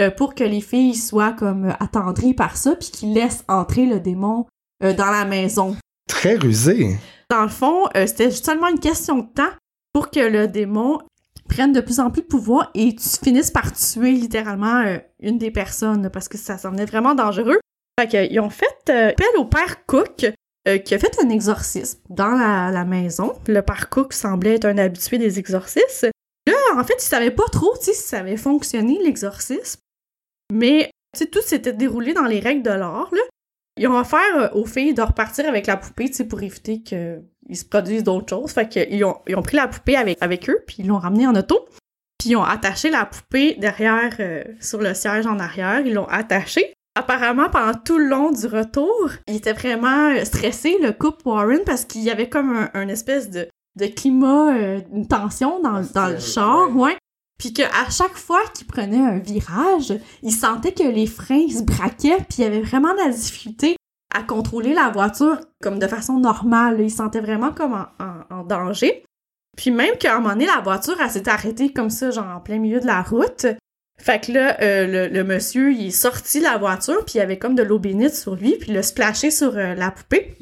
euh, 0.00 0.10
pour 0.10 0.34
que 0.34 0.44
les 0.44 0.60
filles 0.60 0.94
soient 0.94 1.32
comme 1.32 1.74
attendries 1.80 2.34
par 2.34 2.56
ça, 2.56 2.76
puis 2.76 2.90
qu'ils 2.90 3.14
laissent 3.14 3.44
entrer 3.48 3.86
le 3.86 4.00
démon 4.00 4.46
euh, 4.82 4.92
dans 4.92 5.10
la 5.10 5.24
maison. 5.24 5.76
Très 6.08 6.34
rusé. 6.34 6.96
Dans 7.30 7.42
le 7.42 7.48
fond, 7.48 7.86
euh, 7.96 8.06
c'était 8.06 8.30
seulement 8.30 8.68
une 8.68 8.80
question 8.80 9.18
de 9.18 9.32
temps 9.32 9.52
pour 9.92 10.10
que 10.10 10.20
le 10.20 10.48
démon 10.48 10.98
prenne 11.48 11.72
de 11.72 11.80
plus 11.80 12.00
en 12.00 12.10
plus 12.10 12.22
de 12.22 12.26
pouvoir 12.26 12.70
et 12.74 12.94
tu 12.94 13.08
finisses 13.22 13.50
par 13.50 13.72
tuer 13.72 14.12
littéralement 14.12 14.98
une 15.20 15.38
des 15.38 15.50
personnes 15.50 16.08
parce 16.10 16.28
que 16.28 16.38
ça 16.38 16.58
semblait 16.58 16.86
vraiment 16.86 17.14
dangereux. 17.14 17.58
Fait 18.00 18.08
qu'ils 18.08 18.40
ont 18.40 18.50
fait 18.50 18.90
appel 18.90 19.26
au 19.36 19.44
père 19.44 19.84
Cook 19.86 20.26
euh, 20.66 20.78
qui 20.78 20.94
a 20.94 20.98
fait 20.98 21.14
un 21.22 21.28
exorcisme 21.28 22.00
dans 22.08 22.30
la, 22.30 22.84
maison. 22.86 23.34
Le 23.46 23.60
père 23.60 23.90
Cook 23.90 24.14
semblait 24.14 24.54
être 24.54 24.64
un 24.64 24.78
habitué 24.78 25.18
des 25.18 25.38
exorcismes. 25.38 26.08
Là, 26.46 26.54
en 26.74 26.84
fait, 26.84 26.94
il 26.98 27.02
savait 27.02 27.30
pas 27.30 27.44
trop 27.52 27.74
si 27.78 27.92
ça 27.92 28.20
avait 28.20 28.38
fonctionné, 28.38 28.98
l'exorcisme. 29.02 29.80
Mais, 30.52 30.90
tu 31.16 31.28
tout 31.28 31.42
s'était 31.42 31.72
déroulé 31.72 32.12
dans 32.12 32.24
les 32.24 32.40
règles 32.40 32.62
de 32.62 32.70
l'art, 32.70 33.08
là. 33.12 33.22
Ils 33.76 33.88
ont 33.88 33.98
offert 33.98 34.20
euh, 34.36 34.48
aux 34.52 34.66
filles 34.66 34.94
de 34.94 35.02
repartir 35.02 35.48
avec 35.48 35.66
la 35.66 35.76
poupée, 35.76 36.08
tu 36.08 36.14
sais, 36.14 36.28
pour 36.28 36.42
éviter 36.42 36.82
qu'ils 36.82 37.24
se 37.52 37.64
produisent 37.64 38.04
d'autres 38.04 38.28
choses. 38.28 38.52
Fait 38.52 38.68
qu'ils 38.68 39.04
ont, 39.04 39.16
ils 39.26 39.36
ont 39.36 39.42
pris 39.42 39.56
la 39.56 39.66
poupée 39.66 39.96
avec, 39.96 40.18
avec 40.20 40.48
eux, 40.48 40.62
puis 40.66 40.76
ils 40.80 40.86
l'ont 40.86 40.98
ramenée 40.98 41.26
en 41.26 41.34
auto. 41.34 41.66
Puis 42.18 42.30
ils 42.30 42.36
ont 42.36 42.44
attaché 42.44 42.90
la 42.90 43.04
poupée 43.04 43.54
derrière, 43.54 44.14
euh, 44.20 44.44
sur 44.60 44.80
le 44.80 44.94
siège 44.94 45.26
en 45.26 45.38
arrière. 45.38 45.80
Ils 45.84 45.94
l'ont 45.94 46.06
attachée. 46.06 46.72
Apparemment, 46.96 47.50
pendant 47.50 47.76
tout 47.76 47.98
le 47.98 48.06
long 48.06 48.30
du 48.30 48.46
retour, 48.46 49.10
il 49.26 49.36
était 49.36 49.52
vraiment 49.52 50.10
euh, 50.10 50.24
stressé, 50.24 50.78
le 50.80 50.92
couple 50.92 51.26
Warren, 51.26 51.62
parce 51.66 51.84
qu'il 51.84 52.02
y 52.02 52.10
avait 52.10 52.28
comme 52.28 52.68
un, 52.72 52.88
espèce 52.88 53.30
de, 53.30 53.48
de 53.76 53.86
climat, 53.86 54.56
euh, 54.56 54.80
une 54.92 55.08
tension 55.08 55.60
dans, 55.60 55.82
dans 55.92 56.06
le 56.06 56.20
char, 56.20 56.74
ouais. 56.76 56.96
Puis 57.38 57.52
qu'à 57.52 57.90
chaque 57.90 58.16
fois 58.16 58.40
qu'il 58.54 58.66
prenait 58.66 59.00
un 59.00 59.18
virage, 59.18 59.94
il 60.22 60.32
sentait 60.32 60.72
que 60.72 60.84
les 60.84 61.06
freins 61.06 61.48
se 61.48 61.62
braquaient, 61.62 62.24
puis 62.28 62.38
il 62.38 62.44
avait 62.44 62.62
vraiment 62.62 62.92
de 62.92 62.98
la 62.98 63.10
difficulté 63.10 63.76
à 64.14 64.22
contrôler 64.22 64.74
la 64.74 64.90
voiture 64.90 65.40
comme 65.60 65.78
de 65.78 65.88
façon 65.88 66.18
normale. 66.18 66.80
Il 66.80 66.90
sentait 66.90 67.20
vraiment 67.20 67.52
comme 67.52 67.74
en, 67.74 68.44
danger. 68.44 69.04
Puis 69.56 69.70
même 69.70 69.96
qu'à 69.98 70.16
un 70.16 70.20
moment 70.20 70.34
donné, 70.34 70.46
la 70.46 70.60
voiture, 70.60 70.96
elle 71.00 71.10
s'est 71.10 71.28
arrêtée 71.28 71.72
comme 71.72 71.90
ça, 71.90 72.10
genre 72.10 72.36
en 72.36 72.40
plein 72.40 72.58
milieu 72.58 72.80
de 72.80 72.86
la 72.86 73.02
route. 73.02 73.46
Fait 73.96 74.20
que 74.20 74.32
là, 74.32 74.60
euh, 74.60 75.08
le, 75.08 75.24
monsieur, 75.24 75.72
il 75.72 75.86
est 75.86 75.90
sorti 75.90 76.38
de 76.38 76.44
la 76.44 76.58
voiture, 76.58 77.04
puis 77.04 77.14
il 77.16 77.20
avait 77.20 77.38
comme 77.38 77.54
de 77.54 77.62
l'eau 77.62 77.78
bénite 77.78 78.14
sur 78.14 78.34
lui, 78.34 78.56
puis 78.58 78.70
il 78.70 78.74
l'a 78.74 78.82
splashé 78.82 79.30
sur 79.30 79.56
euh, 79.56 79.74
la 79.74 79.90
poupée. 79.92 80.36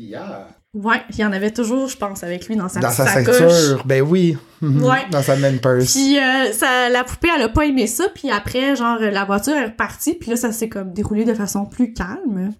Ouais, 0.75 1.03
il 1.11 1.19
y 1.19 1.25
en 1.25 1.33
avait 1.33 1.51
toujours, 1.51 1.87
je 1.89 1.97
pense, 1.97 2.23
avec 2.23 2.49
lui 2.49 2.57
dans 2.57 2.69
sa 2.69 2.81
Dans 2.81 2.91
sa 2.91 3.07
ceinture, 3.07 3.85
ben 3.85 4.01
oui. 4.03 4.39
Mhm. 4.61 4.83
Ouais. 4.83 5.07
Dans 5.11 5.23
sa 5.23 5.37
même 5.37 5.59
purse. 5.59 5.93
Puis 5.93 6.19
euh, 6.19 6.53
ça, 6.53 6.89
la 6.89 7.05
poupée, 7.05 7.29
elle 7.35 7.43
a 7.43 7.49
pas 7.49 7.67
aimé 7.67 7.87
ça, 7.87 8.07
puis 8.15 8.31
après, 8.31 8.75
genre, 8.75 8.99
la 8.99 9.25
voiture 9.25 9.55
est 9.55 9.67
repartie, 9.67 10.15
puis 10.15 10.31
là, 10.31 10.37
ça 10.37 10.51
s'est 10.51 10.69
comme 10.69 10.93
déroulé 10.93 11.25
de 11.25 11.35
façon 11.35 11.67
plus 11.67 11.93
calme. 11.93 12.55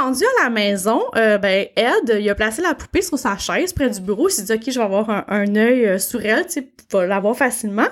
Rendu 0.00 0.24
à 0.40 0.44
la 0.44 0.50
maison, 0.50 1.02
ben 1.14 1.66
Ed, 1.76 2.18
il 2.18 2.28
a 2.28 2.34
placé 2.34 2.62
la 2.62 2.74
poupée 2.74 3.02
sur 3.02 3.18
sa 3.18 3.36
chaise 3.36 3.72
près 3.72 3.90
du 3.90 4.00
bureau. 4.00 4.28
Il 4.28 4.32
s'est 4.32 4.42
dit, 4.42 4.52
OK, 4.52 4.62
je 4.66 4.78
vais 4.78 4.84
avoir 4.84 5.08
un, 5.10 5.24
un 5.28 5.54
œil 5.54 6.00
sur 6.00 6.24
elle, 6.24 6.46
tu 6.46 6.52
sais, 6.52 6.72
pour 6.88 7.02
l'avoir 7.02 7.36
facilement. 7.36 7.86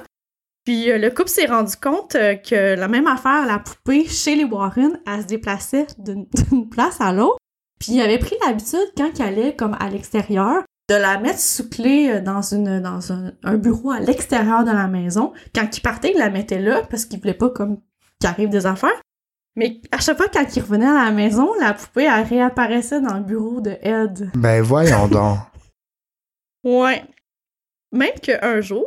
Puis 0.65 0.91
euh, 0.91 0.99
le 0.99 1.11
couple 1.11 1.31
s'est 1.31 1.47
rendu 1.47 1.77
compte 1.77 2.15
euh, 2.15 2.35
que 2.35 2.75
la 2.75 2.89
même 2.89 3.07
affaire, 3.07 3.47
la 3.47 3.59
poupée 3.59 4.07
chez 4.07 4.37
les 4.37 4.45
Warren, 4.45 5.01
elle 5.07 5.23
se 5.23 5.27
déplaçait 5.27 5.87
d'une 5.99 6.27
place 6.71 7.01
à 7.01 7.13
l'autre. 7.13 7.39
Puis 7.81 7.95
il 7.95 8.01
avait 8.01 8.19
pris 8.19 8.37
l'habitude, 8.47 8.93
quand 8.97 9.11
il 9.19 9.23
allait 9.23 9.57
comme 9.57 9.77
à 9.81 9.89
l'extérieur, 9.89 10.63
de 10.91 10.95
la 10.95 11.19
mettre 11.19 11.39
sous 11.39 11.69
clé 11.69 12.11
euh, 12.11 12.21
dans, 12.21 12.43
une, 12.43 12.81
dans 12.81 13.13
un, 13.13 13.57
bureau 13.57 13.91
à 13.91 14.01
l'extérieur 14.01 14.65
de 14.65 14.71
la 14.71 14.87
maison. 14.87 15.33
Quand 15.55 15.77
il 15.77 15.81
partait, 15.81 16.13
il 16.13 16.19
la 16.19 16.31
mettait 16.31 16.59
là 16.59 16.83
parce 16.91 17.05
qu'il 17.07 17.21
voulait 17.21 17.35
pas 17.35 17.49
comme 17.49 17.81
qu'il 18.21 18.29
arrive 18.29 18.49
des 18.49 18.67
affaires. 18.67 19.01
Mais 19.57 19.81
à 19.93 19.99
chaque 19.99 20.17
fois 20.17 20.29
quand 20.29 20.45
il 20.55 20.61
revenait 20.61 20.87
à 20.87 21.05
la 21.05 21.11
maison, 21.11 21.49
la 21.61 21.75
poupée 21.75 22.05
elle 22.05 22.25
réapparaissait 22.25 23.01
dans 23.01 23.15
le 23.15 23.23
bureau 23.23 23.61
de 23.61 23.77
Ed. 23.83 24.31
Ben 24.35 24.63
voyons 24.63 25.09
donc. 25.09 25.39
ouais. 26.65 27.05
Même 27.93 28.15
qu'un 28.23 28.61
jour, 28.61 28.87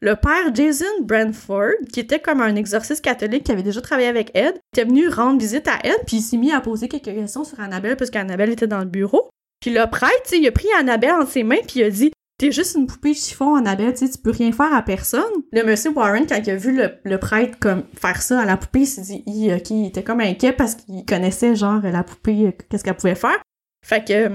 le 0.00 0.14
père 0.14 0.54
Jason 0.54 0.84
Branford, 1.02 1.72
qui 1.92 2.00
était 2.00 2.20
comme 2.20 2.40
un 2.40 2.54
exorciste 2.54 3.02
catholique 3.02 3.44
qui 3.44 3.52
avait 3.52 3.62
déjà 3.62 3.80
travaillé 3.80 4.08
avec 4.08 4.30
Ed, 4.36 4.54
était 4.72 4.84
venu 4.84 5.08
rendre 5.08 5.40
visite 5.40 5.68
à 5.68 5.78
Ed, 5.84 6.04
puis 6.06 6.18
il 6.18 6.22
s'est 6.22 6.36
mis 6.36 6.52
à 6.52 6.60
poser 6.60 6.88
quelques 6.88 7.04
questions 7.04 7.44
sur 7.44 7.60
Annabelle 7.60 7.96
parce 7.96 8.10
qu'Annabelle 8.10 8.50
était 8.50 8.66
dans 8.66 8.80
le 8.80 8.86
bureau. 8.86 9.30
Puis 9.60 9.72
le 9.72 9.86
prêtre, 9.86 10.32
il 10.32 10.46
a 10.46 10.52
pris 10.52 10.68
Annabelle 10.78 11.12
entre 11.12 11.30
ses 11.30 11.42
mains, 11.42 11.56
puis 11.66 11.80
il 11.80 11.84
a 11.84 11.90
dit 11.90 12.12
T'es 12.38 12.52
juste 12.52 12.76
une 12.76 12.86
poupée 12.86 13.12
de 13.12 13.16
chiffon, 13.16 13.54
Annabelle, 13.54 13.94
tu 13.94 14.06
peux 14.22 14.30
rien 14.30 14.52
faire 14.52 14.74
à 14.74 14.82
personne. 14.82 15.22
Le 15.52 15.62
monsieur 15.62 15.90
Warren, 15.90 16.26
quand 16.26 16.36
il 16.36 16.50
a 16.50 16.56
vu 16.56 16.78
le, 17.02 17.18
prêtre 17.18 17.58
comme 17.58 17.84
faire 17.98 18.20
ça 18.20 18.40
à 18.40 18.44
la 18.44 18.58
poupée, 18.58 18.80
il 18.80 18.86
s'est 18.86 19.00
dit, 19.00 19.22
il, 19.26 19.50
était 19.86 20.04
comme 20.04 20.20
inquiet 20.20 20.52
parce 20.52 20.74
qu'il 20.74 21.06
connaissait 21.06 21.56
genre 21.56 21.80
la 21.82 22.04
poupée, 22.04 22.54
qu'est-ce 22.68 22.84
qu'elle 22.84 22.96
pouvait 22.96 23.14
faire. 23.14 23.38
Fait 23.82 24.06
que 24.06 24.32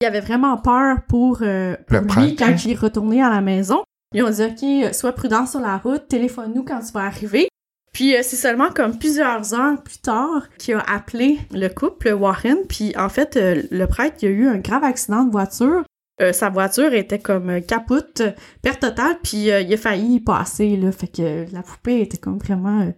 il 0.00 0.06
avait 0.06 0.20
vraiment 0.20 0.56
peur 0.56 0.98
pour, 1.06 1.40
euh, 1.42 1.76
lui 1.90 2.34
quand 2.34 2.64
il 2.64 2.72
est 2.72 2.78
retourné 2.78 3.22
à 3.22 3.28
la 3.28 3.42
maison. 3.42 3.82
Ils 4.14 4.22
ont 4.22 4.30
dit, 4.30 4.42
OK, 4.42 4.94
sois 4.94 5.12
prudent 5.12 5.46
sur 5.46 5.60
la 5.60 5.78
route, 5.78 6.06
téléphone-nous 6.08 6.64
quand 6.64 6.80
tu 6.80 6.92
vas 6.92 7.04
arriver. 7.04 7.48
Puis 7.92 8.16
euh, 8.16 8.20
c'est 8.22 8.36
seulement 8.36 8.70
comme 8.70 8.98
plusieurs 8.98 9.54
heures 9.54 9.82
plus 9.82 9.98
tard 9.98 10.48
qu'il 10.58 10.74
a 10.74 10.84
appelé 10.88 11.38
le 11.52 11.68
couple 11.68 12.12
Warren. 12.12 12.58
Puis 12.68 12.94
en 12.96 13.08
fait, 13.08 13.36
euh, 13.36 13.62
le 13.70 13.86
prêtre, 13.86 14.16
il 14.22 14.28
a 14.28 14.30
eu 14.30 14.48
un 14.48 14.58
grave 14.58 14.84
accident 14.84 15.24
de 15.24 15.30
voiture. 15.30 15.82
Euh, 16.20 16.32
sa 16.32 16.50
voiture 16.50 16.92
était 16.94 17.18
comme 17.18 17.60
capote, 17.62 18.22
perte 18.62 18.80
totale, 18.80 19.16
puis 19.22 19.46
il 19.46 19.74
a 19.74 19.76
failli 19.76 20.16
y 20.16 20.20
passer, 20.20 20.76
là. 20.76 20.92
Fait 20.92 21.08
que 21.08 21.46
la 21.52 21.62
poupée 21.62 22.00
était 22.02 22.18
comme 22.18 22.38
vraiment 22.38 22.92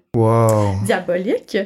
diabolique. 0.85 1.57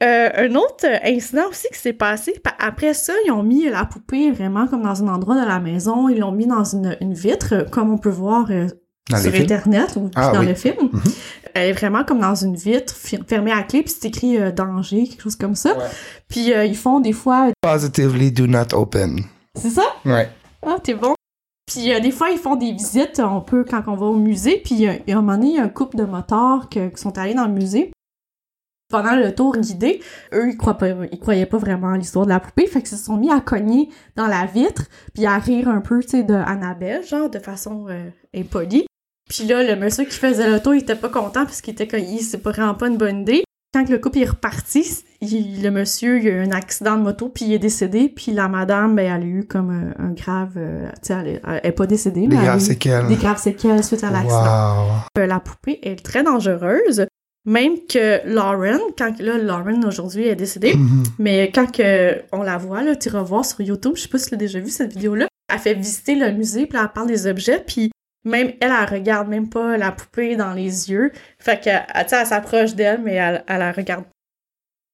un 0.00 0.54
autre 0.54 0.86
incident 1.04 1.48
aussi 1.50 1.66
qui 1.72 1.78
s'est 1.78 1.92
passé, 1.92 2.40
après 2.58 2.94
ça, 2.94 3.12
ils 3.26 3.32
ont 3.32 3.42
mis 3.42 3.68
la 3.68 3.84
poupée 3.84 4.30
vraiment 4.30 4.66
comme 4.68 4.82
dans 4.82 5.02
un 5.02 5.08
endroit 5.08 5.38
de 5.40 5.46
la 5.46 5.58
maison, 5.58 6.08
ils 6.08 6.20
l'ont 6.20 6.32
mis 6.32 6.46
dans 6.46 6.64
une, 6.64 6.96
une, 7.00 7.14
vitre, 7.14 7.66
comme 7.70 7.92
on 7.92 7.98
peut 7.98 8.08
voir 8.08 8.48
sur 9.08 9.34
Internet 9.34 9.96
ou 9.96 10.10
ah 10.14 10.32
dans 10.32 10.42
le 10.42 10.54
film. 10.54 10.88
Mhm. 10.92 11.02
Elle 11.54 11.70
est 11.70 11.72
vraiment 11.72 12.04
comme 12.04 12.20
dans 12.20 12.34
une 12.34 12.56
vitre 12.56 12.94
fermée 12.94 13.52
à 13.52 13.62
clé, 13.62 13.82
puis 13.82 13.92
c'est 13.92 14.08
écrit 14.08 14.38
euh, 14.38 14.52
danger, 14.52 15.06
quelque 15.06 15.22
chose 15.22 15.36
comme 15.36 15.54
ça. 15.54 15.76
Puis 16.28 16.52
euh, 16.52 16.64
ils 16.64 16.76
font 16.76 17.00
des 17.00 17.12
fois. 17.12 17.50
Positively 17.60 18.32
do 18.32 18.46
not 18.46 18.72
open. 18.72 19.24
C'est 19.60 19.70
ça? 19.70 19.84
Ouais. 20.04 20.30
Ah, 20.64 20.76
t'es 20.82 20.94
bon. 20.94 21.14
Puis 21.66 21.92
euh, 21.92 22.00
des 22.00 22.10
fois, 22.10 22.30
ils 22.30 22.38
font 22.38 22.56
des 22.56 22.72
visites, 22.72 23.20
on 23.20 23.40
peut, 23.40 23.64
quand 23.68 23.82
on 23.86 23.96
va 23.96 24.06
au 24.06 24.16
musée, 24.16 24.60
puis 24.64 24.86
à 24.86 24.96
un 25.08 25.14
moment 25.16 25.36
donné, 25.36 25.48
il 25.48 25.56
y 25.56 25.58
a 25.58 25.64
un 25.64 25.68
couple 25.68 25.96
de 25.96 26.04
motards 26.04 26.68
qui 26.68 26.80
sont 26.96 27.18
allés 27.18 27.34
dans 27.34 27.46
le 27.46 27.52
musée. 27.52 27.92
Pendant 28.88 29.16
le 29.16 29.34
tour 29.34 29.56
guidé, 29.56 30.00
eux, 30.34 30.50
ils, 30.50 30.56
croient 30.56 30.76
pas, 30.76 30.88
ils 31.10 31.18
croyaient 31.18 31.46
pas 31.46 31.56
vraiment 31.56 31.92
à 31.92 31.96
l'histoire 31.96 32.26
de 32.26 32.30
la 32.30 32.40
poupée, 32.40 32.66
fait 32.66 32.80
qu'ils 32.80 32.96
se 32.96 33.02
sont 33.02 33.16
mis 33.16 33.30
à 33.30 33.40
cogner 33.40 33.88
dans 34.16 34.26
la 34.26 34.44
vitre, 34.44 34.84
puis 35.14 35.24
à 35.24 35.38
rire 35.38 35.68
un 35.68 35.80
peu, 35.80 36.00
tu 36.02 36.08
sais, 36.08 36.22
de 36.24 36.34
Annabelle, 36.34 37.02
genre, 37.06 37.30
de 37.30 37.38
façon 37.38 37.86
impolie. 38.34 38.84
Puis 39.32 39.46
là, 39.46 39.62
le 39.62 39.76
monsieur 39.76 40.04
qui 40.04 40.18
faisait 40.18 40.50
l'auto, 40.50 40.74
il 40.74 40.80
était 40.80 40.94
pas 40.94 41.08
content 41.08 41.46
parce 41.46 41.62
qu'il 41.62 41.72
était 41.72 41.88
comme, 41.88 42.00
c'est 42.20 42.42
vraiment 42.42 42.74
pas 42.74 42.88
une 42.88 42.98
bonne 42.98 43.22
idée. 43.22 43.44
Quand 43.72 43.88
le 43.88 43.96
couple 43.96 44.18
est 44.18 44.26
reparti, 44.26 44.86
le 45.22 45.70
monsieur, 45.70 46.20
il 46.20 46.28
a 46.28 46.30
eu 46.32 46.40
un 46.42 46.50
accident 46.50 46.98
de 46.98 47.02
moto, 47.02 47.30
puis 47.30 47.46
il 47.46 47.54
est 47.54 47.58
décédé, 47.58 48.10
puis 48.14 48.32
la 48.32 48.48
madame, 48.48 48.94
ben, 48.94 49.10
elle 49.10 49.22
a 49.22 49.24
eu 49.24 49.46
comme 49.46 49.94
un, 49.98 50.10
grave, 50.10 50.52
euh, 50.58 50.86
tu 51.02 51.14
sais, 51.14 51.40
elle, 51.46 51.60
est 51.62 51.72
pas 51.72 51.86
décédée, 51.86 52.26
mais 52.28 52.36
des 52.36 52.42
graves 52.42 52.60
séquelles. 52.60 53.06
Des 53.06 53.16
graves 53.16 53.38
séquelles 53.38 53.82
suite 53.82 54.04
à 54.04 54.10
l'accident. 54.10 54.88
Euh, 55.16 55.24
la 55.26 55.40
poupée 55.40 55.78
est 55.82 56.04
très 56.04 56.22
dangereuse. 56.22 57.06
Même 57.46 57.76
que 57.88 58.20
Lauren, 58.26 58.78
quand 58.98 59.18
là, 59.18 59.38
Lauren 59.38 59.82
aujourd'hui 59.86 60.28
est 60.28 60.36
décédée, 60.36 60.74
mm-hmm. 60.74 61.06
mais 61.18 61.50
quand 61.52 61.72
que 61.72 62.20
on 62.32 62.42
la 62.42 62.58
voit, 62.58 62.82
là, 62.82 62.94
tu 62.94 63.08
revois 63.08 63.42
sur 63.42 63.62
YouTube, 63.62 63.94
je 63.96 64.02
sais 64.02 64.08
pas 64.08 64.18
si 64.18 64.26
tu 64.26 64.32
l'as 64.32 64.38
déjà 64.38 64.60
vu 64.60 64.68
cette 64.68 64.92
vidéo-là, 64.92 65.26
elle 65.50 65.58
fait 65.58 65.74
visiter 65.74 66.14
le 66.14 66.30
musée, 66.32 66.66
puis 66.66 66.78
elle 66.78 66.88
parle 66.92 67.08
des 67.08 67.26
objets, 67.26 67.64
puis 67.66 67.90
même 68.24 68.52
elle, 68.60 68.72
elle 68.72 68.88
regarde 68.88 69.28
même 69.28 69.48
pas 69.48 69.76
la 69.76 69.92
poupée 69.92 70.36
dans 70.36 70.52
les 70.52 70.90
yeux. 70.90 71.12
Fait 71.38 71.58
que, 71.58 71.70
tu 72.02 72.08
sais, 72.08 72.16
elle 72.20 72.26
s'approche 72.26 72.74
d'elle, 72.74 73.00
mais 73.02 73.14
elle, 73.14 73.44
elle 73.46 73.58
la 73.58 73.72
regarde. 73.72 74.04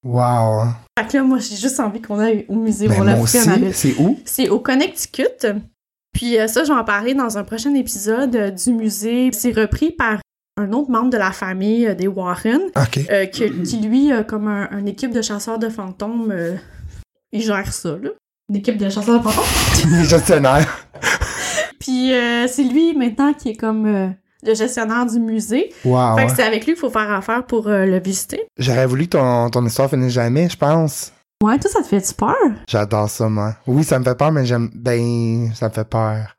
Wow. 0.05 0.68
Fait 0.99 1.09
que 1.09 1.16
là, 1.16 1.22
moi, 1.22 1.39
j'ai 1.39 1.57
juste 1.57 1.81
envie 1.81 2.01
qu'on 2.01 2.18
aille 2.18 2.47
au 2.49 2.55
musée 2.55 2.89
ben, 2.89 3.05
la 3.05 3.16
poupée 3.16 3.72
C'est 3.72 3.95
où? 3.99 4.18
C'est 4.24 4.49
au 4.49 4.61
Connecticut. 4.61 5.47
Puis 6.12 6.39
euh, 6.39 6.49
ça, 6.49 6.64
je 6.64 6.72
vais 6.72 6.79
en 6.79 6.85
parler 6.85 7.14
dans 7.14 7.39
un 7.39 7.45
prochain 7.45 7.74
épisode 7.74 8.35
euh, 8.35 8.51
du 8.51 8.72
musée. 8.72 9.31
C'est 9.33 9.53
repris 9.53 9.91
par 9.91 10.18
un 10.57 10.72
autre 10.72 10.91
membre 10.91 11.11
de 11.11 11.16
la 11.16 11.33
famille 11.33 11.87
euh, 11.87 11.95
des 11.95 12.09
Warren, 12.09 12.61
qui, 13.33 13.76
lui, 13.81 14.11
comme 14.26 14.49
un, 14.49 14.70
une 14.79 14.89
équipe 14.89 15.12
de 15.12 15.22
chasseurs 15.22 15.59
de 15.59 15.68
fantômes, 15.68 16.35
il 17.33 17.43
gère 17.43 17.72
ça, 17.72 17.91
là. 18.03 18.11
l'équipe 18.49 18.76
de 18.76 18.89
chasseurs 18.89 19.18
de 19.18 19.29
fantômes? 19.29 19.45
Les 19.93 20.05
gestionnaires. 20.05 20.89
Puis 21.79 22.12
euh, 22.12 22.47
c'est 22.49 22.64
lui 22.64 22.95
maintenant 22.97 23.33
qui 23.33 23.51
est 23.51 23.57
comme 23.57 23.87
euh, 23.87 24.09
le 24.43 24.55
gestionnaire 24.55 25.07
du 25.07 25.20
musée. 25.20 25.72
Wow. 25.85 26.16
Fait 26.16 26.26
que 26.26 26.33
c'est 26.37 26.43
avec 26.43 26.66
lui 26.66 26.72
qu'il 26.74 26.81
faut 26.81 26.91
faire 26.91 27.11
affaire 27.12 27.45
pour 27.47 27.68
euh, 27.68 27.87
le 27.87 27.99
visiter. 28.01 28.43
J'aurais 28.59 28.87
voulu 28.87 29.05
que 29.05 29.11
ton, 29.16 29.51
ton 29.51 29.64
histoire 29.66 29.89
finisse 29.91 30.12
jamais, 30.12 30.49
je 30.49 30.57
pense. 30.57 31.12
Ouais, 31.43 31.57
toi, 31.59 31.70
ça 31.70 31.83
te 31.83 31.87
fait 31.87 32.16
peur? 32.16 32.35
J'adore 32.68 33.09
ça, 33.09 33.29
moi. 33.29 33.55
Oui, 33.66 33.85
ça 33.85 33.99
me 33.99 34.05
fait 34.05 34.16
peur, 34.16 34.33
mais 34.33 34.45
j'aime. 34.45 34.70
Ben, 34.74 35.53
ça 35.55 35.68
me 35.68 35.72
fait 35.72 35.89
peur. 35.89 36.37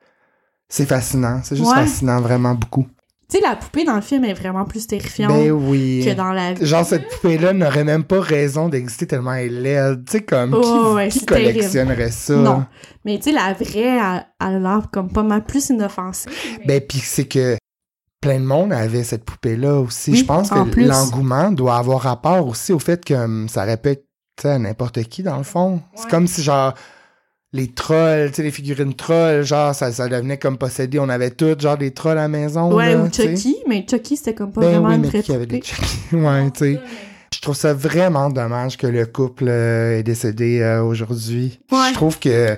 C'est 0.67 0.85
fascinant. 0.85 1.39
C'est 1.43 1.55
juste 1.55 1.69
Ouais. 1.69 1.75
fascinant, 1.77 2.19
vraiment 2.19 2.53
beaucoup. 2.53 2.85
Tu 3.29 3.37
sais, 3.37 3.43
la 3.43 3.55
poupée 3.55 3.83
dans 3.85 3.93
le 3.95 4.01
film 4.01 4.25
est 4.25 4.33
vraiment 4.33 4.65
plus 4.65 4.87
terrifiante 4.87 5.31
Ben 5.31 5.51
oui. 5.51 6.01
que 6.03 6.13
dans 6.15 6.31
la 6.33 6.53
vie. 6.53 6.65
Genre, 6.65 6.83
cette 6.83 7.07
poupée-là 7.09 7.53
n'aurait 7.53 7.83
même 7.83 8.03
pas 8.03 8.19
raison 8.19 8.69
d'exister 8.69 9.05
tellement 9.05 9.33
elle 9.33 9.57
est 9.57 9.61
laide. 9.61 10.05
Tu 10.05 10.13
sais, 10.13 10.23
comme, 10.23 10.51
qui, 10.51 10.57
Oh, 10.63 10.93
ouais, 10.95 11.09
qui 11.09 11.19
c'est 11.19 11.25
terrible. 11.27 11.51
collectionnerait 11.53 12.09
ça? 12.11 12.35
Non. 12.35 12.65
Mais 13.05 13.17
tu 13.17 13.25
sais, 13.25 13.31
la 13.31 13.53
vraie, 13.53 13.81
elle, 13.97 14.25
elle 14.41 14.55
a 14.55 14.59
l'air 14.59 14.87
comme 14.91 15.11
pas 15.11 15.21
mal 15.23 15.45
plus 15.45 15.69
inoffensive. 15.69 16.31
Ben, 16.65 16.81
pis 16.81 16.97
c'est 16.99 17.25
que 17.25 17.55
plein 18.19 18.39
de 18.39 18.45
monde 18.45 18.73
avait 18.73 19.03
cette 19.03 19.23
poupée-là 19.25 19.79
aussi. 19.79 20.11
Oui, 20.11 20.17
Je 20.17 20.25
pense 20.25 20.51
en 20.51 20.65
que 20.65 20.79
l'engouement 20.81 21.51
doit 21.51 21.77
avoir 21.77 22.01
rapport 22.01 22.47
aussi 22.47 22.73
au 22.73 22.79
fait 22.79 23.05
que 23.05 23.13
hum, 23.13 23.47
ça 23.47 23.63
répète 23.63 24.05
à 24.43 24.57
n'importe 24.57 25.03
qui, 25.03 25.21
dans 25.21 25.37
le 25.37 25.43
fond. 25.43 25.81
C'est 25.93 26.05
Ouais. 26.05 26.09
comme 26.09 26.25
si, 26.27 26.41
genre, 26.41 26.73
les 27.51 27.67
trolls, 27.67 28.29
tu 28.29 28.35
sais, 28.35 28.43
les 28.43 28.51
figurines 28.51 28.93
trolls, 28.93 29.43
genre, 29.43 29.73
ça, 29.73 29.91
ça 29.91 30.07
devenait 30.07 30.37
comme 30.37 30.57
possédé. 30.57 30.99
On 30.99 31.09
avait 31.09 31.31
toutes, 31.31 31.61
genre, 31.61 31.77
des 31.77 31.91
trolls 31.91 32.17
à 32.17 32.21
la 32.23 32.27
maison. 32.27 32.73
Ouais, 32.73 32.93
là, 32.93 33.01
ou. 33.01 33.11
Chucky, 33.11 33.57
mais 33.67 33.85
Chucky, 33.89 34.17
c'était 34.17 34.35
comme 34.35 34.51
pas 34.51 34.61
Ben 34.61 34.71
vraiment 34.71 34.89
oui, 34.89 34.95
une 34.95 35.09
mais 35.11 35.23
qui 35.23 35.33
avait 35.33 35.45
des. 35.47 35.61
Chucky. 35.61 35.97
ouais, 36.15 36.51
tu 36.51 36.75
sais. 36.75 36.81
Je 37.33 37.41
trouve 37.41 37.55
ça 37.55 37.73
vraiment 37.73 38.29
dommage 38.29 38.77
que 38.77 38.87
le 38.87 39.05
couple 39.05 39.45
euh, 39.47 39.99
est 39.99 40.03
décédé 40.03 40.61
euh, 40.61 40.83
aujourd'hui. 40.83 41.59
Ouais. 41.71 41.89
Je 41.89 41.93
trouve 41.93 42.19
que 42.19 42.57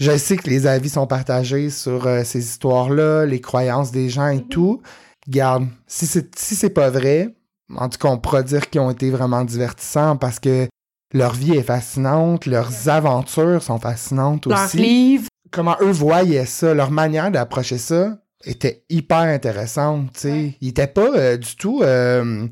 je 0.00 0.16
sais 0.16 0.36
que 0.36 0.48
les 0.48 0.66
avis 0.66 0.88
sont 0.88 1.06
partagés 1.06 1.70
sur 1.70 2.06
euh, 2.06 2.24
ces 2.24 2.38
histoires-là, 2.38 3.26
les 3.26 3.40
croyances 3.40 3.90
des 3.90 4.08
gens 4.08 4.28
et 4.28 4.42
tout. 4.42 4.80
Garde, 5.28 5.66
si 5.86 6.06
c'est 6.06 6.38
si 6.38 6.54
c'est 6.54 6.70
pas 6.70 6.88
vrai, 6.88 7.34
en 7.76 7.88
tout 7.88 7.98
cas, 7.98 8.08
on 8.08 8.18
pourra 8.18 8.42
dire 8.42 8.70
qu'ils 8.70 8.80
ont 8.80 8.90
été 8.90 9.10
vraiment 9.10 9.44
divertissants 9.44 10.16
parce 10.16 10.40
que 10.40 10.66
leur 11.12 11.34
vie 11.34 11.54
est 11.56 11.62
fascinante, 11.62 12.46
leurs 12.46 12.88
aventures 12.88 13.62
sont 13.62 13.78
fascinantes 13.78 14.46
Leur 14.46 14.64
aussi. 14.64 14.76
livre. 14.78 15.28
Comment 15.50 15.76
eux 15.80 15.90
voyaient 15.90 16.46
ça, 16.46 16.74
leur 16.74 16.90
manière 16.90 17.30
d'approcher 17.30 17.78
ça 17.78 18.18
était 18.44 18.84
hyper 18.88 19.18
intéressante, 19.18 20.12
tu 20.14 20.20
sais. 20.20 20.30
Ouais. 20.30 20.56
Ils 20.60 20.68
étaient 20.68 20.86
pas 20.86 21.10
euh, 21.14 21.36
du 21.36 21.56
tout 21.56 21.80
euh, 21.82 22.46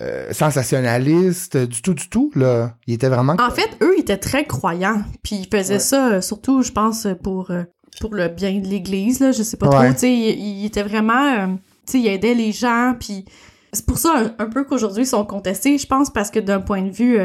euh, 0.00 0.32
sensationnalistes, 0.32 1.56
du 1.56 1.82
tout, 1.82 1.94
du 1.94 2.08
tout, 2.08 2.32
là. 2.34 2.74
Ils 2.86 2.94
étaient 2.94 3.08
vraiment... 3.08 3.36
En 3.38 3.50
fait, 3.50 3.68
eux, 3.82 3.94
ils 3.96 4.00
étaient 4.00 4.16
très 4.16 4.44
croyants. 4.46 5.02
Puis 5.22 5.36
ils 5.36 5.48
faisaient 5.56 5.74
Ouais. 5.74 5.78
ça, 5.80 6.08
euh, 6.14 6.20
surtout, 6.20 6.62
je 6.62 6.72
pense, 6.72 7.06
pour, 7.22 7.50
euh, 7.50 7.62
pour 8.00 8.14
le 8.14 8.28
bien 8.28 8.58
de 8.58 8.66
l'Église, 8.66 9.20
là. 9.20 9.30
Je 9.32 9.42
sais 9.42 9.56
pas 9.56 9.68
Ouais. 9.68 9.84
trop. 9.86 9.92
Tu 9.92 9.98
sais, 10.00 10.12
ils, 10.12 10.62
ils 10.62 10.66
étaient 10.66 10.82
vraiment... 10.82 11.56
tu 11.86 11.92
sais, 11.92 11.98
ils 12.00 12.08
aidaient 12.08 12.34
les 12.34 12.52
gens. 12.52 12.94
Puis 12.98 13.26
c'est 13.72 13.86
pour 13.86 13.98
ça, 13.98 14.12
un, 14.38 14.44
un 14.44 14.48
peu 14.48 14.64
qu'aujourd'hui, 14.64 15.04
ils 15.04 15.06
sont 15.06 15.24
contestés, 15.24 15.78
je 15.78 15.86
pense, 15.86 16.10
parce 16.10 16.30
que 16.30 16.40
d'un 16.40 16.60
point 16.60 16.82
de 16.82 16.90
vue... 16.90 17.18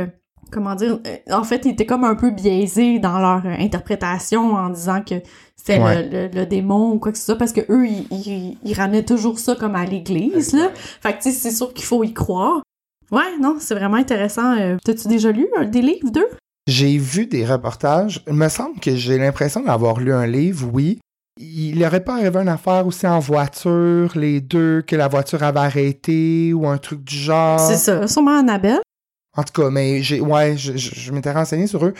comment 0.52 0.76
dire? 0.76 1.00
euh, 1.08 1.18
en 1.34 1.44
fait, 1.44 1.62
ils 1.66 1.72
étaient 1.72 1.86
comme 1.86 2.04
un 2.04 2.16
peu 2.16 2.30
biaisés 2.32 3.00
dans 3.00 3.20
leur 3.20 3.46
euh, 3.46 3.56
interprétation 3.60 4.54
en 4.54 4.70
disant 4.70 5.02
que 5.02 5.16
c'était 5.56 5.78
le- 6.04 6.10
le, 6.28 6.28
le 6.34 6.46
démon 6.46 6.92
ou 6.92 7.00
quoi 7.00 7.12
que 7.12 7.18
ce 7.18 7.26
soit, 7.26 7.38
parce 7.38 7.54
que 7.54 7.62
eux, 7.70 7.88
ils, 7.88 8.08
ils, 8.12 8.58
ils 8.64 8.74
ramenaient 8.74 9.06
toujours 9.06 9.40
ça 9.40 9.56
comme 9.56 9.76
à 9.76 9.86
l'Église, 9.86 10.54
là. 10.54 10.70
Fait 10.76 11.14
que, 11.14 11.18
tu 11.24 11.32
sais, 11.32 11.32
c'est 11.32 11.52
sûr 11.56 11.74
qu'il 11.74 11.86
faut 11.86 12.04
y 12.04 12.14
croire. 12.14 12.62
Ouais, 13.12 13.38
non, 13.42 13.58
c'est 13.60 13.76
vraiment 13.76 13.98
intéressant. 13.98 14.58
Euh, 14.58 14.78
T'as-tu 14.84 15.08
déjà 15.08 15.32
lu 15.32 15.48
euh, 15.60 15.66
des 15.66 15.82
livres 15.82 16.10
d'eux? 16.12 16.28
J'ai 16.68 16.98
vu 16.98 17.26
des 17.26 17.46
reportages. 17.46 18.24
Il 18.28 18.34
me 18.34 18.48
semble 18.50 18.80
que 18.80 18.96
j'ai 18.96 19.18
l'impression 19.18 19.62
d'avoir 19.62 20.00
lu 20.00 20.14
un 20.14 20.26
livre, 20.28 20.70
oui. 20.72 21.00
Il 21.40 21.80
n'aurait 21.80 22.04
pas 22.04 22.16
arrivé 22.16 22.40
une 22.40 22.50
affaire 22.50 22.86
aussi 22.86 23.08
en 23.08 23.20
voiture, 23.20 24.12
les 24.16 24.42
deux, 24.42 24.82
que 24.86 24.96
la 24.96 25.08
voiture 25.08 25.42
avait 25.44 25.60
arrêté 25.60 26.54
ou 26.54 26.68
un 26.68 26.78
truc 26.78 27.04
du 27.04 27.16
genre? 27.16 27.60
C'est 27.60 27.78
ça, 27.78 28.08
sûrement 28.08 28.38
Annabelle. 28.40 28.80
En 29.38 29.44
tout 29.44 29.62
cas, 29.62 29.70
mais 29.70 30.02
j'ai, 30.04 30.20
ouais, 30.20 30.58
je, 30.58 30.76
je- 30.78 30.96
je 30.96 31.12
m'étais 31.12 31.32
renseigné 31.32 31.68
sur 31.68 31.86
eux 31.86 31.94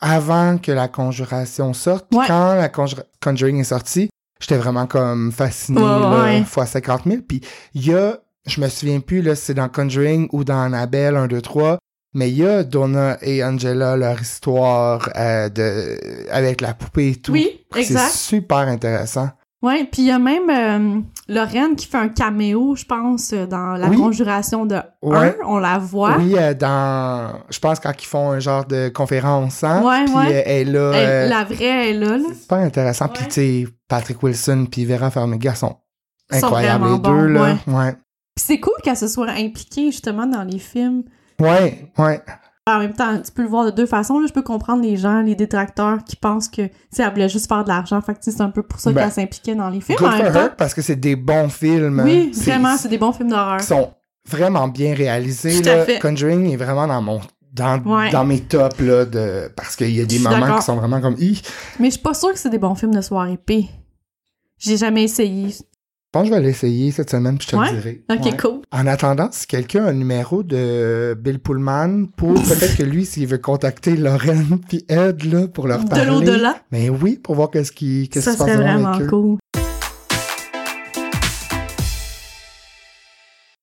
avant 0.00 0.58
que 0.58 0.72
la 0.72 0.88
conjuration 0.88 1.72
sorte. 1.74 2.06
Puis 2.10 2.18
Ouais. 2.18 2.24
Quand 2.26 2.54
la 2.54 2.68
Conjur- 2.68 3.02
Conjuring 3.22 3.58
est 3.60 3.64
sortie, 3.64 4.08
j'étais 4.40 4.56
vraiment 4.56 4.86
comme 4.86 5.32
fasciné, 5.32 5.80
Ouais, 5.82 6.44
fois 6.44 6.66
50 6.66 7.02
000. 7.06 7.18
Puis 7.26 7.40
il 7.74 7.86
y 7.86 7.94
a, 7.94 8.18
je 8.46 8.60
me 8.60 8.68
souviens 8.68 9.00
plus 9.00 9.22
là, 9.22 9.34
si 9.34 9.46
c'est 9.46 9.54
dans 9.54 9.68
Conjuring 9.68 10.28
ou 10.32 10.44
dans 10.44 10.60
Annabelle 10.62 11.16
1, 11.16 11.26
2, 11.26 11.40
3, 11.42 11.78
mais 12.14 12.30
il 12.30 12.38
y 12.38 12.46
a 12.46 12.62
Donna 12.64 13.18
et 13.20 13.44
Angela, 13.44 13.96
leur 13.96 14.20
histoire 14.22 15.10
euh, 15.16 15.48
de, 15.50 15.98
avec 16.30 16.60
la 16.60 16.72
poupée 16.74 17.10
et 17.10 17.16
tout. 17.16 17.32
Oui, 17.32 17.66
C'est 17.74 17.80
exact. 17.80 18.10
super 18.12 18.58
intéressant. 18.58 19.28
Ouais, 19.60 19.84
puis 19.90 20.02
il 20.02 20.06
y 20.06 20.10
a 20.12 20.18
même 20.20 20.48
euh, 20.48 21.00
Lorraine 21.28 21.76
qui 21.76 21.86
fait 21.86 21.98
un 21.98 22.08
caméo, 22.08 22.74
je 22.74 22.84
pense, 22.84 23.32
euh, 23.34 23.46
dans 23.46 23.72
la 23.76 23.88
Oui. 23.88 23.96
conjuration 23.98 24.64
de 24.64 24.76
Ouais. 25.02 25.36
1, 25.42 25.46
on 25.46 25.58
la 25.58 25.76
voit. 25.78 26.16
Oui, 26.18 26.34
euh, 26.38 26.54
dans, 26.54 27.34
je 27.50 27.58
pense 27.58 27.78
quand 27.80 27.92
ils 28.00 28.06
font 28.06 28.30
un 28.30 28.38
genre 28.40 28.64
de 28.64 28.88
conférence, 28.88 29.62
hein, 29.62 29.82
Ouais, 29.84 30.04
puis 30.06 30.14
ouais. 30.14 30.26
euh, 30.36 30.42
elle 30.46 30.68
est 30.68 30.72
là. 30.72 30.92
Elle- 30.94 31.08
euh, 31.08 31.28
la 31.28 31.44
vraie 31.44 31.90
est 31.90 31.94
là, 31.94 32.16
là. 32.16 32.24
C'est 32.28 32.40
super 32.42 32.58
intéressant. 32.58 33.08
Puis, 33.08 33.24
tu 33.26 33.30
sais, 33.32 33.68
Patrick 33.88 34.22
Wilson 34.22 34.66
puis 34.70 34.84
Vera 34.86 35.10
Farmiga 35.10 35.54
sont 35.54 35.76
incroyables, 36.30 36.84
les 36.86 36.90
deux, 36.92 36.98
bons, 36.98 37.22
là. 37.24 37.56
Ouais. 37.66 37.92
Puis 38.34 38.44
c'est 38.46 38.60
cool 38.60 38.74
qu'elle 38.82 38.96
se 38.96 39.08
soit 39.08 39.28
impliquée, 39.30 39.90
justement, 39.90 40.26
dans 40.26 40.44
les 40.44 40.58
films. 40.58 41.02
Ouais, 41.40 41.90
ouais. 41.98 42.20
En 42.68 42.78
même 42.80 42.92
temps, 42.92 43.18
tu 43.20 43.32
peux 43.32 43.42
le 43.42 43.48
voir 43.48 43.64
de 43.64 43.70
deux 43.70 43.86
façons. 43.86 44.18
Là. 44.20 44.26
Je 44.26 44.32
peux 44.32 44.42
comprendre 44.42 44.82
les 44.82 44.96
gens, 44.96 45.20
les 45.22 45.34
détracteurs 45.34 46.04
qui 46.04 46.16
pensent 46.16 46.48
que, 46.48 46.62
tu 46.66 46.72
sais, 46.90 47.02
elle 47.02 47.10
voulait 47.10 47.28
juste 47.28 47.48
faire 47.48 47.64
de 47.64 47.68
l'argent. 47.68 48.00
Fait 48.02 48.12
que, 48.14 48.18
c'est 48.20 48.40
un 48.40 48.50
peu 48.50 48.62
pour 48.62 48.78
ça 48.78 48.92
Ben, 48.92 49.02
qu'elle 49.02 49.12
s'impliquait 49.12 49.54
dans 49.54 49.70
les 49.70 49.80
films. 49.80 49.98
Good 49.98 50.08
en 50.08 50.18
même 50.18 50.32
temps, 50.32 50.48
parce 50.56 50.74
que 50.74 50.82
c'est 50.82 50.96
des 50.96 51.16
bons 51.16 51.48
films. 51.48 52.02
oui, 52.04 52.30
vraiment, 52.34 52.76
c'est 52.76 52.88
des 52.88 52.98
bons 52.98 53.12
films 53.12 53.30
d'horreur. 53.30 53.58
Qui 53.58 53.66
sont 53.66 53.90
vraiment 54.28 54.68
bien 54.68 54.94
réalisés, 54.94 55.62
là. 55.62 55.86
Conjuring 56.00 56.50
est 56.52 56.56
vraiment 56.56 56.86
dans 56.86 57.02
mon... 57.02 57.20
Dans, 57.50 57.80
Ouais. 57.80 58.10
dans 58.10 58.24
mes 58.24 58.40
tops, 58.40 58.78
là, 58.80 59.04
de... 59.06 59.50
parce 59.56 59.74
qu'il 59.74 59.90
y 59.90 60.00
a 60.00 60.04
des 60.04 60.18
moments 60.18 60.58
qui 60.58 60.62
sont 60.64 60.76
vraiment 60.76 61.00
comme... 61.00 61.16
Hi. 61.18 61.40
Mais 61.80 61.86
je 61.86 61.92
suis 61.94 62.02
pas 62.02 62.14
sûre 62.14 62.32
que 62.32 62.38
c'est 62.38 62.50
des 62.50 62.58
bons 62.58 62.74
films 62.74 62.94
de 62.94 63.00
soirée 63.00 63.38
P. 63.38 63.68
J'ai 64.58 64.76
jamais 64.76 65.04
essayé. 65.04 65.54
Je 66.14 66.18
pense 66.18 66.22
que 66.30 66.34
je 66.34 66.40
vais 66.40 66.46
l'essayer 66.46 66.90
cette 66.90 67.10
semaine, 67.10 67.36
puis 67.36 67.46
je 67.50 67.52
te 67.52 67.56
Ouais? 67.60 67.70
le 67.70 67.76
dirai. 67.82 68.02
Ok, 68.10 68.24
Ouais. 68.24 68.36
cool. 68.38 68.60
En 68.72 68.86
attendant, 68.86 69.28
si 69.30 69.46
quelqu'un 69.46 69.84
a 69.84 69.88
un 69.90 69.92
numéro 69.92 70.42
de 70.42 71.14
Bill 71.20 71.38
Pullman 71.38 72.06
pour 72.16 72.32
peut-être 72.44 72.78
que 72.78 72.82
lui, 72.82 73.04
s'il 73.04 73.26
veut 73.26 73.36
contacter 73.36 73.94
Lorraine 73.94 74.58
puis 74.70 74.86
Ed 74.88 75.22
là, 75.24 75.48
pour 75.48 75.66
leur 75.66 75.84
De 75.84 75.88
parler. 75.90 76.06
l'au-delà? 76.06 76.56
Mais 76.72 76.88
oui, 76.88 77.18
pour 77.22 77.34
voir 77.34 77.50
qu'est-ce 77.50 77.72
qui 77.72 78.08
Ça 78.14 78.22
se 78.22 78.26
passe 78.30 78.38
serait 78.38 78.56
vraiment 78.56 78.72
vraiment 78.72 78.88
avec 78.94 79.06
eux. 79.06 79.10
cool. 79.10 79.36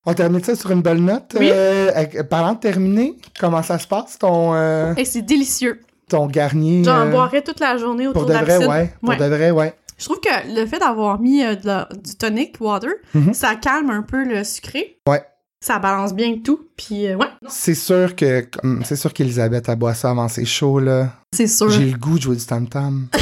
On 0.06 0.14
termine 0.14 0.44
ça 0.44 0.56
sur 0.56 0.70
une 0.70 0.84
belle 0.84 1.02
note. 1.04 1.36
Oui. 1.40 1.50
Euh, 1.52 1.90
avec- 1.96 2.30
parlant 2.30 2.54
de 2.54 2.60
terminer, 2.60 3.16
comment 3.40 3.64
ça 3.64 3.80
se 3.80 3.88
passe 3.88 4.20
ton 4.20 4.54
euh, 4.54 4.94
Et 4.98 5.06
c'est 5.06 5.24
délicieux. 5.24 5.82
ton 6.10 6.28
garni 6.28 6.84
J'en 6.84 7.08
euh, 7.08 7.10
boirais 7.10 7.42
toute 7.42 7.60
la 7.60 7.78
journée 7.78 8.06
autour 8.08 8.22
pour 8.22 8.30
de 8.30 8.34
de 8.34 8.38
la 8.38 8.44
vrai, 8.44 8.58
piscine. 8.58 8.72
ouais. 8.72 8.94
Pour 9.00 9.10
Ouais. 9.10 9.18
de 9.18 9.26
vrai, 9.26 9.50
ouais. 9.50 9.74
Je 9.98 10.06
trouve 10.06 10.20
que 10.20 10.54
le 10.54 10.66
fait 10.66 10.80
d'avoir 10.80 11.20
mis 11.20 11.44
euh, 11.44 11.56
de 11.56 11.68
la- 11.68 11.90
du 12.04 12.16
tonic 12.16 12.58
water, 12.60 12.92
Mhm. 13.14 13.34
ça 13.34 13.56
calme 13.56 13.90
un 13.90 14.02
peu 14.02 14.24
le 14.24 14.44
sucré. 14.44 15.00
Ouais. 15.08 15.24
Ça 15.64 15.80
balance 15.80 16.14
bien 16.14 16.38
tout. 16.44 16.68
Puis, 16.78 17.08
euh, 17.08 17.16
ouais, 17.16 17.28
C'est 17.48 17.74
sûr 17.76 18.16
que 18.16 18.42
comme- 18.42 18.84
c'est 18.86 18.96
sûr 18.98 19.14
qu'Elisabeth 19.14 19.68
a 19.70 19.76
boit 19.76 19.94
ça 19.94 20.12
avant 20.12 20.28
ses 20.28 20.46
shows 20.46 20.80
là. 20.80 21.14
c'est 21.34 21.48
sûr. 21.48 21.70
J'ai 21.72 21.90
le 21.92 21.98
goût 21.98 22.18
de 22.18 22.24
jouer 22.24 22.36
du 22.36 22.46
tam 22.46 22.68
tam. 22.68 23.08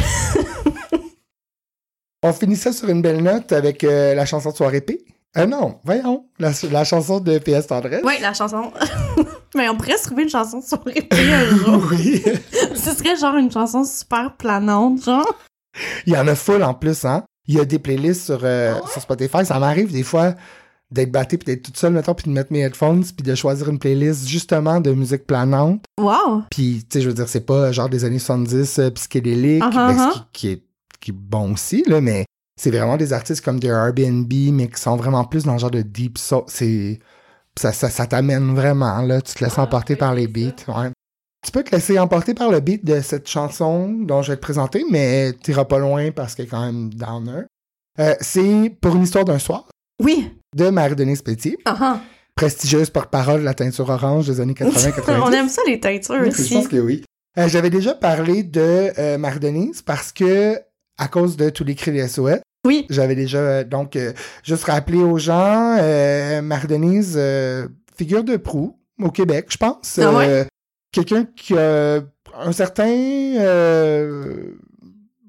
On 2.25 2.31
finit 2.31 2.55
ça 2.55 2.71
sur 2.71 2.87
une 2.89 3.01
belle 3.01 3.21
note 3.21 3.51
avec 3.51 3.83
euh, 3.83 4.15
la 4.15 4.25
chanson 4.25 4.51
de 4.51 4.55
soirée 4.55 4.81
P. 4.81 5.03
Euh, 5.37 5.45
non, 5.45 5.79
voyons, 5.83 6.25
la, 6.39 6.51
la 6.71 6.83
chanson 6.85 7.19
de 7.19 7.37
PS 7.39 7.67
Tendresse. 7.67 8.03
Ouais, 8.03 8.19
la 8.21 8.33
chanson. 8.33 8.71
Mais 9.55 9.67
on 9.69 9.75
pourrait 9.75 9.97
se 9.97 10.03
trouver 10.05 10.23
une 10.23 10.29
chanson 10.29 10.61
sur 10.61 10.83
répé 10.85 11.15
un 11.33 11.45
jour. 11.57 11.83
oui. 11.91 12.23
Ce 12.75 12.91
serait 12.95 13.15
genre 13.17 13.35
une 13.35 13.51
chanson 13.51 13.83
super 13.83 14.35
planante, 14.37 15.03
genre. 15.03 15.35
Il 16.05 16.13
y 16.13 16.17
en 16.17 16.27
a 16.27 16.35
full 16.35 16.63
en 16.63 16.73
plus, 16.73 17.05
hein. 17.05 17.23
Il 17.47 17.55
y 17.55 17.59
a 17.59 17.65
des 17.65 17.79
playlists 17.79 18.25
sur, 18.25 18.39
euh, 18.43 18.75
Ah 18.81 18.87
sur 18.87 19.01
Spotify. 19.01 19.45
Ça 19.45 19.59
m'arrive 19.59 19.91
des 19.91 20.03
fois 20.03 20.33
d'être 20.91 21.11
batté 21.11 21.37
puis 21.37 21.45
d'être 21.47 21.63
toute 21.63 21.77
seule, 21.77 21.91
mettons, 21.93 22.13
puis 22.13 22.25
de 22.29 22.33
mettre 22.33 22.53
mes 22.53 22.59
headphones 22.61 23.03
puis 23.03 23.23
de 23.23 23.35
choisir 23.35 23.67
une 23.69 23.79
playlist 23.79 24.27
justement 24.27 24.79
de 24.79 24.91
musique 24.93 25.25
planante. 25.25 25.83
Wow! 25.99 26.43
Puis, 26.51 26.85
tu 26.87 26.97
sais, 26.97 27.01
je 27.01 27.09
veux 27.09 27.15
dire, 27.15 27.27
c'est 27.27 27.45
pas 27.45 27.71
genre 27.71 27.89
des 27.89 28.05
années 28.05 28.19
70 28.19 28.79
euh, 28.79 28.89
psychédélique, 28.91 29.63
Ah, 29.65 29.71
ben, 29.71 29.97
ce 29.97 30.13
qui, 30.13 30.23
qui 30.31 30.47
est, 30.49 30.63
qui 31.01 31.11
est 31.11 31.15
bon 31.17 31.53
aussi, 31.53 31.83
là, 31.87 31.99
mais 31.99 32.25
c'est 32.61 32.69
vraiment 32.71 32.95
des 32.97 33.11
artistes 33.11 33.43
comme 33.43 33.59
des 33.59 33.67
Airbnb, 33.69 34.31
mais 34.53 34.67
qui 34.69 34.79
sont 34.79 34.95
vraiment 34.95 35.23
plus 35.25 35.43
dans 35.43 35.53
le 35.53 35.59
genre 35.59 35.71
de 35.71 35.81
deep 35.81 36.17
soul. 36.19 36.43
C'est, 36.47 36.99
ça, 37.59 37.71
ça, 37.73 37.89
ça 37.89 38.05
t'amène 38.05 38.53
vraiment, 38.55 39.01
là. 39.01 39.19
Tu 39.21 39.33
te 39.33 39.43
laisses 39.43 39.57
Ah, 39.57 39.63
emporter 39.63 39.95
par 39.95 40.13
les 40.13 40.27
beats, 40.27 40.53
ouais. 40.67 40.91
Tu 41.43 41.51
peux 41.51 41.63
te 41.63 41.71
laisser 41.75 41.99
emporter 41.99 42.33
par 42.33 42.49
le 42.49 42.59
beat 42.61 42.85
de 42.85 43.01
cette 43.01 43.27
chanson 43.27 43.89
dont 43.89 44.21
je 44.21 44.31
vais 44.31 44.37
te 44.37 44.41
présenter, 44.41 44.83
mais 44.89 45.33
t'iras 45.33 45.65
pas 45.65 45.77
loin 45.79 46.11
parce 46.11 46.35
qu'elle 46.35 46.45
est 46.45 46.49
quand 46.49 46.65
même 46.65 46.89
downer. 46.93 47.43
Euh, 47.99 48.15
c'est 48.21 48.75
Pour 48.81 48.95
une 48.95 49.03
histoire 49.03 49.25
d'un 49.25 49.39
soir 49.39 49.67
Oui! 50.01 50.31
de 50.55 50.69
Marie-Denise 50.69 51.21
Pétier, 51.21 51.57
Ah 51.65 51.77
ah. 51.79 51.99
prestigieuse 52.35 52.89
porte-parole 52.89 53.41
de 53.41 53.45
la 53.45 53.53
teinture 53.53 53.89
orange 53.89 54.27
des 54.27 54.39
années 54.39 54.53
80-90. 54.53 55.21
On 55.23 55.31
aime 55.31 55.49
ça, 55.49 55.61
les 55.67 55.79
teintures 55.79 56.15
Oui, 56.21 56.29
aussi. 56.29 56.47
Je 56.47 56.53
pense 56.53 56.67
que 56.67 56.77
oui. 56.77 57.03
Euh, 57.37 57.47
j'avais 57.49 57.69
déjà 57.69 57.93
parlé 57.93 58.43
de 58.43 58.91
euh, 58.97 59.17
Mardenise 59.17 59.81
parce 59.81 60.11
que, 60.11 60.57
à 60.97 61.07
cause 61.07 61.35
de 61.35 61.49
tous 61.49 61.63
les 61.63 61.75
cris 61.75 61.91
des 61.91 62.07
SOS, 62.07 62.39
Oui. 62.65 62.85
j'avais 62.89 63.15
déjà, 63.15 63.39
euh, 63.39 63.63
donc, 63.63 63.97
juste 64.43 64.63
rappelé 64.65 64.99
aux 64.99 65.17
gens, 65.17 65.77
Mardenise, 66.41 67.15
euh, 67.17 67.67
figure 67.97 68.23
de 68.23 68.37
proue 68.37 68.77
au 69.01 69.09
Québec, 69.11 69.47
je 69.49 69.57
pense. 69.57 69.99
Ah 70.01 70.13
ouais? 70.15 70.47
Quelqu'un 70.93 71.25
qui 71.35 71.57
a 71.57 72.01
un 72.39 72.51
certain, 72.51 72.87
euh, 72.87 74.53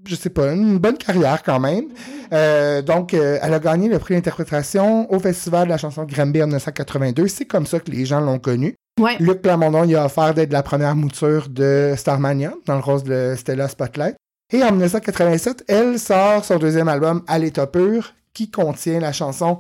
je 0.07 0.15
sais 0.15 0.31
pas, 0.31 0.53
une 0.53 0.79
bonne 0.79 0.99
carrière 0.99 1.43
quand 1.43 1.59
même. 1.59 1.87
Euh, 2.33 2.83
donc, 2.83 3.15
euh, 3.15 3.39
elle 3.41 3.55
a 3.55 3.59
gagné 3.59 3.89
le 3.89 3.99
prix 3.99 4.15
d'interprétation 4.15 5.11
au 5.13 5.19
Festival 5.19 5.65
de 5.65 5.71
la 5.71 5.79
chanson 5.79 6.05
Granby 6.05 6.43
en 6.43 6.47
1982. 6.47 7.29
C'est 7.29 7.47
comme 7.47 7.67
ça 7.67 7.81
que 7.81 7.91
les 7.91 8.05
gens 8.05 8.21
l'ont 8.21 8.39
connue. 8.39 8.75
Ouais. 9.01 9.17
Luc 9.19 9.43
Plamondon 9.43 9.85
il 9.85 9.97
a 9.97 10.05
offert 10.05 10.35
d'être 10.35 10.53
la 10.53 10.63
première 10.63 10.95
mouture 10.95 11.49
de 11.49 11.95
Starmania 11.97 12.53
dans 12.67 12.77
le 12.77 12.81
rôle 12.81 13.03
de 13.03 13.35
Stella 13.37 13.67
Spotlight. 13.69 14.17
Et 14.53 14.63
en 14.63 14.71
1987, 14.71 15.65
elle 15.67 15.99
sort 15.99 16.45
son 16.45 16.59
deuxième 16.59 16.89
album 16.89 17.23
à 17.27 17.39
l'état 17.39 17.67
pur 17.67 18.13
qui 18.35 18.51
contient 18.51 19.01
la 19.01 19.13
chanson 19.13 19.59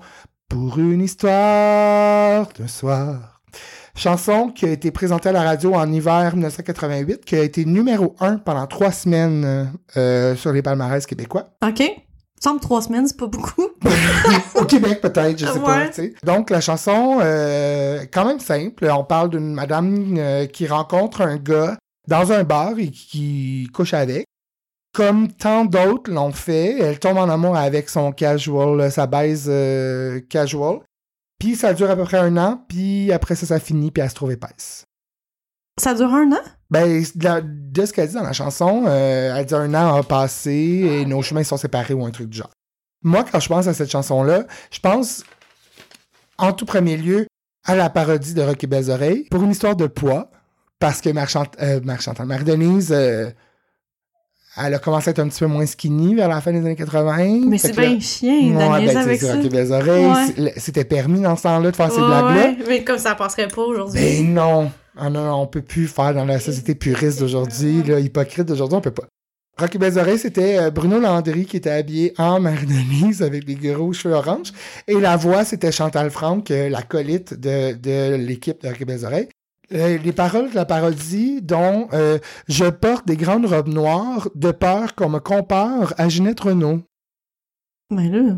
Pour 0.48 0.78
une 0.78 1.00
histoire 1.00 2.48
de 2.59 2.66
soir. 2.66 3.34
Chanson 3.97 4.49
qui 4.49 4.66
a 4.66 4.70
été 4.70 4.90
présentée 4.90 5.28
à 5.28 5.32
la 5.32 5.42
radio 5.42 5.74
en 5.74 5.90
hiver 5.92 6.32
1988, 6.34 7.24
qui 7.24 7.36
a 7.36 7.42
été 7.42 7.64
numéro 7.64 8.16
un 8.20 8.38
pendant 8.38 8.66
trois 8.66 8.90
semaines 8.90 9.72
euh, 9.97 10.34
sur 10.34 10.53
les 10.53 10.62
palmarès 10.62 11.07
québécois. 11.07 11.51
OK. 11.64 11.82
Semble 12.45 12.61
trois 12.61 12.82
semaines, 12.82 13.07
c'est 13.07 13.16
pas 13.16 13.26
beaucoup. 13.26 13.68
Au 14.55 14.64
Québec, 14.64 15.01
peut-être, 15.01 15.38
je 15.38 15.47
sais 15.47 15.61
pas. 15.61 15.86
Ouais. 15.86 16.12
Donc, 16.24 16.51
la 16.51 16.61
chanson, 16.61 17.18
euh, 17.22 18.05
quand 18.12 18.26
même 18.26 18.40
simple. 18.40 18.86
On 18.90 19.05
parle 19.05 19.30
d'une 19.30 19.55
madame 19.55 20.16
euh, 20.18 20.47
qui 20.47 20.66
rencontre 20.66 21.22
un 21.22 21.36
gars 21.36 21.78
dans 22.07 22.32
un 22.32 22.45
bar 22.45 22.78
et 22.78 22.90
qui 22.90 23.70
couche 23.72 23.95
avec. 23.95 24.26
Comme 24.92 25.28
tant 25.32 25.64
d'autres 25.64 26.12
l'ont 26.12 26.32
fait, 26.32 26.78
elle 26.78 26.99
tombe 26.99 27.16
en 27.16 27.28
amour 27.28 27.57
avec 27.57 27.88
son 27.88 28.12
casual, 28.12 28.92
sa 28.92 29.07
baise 29.07 29.47
euh, 29.49 30.20
casual. 30.28 30.80
Puis 31.39 31.57
ça 31.57 31.74
dure 31.74 31.91
à 31.91 31.97
peu 31.97 32.05
près 32.05 32.18
un 32.18 32.37
an, 32.37 32.64
puis 32.68 33.12
après 33.12 33.35
ça, 33.35 33.47
ça 33.47 33.61
finit, 33.61 33.91
puis 33.91 34.03
elle 34.03 34.11
se 34.11 34.14
trouve 34.14 34.32
épaisse. 34.32 34.85
Ça 35.80 35.95
dure 35.95 36.12
un 36.14 36.30
an? 36.32 36.41
Ben, 36.70 37.03
de, 37.14 37.24
la- 37.24 37.41
de 37.43 37.85
ce 37.87 37.93
qu'elle 37.93 38.09
dit 38.09 38.14
dans 38.14 38.22
la 38.22 38.32
chanson, 38.32 38.85
euh, 38.87 39.35
elle 39.37 39.45
dit 39.45 39.55
un 39.55 39.74
an 39.74 39.97
a 39.97 40.03
passé 40.03 40.53
et 40.53 41.05
nos 41.07 41.20
chemins 41.22 41.43
sont 41.45 41.57
séparés 41.57 41.95
ou 41.95 42.05
un 42.05 42.11
truc 42.11 42.28
du 42.28 42.39
genre. 42.39 42.51
Moi, 43.03 43.24
quand 43.30 43.41
je 43.41 43.49
pense 43.49 43.66
à 43.66 43.74
cette 43.74 43.91
chanson-là, 43.91 44.47
je 44.70 44.78
pense 44.80 45.24
en 46.39 46.53
tout 46.53 46.64
premier 46.64 46.97
lieu 46.97 47.26
à 47.64 47.74
la 47.74 47.91
parodie 47.91 48.35
de 48.35 48.43
Rocky 48.43 48.66
Belles 48.66 48.91
Oreilles 48.91 49.26
pour 49.30 49.43
une 49.43 49.51
histoire 49.51 49.76
de 49.76 49.87
poids, 49.87 50.30
parce 50.78 51.01
que 51.01 51.11
Marchant, 51.11 51.45
euh, 51.61 51.80
Marie-Denise, 51.82 52.93
euh, 52.93 53.30
elle 54.57 54.74
a 54.74 54.78
commencé 54.78 55.09
à 55.09 55.11
être 55.12 55.18
un 55.18 55.28
petit 55.28 55.40
peu 55.40 55.46
moins 55.46 55.66
skinny 55.66 56.14
vers 56.14 56.28
la 56.28 56.40
fin 56.40 56.52
des 56.52 56.59
années 56.59 56.76
80. 56.76 57.46
Mais 57.48 57.59
c'est 57.59 57.76
bien 57.76 57.98
chien, 58.00 58.55
Ouais, 58.57 58.86
ben, 58.86 58.96
avec 58.96 59.20
c'est 59.20 59.26
ça. 59.26 59.36
Belles 59.36 59.72
Oreilles. 59.72 60.07
Ouais. 60.38 60.55
C'était 60.57 60.84
permis 60.84 61.20
dans 61.20 61.36
ce 61.36 61.42
temps-là 61.42 61.70
de 61.70 61.76
faire 61.76 61.90
ces 61.90 62.00
Ouais, 62.00 62.07
blagues-là. 62.07 62.55
Mais 62.68 62.84
comme 62.84 62.98
ça 62.98 63.14
passerait 63.14 63.48
pas 63.48 63.62
aujourd'hui. 63.62 64.00
Ben 64.00 64.32
non. 64.34 64.70
Ah 64.96 65.11
non, 65.11 65.24
non, 65.24 65.34
on 65.42 65.46
peut 65.48 65.62
plus 65.62 65.88
faire 65.88 66.14
dans 66.14 66.24
la 66.24 66.38
société 66.38 66.76
puriste 66.76 67.18
d'aujourd'hui, 67.18 67.82
hypocrite 68.00 68.46
d'aujourd'hui, 68.46 68.76
on 68.78 68.80
peut 68.80 68.92
pas. 68.92 69.05
Rocky 69.59 69.78
Belles 69.78 69.98
Oreilles, 69.98 70.18
c'était 70.18 70.59
euh, 70.59 70.70
Bruno 70.70 70.98
Landry 70.98 71.46
qui 71.46 71.57
était 71.57 71.70
habillé 71.70 72.12
en 72.18 72.40
Marie-Denise 72.40 73.22
avec 73.22 73.44
des 73.44 73.55
gros 73.55 73.92
cheveux 73.92 74.14
orange. 74.14 74.52
Et 74.88 74.94
la 74.98 75.16
voix, 75.16 75.44
c'était 75.44 75.70
Chantal 75.72 76.11
Franck, 76.11 76.48
la 76.48 76.82
colite 76.82 77.34
de, 77.34 77.72
de 77.72 78.16
l'équipe 78.16 78.61
de 78.62 78.68
Rocky 78.68 78.84
Belles 78.84 79.05
Oreilles. 79.05 79.28
Euh, 79.72 79.98
les 79.98 80.12
paroles 80.12 80.50
de 80.50 80.54
la 80.54 80.64
parodie, 80.64 81.40
dont 81.40 81.88
euh, 81.92 82.18
Je 82.48 82.66
porte 82.66 83.06
des 83.06 83.16
grandes 83.16 83.46
robes 83.46 83.68
noires 83.68 84.28
de 84.34 84.50
peur 84.50 84.94
qu'on 84.94 85.08
me 85.08 85.20
compare 85.20 85.94
à 85.96 86.08
Ginette 86.08 86.40
Renault. 86.40 86.82
Mais 87.90 88.08
là. 88.08 88.36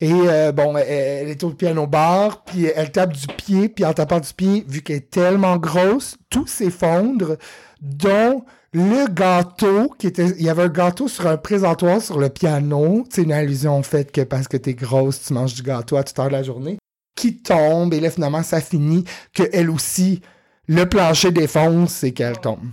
Et 0.00 0.12
euh, 0.12 0.52
bon, 0.52 0.76
elle, 0.76 1.28
est 1.28 1.42
au 1.42 1.50
piano 1.50 1.86
bar, 1.86 2.44
puis 2.44 2.66
elle 2.66 2.92
tape 2.92 3.14
du 3.14 3.26
pied, 3.26 3.68
puis 3.68 3.84
en 3.84 3.92
tapant 3.92 4.20
du 4.20 4.32
pied, 4.32 4.64
vu 4.68 4.82
qu'elle 4.82 4.96
est 4.96 5.10
tellement 5.10 5.56
grosse, 5.56 6.16
tout 6.30 6.46
s'effondre, 6.46 7.36
dont 7.80 8.44
le 8.72 9.12
gâteau 9.12 9.92
qui 9.98 10.06
était. 10.06 10.28
Il 10.38 10.42
y 10.42 10.50
avait 10.50 10.64
un 10.64 10.68
gâteau 10.68 11.08
sur 11.08 11.26
un 11.26 11.36
présentoir 11.36 12.00
sur 12.00 12.18
le 12.18 12.28
piano. 12.28 13.04
C'est 13.10 13.22
une 13.22 13.32
allusion 13.32 13.78
au 13.78 13.82
fait 13.82 14.12
que 14.12 14.20
parce 14.20 14.46
que 14.46 14.56
t'es 14.56 14.74
grosse, 14.74 15.22
tu 15.24 15.32
manges 15.32 15.54
du 15.54 15.62
gâteau 15.62 15.96
à 15.96 16.04
toute 16.04 16.18
heure 16.18 16.28
de 16.28 16.32
la 16.32 16.42
journée, 16.44 16.78
qui 17.16 17.38
tombe, 17.38 17.92
et 17.92 18.00
là 18.00 18.10
finalement 18.10 18.42
ça 18.44 18.60
finit 18.60 19.04
que 19.34 19.44
elle 19.52 19.70
aussi, 19.70 20.20
le 20.68 20.84
plancher 20.84 21.32
défonce 21.32 22.04
et 22.04 22.12
qu'elle 22.12 22.38
tombe. 22.38 22.70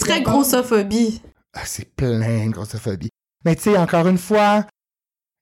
Très 0.00 0.22
grossophobie. 0.22 1.20
Ah, 1.52 1.60
c'est 1.64 1.94
plein 1.94 2.46
de 2.46 2.50
grossophobie. 2.50 3.10
Mais 3.44 3.54
tu 3.54 3.62
sais, 3.62 3.76
encore 3.76 4.08
une 4.08 4.18
fois, 4.18 4.66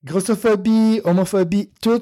grossophobie, 0.05 1.01
homophobie, 1.05 1.71
tout. 1.81 2.01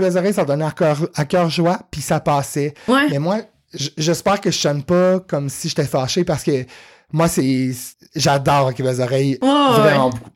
les 0.00 0.16
oreilles, 0.16 0.34
ça 0.34 0.44
donnait 0.44 0.66
à 0.66 0.72
cœur, 0.72 1.08
à 1.14 1.24
cœur 1.24 1.48
joie, 1.48 1.80
puis 1.90 2.02
ça 2.02 2.20
passait. 2.20 2.74
Ouais. 2.86 3.08
Mais 3.08 3.18
moi, 3.18 3.38
j'espère 3.96 4.40
que 4.40 4.50
je 4.50 4.58
sonne 4.58 4.82
pas 4.82 5.20
comme 5.20 5.48
si 5.48 5.70
j'étais 5.70 5.86
fâché 5.86 6.24
parce 6.24 6.44
que 6.44 6.66
moi, 7.10 7.28
c'est. 7.28 7.70
J'adore 8.14 8.72
oreilles. 9.00 9.38
Ouais, 9.40 9.48
ouais. 9.48 9.80
Vraiment 9.80 10.10
beaucoup. 10.10 10.30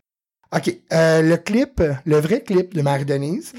Ok, 0.55 0.75
euh, 0.93 1.23
le 1.23 1.37
clip, 1.37 1.83
le 2.05 2.19
vrai 2.19 2.41
clip 2.41 2.73
de 2.73 2.81
Marie-Denise, 2.81 3.53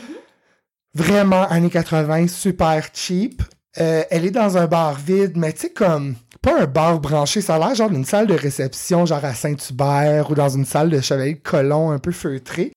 vraiment 0.95 1.43
années 1.47 1.69
80, 1.69 2.27
super 2.27 2.87
cheap. 2.93 3.43
Euh, 3.79 4.03
elle 4.09 4.25
est 4.25 4.31
dans 4.31 4.57
un 4.57 4.65
bar 4.65 4.95
vide, 4.95 5.33
mais 5.35 5.53
tu 5.53 5.61
sais, 5.61 5.69
comme, 5.69 6.15
pas 6.41 6.61
un 6.61 6.65
bar 6.65 6.99
branché, 6.99 7.41
ça 7.41 7.55
a 7.55 7.59
l'air 7.59 7.75
genre 7.75 7.89
d'une 7.89 8.05
salle 8.05 8.27
de 8.27 8.33
réception, 8.33 9.05
genre 9.05 9.23
à 9.23 9.33
Saint-Hubert 9.33 10.31
ou 10.31 10.35
dans 10.35 10.49
une 10.49 10.65
salle 10.65 10.89
de 10.89 10.99
Chevalier 10.99 11.35
de 11.35 11.39
Colomb 11.39 11.91
un 11.91 11.99
peu 11.99 12.11
feutrée. 12.11 12.71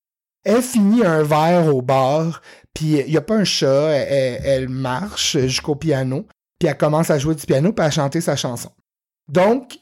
Elle 0.44 0.62
finit 0.62 1.04
un 1.04 1.22
verre 1.22 1.74
au 1.74 1.82
bar, 1.82 2.42
puis 2.74 2.98
il 2.98 3.10
n'y 3.10 3.16
a 3.16 3.22
pas 3.22 3.36
un 3.36 3.44
chat, 3.44 3.90
elle 3.92 4.68
marche 4.68 5.38
jusqu'au 5.38 5.74
piano, 5.74 6.26
puis 6.58 6.68
elle 6.68 6.76
commence 6.76 7.10
à 7.10 7.18
jouer 7.18 7.34
du 7.34 7.46
piano, 7.46 7.72
puis 7.72 7.84
à 7.84 7.90
chanter 7.90 8.20
sa 8.20 8.36
chanson. 8.36 8.70
Donc, 9.28 9.78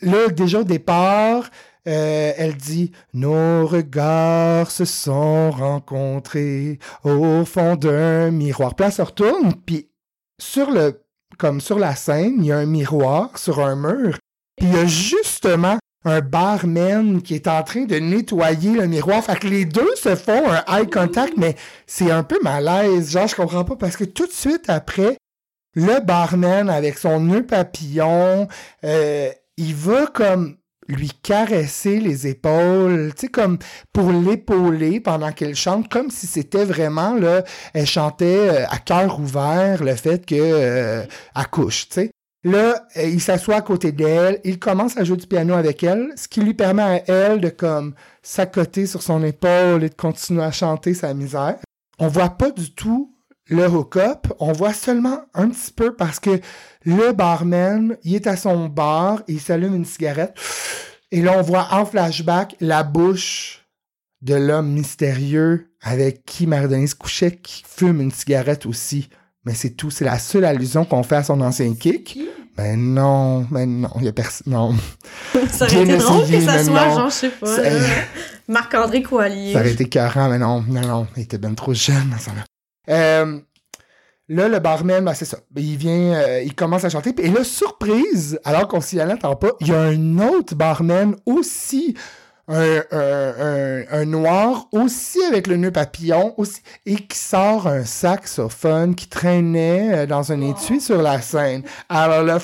là, 0.00 0.28
déjà 0.28 0.60
au 0.60 0.64
départ, 0.64 1.50
euh, 1.86 2.32
elle 2.36 2.56
dit 2.56 2.90
Nos 3.14 3.66
regards 3.66 4.70
se 4.70 4.84
sont 4.84 5.50
rencontrés 5.50 6.78
au 7.04 7.44
fond 7.44 7.76
d'un 7.76 8.30
miroir. 8.30 8.74
Puis 8.74 8.86
elle 8.86 8.92
se 8.92 9.02
retourne, 9.02 9.54
puis 9.54 9.88
sur 10.40 10.70
le 10.70 11.02
comme 11.38 11.60
sur 11.60 11.78
la 11.78 11.94
scène, 11.94 12.36
il 12.38 12.46
y 12.46 12.52
a 12.52 12.58
un 12.58 12.66
miroir 12.66 13.36
sur 13.38 13.60
un 13.60 13.76
mur. 13.76 14.18
Puis 14.56 14.66
il 14.66 14.72
y 14.72 14.78
a 14.78 14.86
justement 14.86 15.78
un 16.04 16.20
barman 16.20 17.20
qui 17.20 17.34
est 17.34 17.48
en 17.48 17.62
train 17.62 17.84
de 17.84 17.96
nettoyer 17.96 18.72
le 18.72 18.86
miroir. 18.86 19.22
Fait 19.24 19.38
que 19.38 19.48
les 19.48 19.64
deux 19.64 19.94
se 19.96 20.14
font 20.14 20.50
un 20.50 20.62
eye 20.68 20.88
contact, 20.88 21.34
mais 21.36 21.56
c'est 21.86 22.10
un 22.10 22.22
peu 22.22 22.38
malaise. 22.42 23.10
Genre, 23.10 23.26
je 23.26 23.34
comprends 23.34 23.64
pas 23.64 23.76
parce 23.76 23.96
que 23.96 24.04
tout 24.04 24.26
de 24.26 24.32
suite 24.32 24.68
après, 24.68 25.16
le 25.74 26.00
barman 26.00 26.70
avec 26.70 26.96
son 26.96 27.20
nœud 27.20 27.44
papillon, 27.44 28.48
euh, 28.84 29.30
il 29.56 29.74
va 29.74 30.06
comme 30.06 30.56
lui 30.88 31.10
caresser 31.22 32.00
les 32.00 32.26
épaules, 32.26 33.12
tu 33.14 33.22
sais, 33.22 33.28
comme 33.28 33.58
pour 33.92 34.10
l'épauler 34.12 35.00
pendant 35.00 35.32
qu'elle 35.32 35.54
chante, 35.54 35.88
comme 35.88 36.10
si 36.10 36.26
c'était 36.26 36.64
vraiment, 36.64 37.14
là, 37.14 37.44
elle 37.74 37.86
chantait 37.86 38.48
euh, 38.48 38.66
à 38.68 38.78
cœur 38.78 39.18
ouvert 39.20 39.82
le 39.82 39.94
fait 39.94 40.24
que 40.24 40.34
euh, 40.38 41.02
elle 41.34 41.46
couche, 41.48 41.88
tu 41.88 41.94
sais. 41.94 42.10
Là, 42.44 42.86
euh, 42.96 43.02
il 43.02 43.20
s'assoit 43.20 43.56
à 43.56 43.62
côté 43.62 43.90
d'elle, 43.90 44.40
il 44.44 44.60
commence 44.60 44.96
à 44.96 45.04
jouer 45.04 45.16
du 45.16 45.26
piano 45.26 45.54
avec 45.54 45.82
elle, 45.82 46.12
ce 46.16 46.28
qui 46.28 46.40
lui 46.40 46.54
permet 46.54 46.82
à 46.82 47.02
elle 47.10 47.40
de 47.40 47.48
comme 47.48 47.94
s'accoter 48.22 48.86
sur 48.86 49.02
son 49.02 49.24
épaule 49.24 49.82
et 49.82 49.88
de 49.88 49.94
continuer 49.94 50.44
à 50.44 50.52
chanter 50.52 50.94
sa 50.94 51.12
misère. 51.12 51.56
On 51.98 52.08
voit 52.08 52.30
pas 52.30 52.50
du 52.50 52.72
tout 52.72 53.15
le 53.48 53.68
hook-up, 53.68 54.26
on 54.38 54.52
voit 54.52 54.72
seulement 54.72 55.20
un 55.34 55.48
petit 55.48 55.72
peu 55.72 55.94
parce 55.94 56.20
que 56.20 56.40
le 56.84 57.12
barman, 57.12 57.96
il 58.02 58.14
est 58.14 58.26
à 58.26 58.36
son 58.36 58.68
bar, 58.68 59.22
il 59.28 59.40
s'allume 59.40 59.74
une 59.74 59.84
cigarette, 59.84 60.34
et 61.12 61.22
là 61.22 61.34
on 61.38 61.42
voit 61.42 61.68
en 61.70 61.86
flashback 61.86 62.56
la 62.60 62.82
bouche 62.82 63.66
de 64.22 64.34
l'homme 64.34 64.72
mystérieux 64.72 65.70
avec 65.82 66.24
qui 66.24 66.46
Marie-Denise 66.46 66.94
couchait, 66.94 67.36
qui 67.36 67.62
fume 67.66 68.00
une 68.00 68.10
cigarette 68.10 68.66
aussi. 68.66 69.08
Mais 69.44 69.54
c'est 69.54 69.70
tout, 69.70 69.90
c'est 69.90 70.04
la 70.04 70.18
seule 70.18 70.44
allusion 70.44 70.84
qu'on 70.84 71.04
fait 71.04 71.16
à 71.16 71.22
son 71.22 71.40
ancien 71.40 71.72
kick. 71.74 72.18
Mais 72.58 72.74
non, 72.74 73.46
mais 73.50 73.66
non, 73.66 73.90
il 73.98 74.06
y 74.06 74.08
a 74.08 74.12
personne. 74.12 74.52
Non. 74.52 74.74
ça 75.50 75.66
aurait 75.66 75.82
été 75.82 75.98
drôle 75.98 76.28
que 76.28 76.40
ça 76.40 76.64
soit, 76.64 76.86
non. 76.86 76.94
genre, 76.94 77.10
je 77.10 77.14
sais 77.14 77.28
pas, 77.28 77.58
euh, 77.60 77.86
Marc-André 78.48 79.02
Coallier. 79.02 79.52
Ça 79.52 79.60
aurait 79.60 79.72
été 79.72 79.88
carrant, 79.88 80.28
mais 80.30 80.38
non, 80.38 80.64
non, 80.66 80.80
non, 80.80 81.06
il 81.16 81.24
était 81.24 81.38
bien 81.38 81.54
trop 81.54 81.74
jeune 81.74 82.12
ce 82.18 82.26
temps-là. 82.26 82.44
Euh, 82.88 83.38
là, 84.28 84.48
le 84.48 84.58
barman, 84.58 85.04
ben, 85.04 85.14
c'est 85.14 85.24
ça. 85.24 85.38
Il 85.56 85.76
vient, 85.76 86.14
euh, 86.14 86.42
il 86.42 86.54
commence 86.54 86.84
à 86.84 86.88
chanter. 86.88 87.14
Et 87.18 87.28
là, 87.28 87.44
surprise, 87.44 88.38
alors 88.44 88.68
qu'on 88.68 88.80
s'y 88.80 89.00
attend 89.00 89.36
pas, 89.36 89.52
il 89.60 89.68
y 89.68 89.72
a 89.72 89.80
un 89.80 90.18
autre 90.18 90.54
barman 90.54 91.16
aussi 91.26 91.94
un, 92.48 94.04
noir 94.04 94.68
aussi 94.72 95.22
avec 95.24 95.46
le 95.46 95.56
nœud 95.56 95.72
papillon 95.72 96.34
aussi 96.36 96.62
et 96.84 96.96
qui 96.96 97.18
sort 97.18 97.66
un 97.66 97.84
saxophone 97.84 98.94
qui 98.94 99.08
traînait 99.08 99.92
euh, 99.92 100.06
dans 100.06 100.32
un 100.32 100.40
étui 100.40 100.80
sur 100.80 101.02
la 101.02 101.20
scène. 101.20 101.62
Alors 101.88 102.22
le 102.22 102.36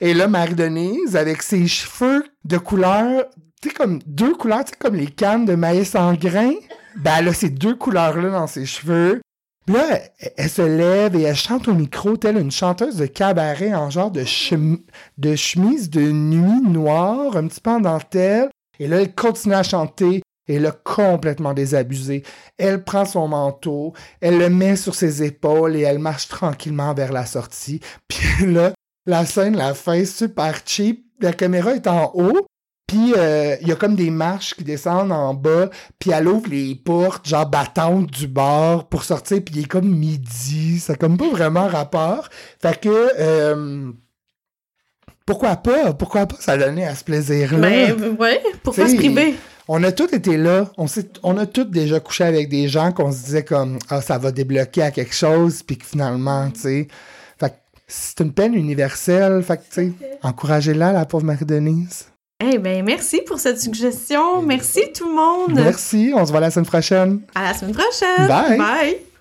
et 0.00 0.14
là 0.14 0.28
Marie-Denise 0.28 1.16
avec 1.16 1.42
ses 1.42 1.66
cheveux 1.66 2.24
de 2.44 2.58
couleur, 2.58 3.26
tu 3.60 3.70
comme 3.70 4.00
deux 4.06 4.34
couleurs, 4.34 4.64
tu 4.64 4.72
comme 4.78 4.96
les 4.96 5.06
cannes 5.06 5.44
de 5.44 5.54
maïs 5.54 5.94
en 5.94 6.14
grains. 6.14 6.54
Ben 6.96 7.16
elle 7.18 7.28
a 7.28 7.32
ces 7.32 7.50
deux 7.50 7.74
couleurs 7.74 8.16
là 8.20 8.30
dans 8.30 8.46
ses 8.46 8.66
cheveux. 8.66 9.20
là, 9.66 10.00
elle, 10.36 10.50
se 10.50 10.62
lève 10.62 11.16
et 11.16 11.22
elle 11.22 11.36
chante 11.36 11.68
au 11.68 11.74
micro 11.74 12.16
telle 12.16 12.38
une 12.38 12.50
chanteuse 12.50 12.96
de 12.96 13.06
cabaret 13.06 13.74
en 13.74 13.90
genre 13.90 14.10
de, 14.10 14.24
chemise 14.24 15.90
de 15.90 16.10
nuit 16.10 16.62
noire, 16.62 17.36
un 17.36 17.46
petit 17.46 17.60
peu 17.60 17.70
en. 17.70 18.48
Et 18.78 18.88
là, 18.88 19.00
elle 19.00 19.14
continue 19.14 19.54
à 19.54 19.62
chanter 19.62 20.22
et 20.48 20.58
l'a 20.58 20.72
complètement 20.72 21.54
désabusé. 21.54 22.24
Elle 22.58 22.82
prend 22.82 23.04
son 23.04 23.28
manteau, 23.28 23.92
elle 24.20 24.38
le 24.38 24.50
met 24.50 24.76
sur 24.76 24.94
ses 24.94 25.22
épaules 25.22 25.76
et 25.76 25.82
elle 25.82 25.98
marche 25.98 26.28
tranquillement 26.28 26.94
vers 26.94 27.12
la 27.12 27.26
sortie. 27.26 27.80
Puis 28.08 28.52
là, 28.52 28.72
la 29.06 29.24
scène, 29.26 29.56
la 29.56 29.74
fin, 29.74 30.04
super 30.04 30.60
cheap. 30.64 31.04
La 31.20 31.32
caméra 31.32 31.74
est 31.74 31.86
en 31.86 32.10
haut, 32.14 32.46
puis 32.92 33.14
euh, 33.16 33.56
il 33.62 33.68
y 33.68 33.72
a 33.72 33.74
comme 33.74 33.96
des 33.96 34.10
marches 34.10 34.54
qui 34.54 34.64
descendent 34.64 35.12
en 35.12 35.32
bas, 35.32 35.70
puis 35.98 36.10
elle 36.10 36.28
ouvre 36.28 36.50
les 36.50 36.74
portes, 36.74 37.26
genre 37.26 37.46
battantes 37.46 38.10
du 38.10 38.26
bar 38.26 38.86
pour 38.88 39.04
sortir, 39.04 39.40
puis 39.42 39.54
il 39.56 39.62
est 39.62 39.66
comme 39.66 39.88
midi. 39.88 40.78
Ça 40.78 40.94
comme 40.94 41.16
pas 41.16 41.30
vraiment 41.30 41.68
rapport. 41.68 42.28
Fait 42.60 42.78
que... 42.78 42.90
Euh, 43.18 43.90
pourquoi 45.24 45.56
pas? 45.56 45.94
Pourquoi 45.94 46.26
pas 46.26 46.36
ça 46.38 46.58
donner 46.58 46.84
à 46.84 46.94
ce 46.94 47.02
plaisir-là? 47.04 47.60
Ben, 47.60 48.16
ouais, 48.18 48.42
pourquoi 48.62 48.86
se 48.86 48.96
priver? 48.96 49.36
On 49.68 49.82
a 49.84 49.92
tous 49.92 50.12
été 50.12 50.36
là. 50.36 50.70
On, 50.76 50.84
on 51.22 51.38
a 51.38 51.46
tous 51.46 51.64
déjà 51.64 51.98
couché 51.98 52.24
avec 52.24 52.50
des 52.50 52.68
gens 52.68 52.92
qu'on 52.92 53.10
se 53.10 53.24
disait 53.24 53.44
comme, 53.44 53.78
ah, 53.88 54.02
ça 54.02 54.18
va 54.18 54.32
débloquer 54.32 54.82
à 54.82 54.90
quelque 54.90 55.14
chose, 55.14 55.62
puis 55.62 55.78
que 55.78 55.86
finalement, 55.86 56.50
tu 56.50 56.60
sais. 56.60 56.88
Fait 57.38 57.54
c'est 57.86 58.20
une 58.20 58.34
peine 58.34 58.52
universelle. 58.52 59.42
Fait 59.42 59.56
que, 59.56 59.62
tu 59.62 59.68
sais, 59.70 59.92
encouragez-la, 60.22 60.92
la 60.92 61.06
pauvre 61.06 61.24
Marie-Denise. 61.24 62.11
Eh 62.44 62.58
merci 62.82 63.20
pour 63.26 63.38
cette 63.38 63.60
suggestion. 63.60 64.42
Merci 64.42 64.92
tout 64.94 65.08
le 65.08 65.14
monde. 65.14 65.54
Merci. 65.54 66.12
On 66.14 66.26
se 66.26 66.32
voit 66.32 66.40
la 66.40 66.50
semaine 66.50 66.66
prochaine. 66.66 67.20
À 67.34 67.44
la 67.44 67.54
semaine 67.54 67.74
prochaine. 67.74 68.26
Bye. 68.26 68.58
Bye. 68.58 68.96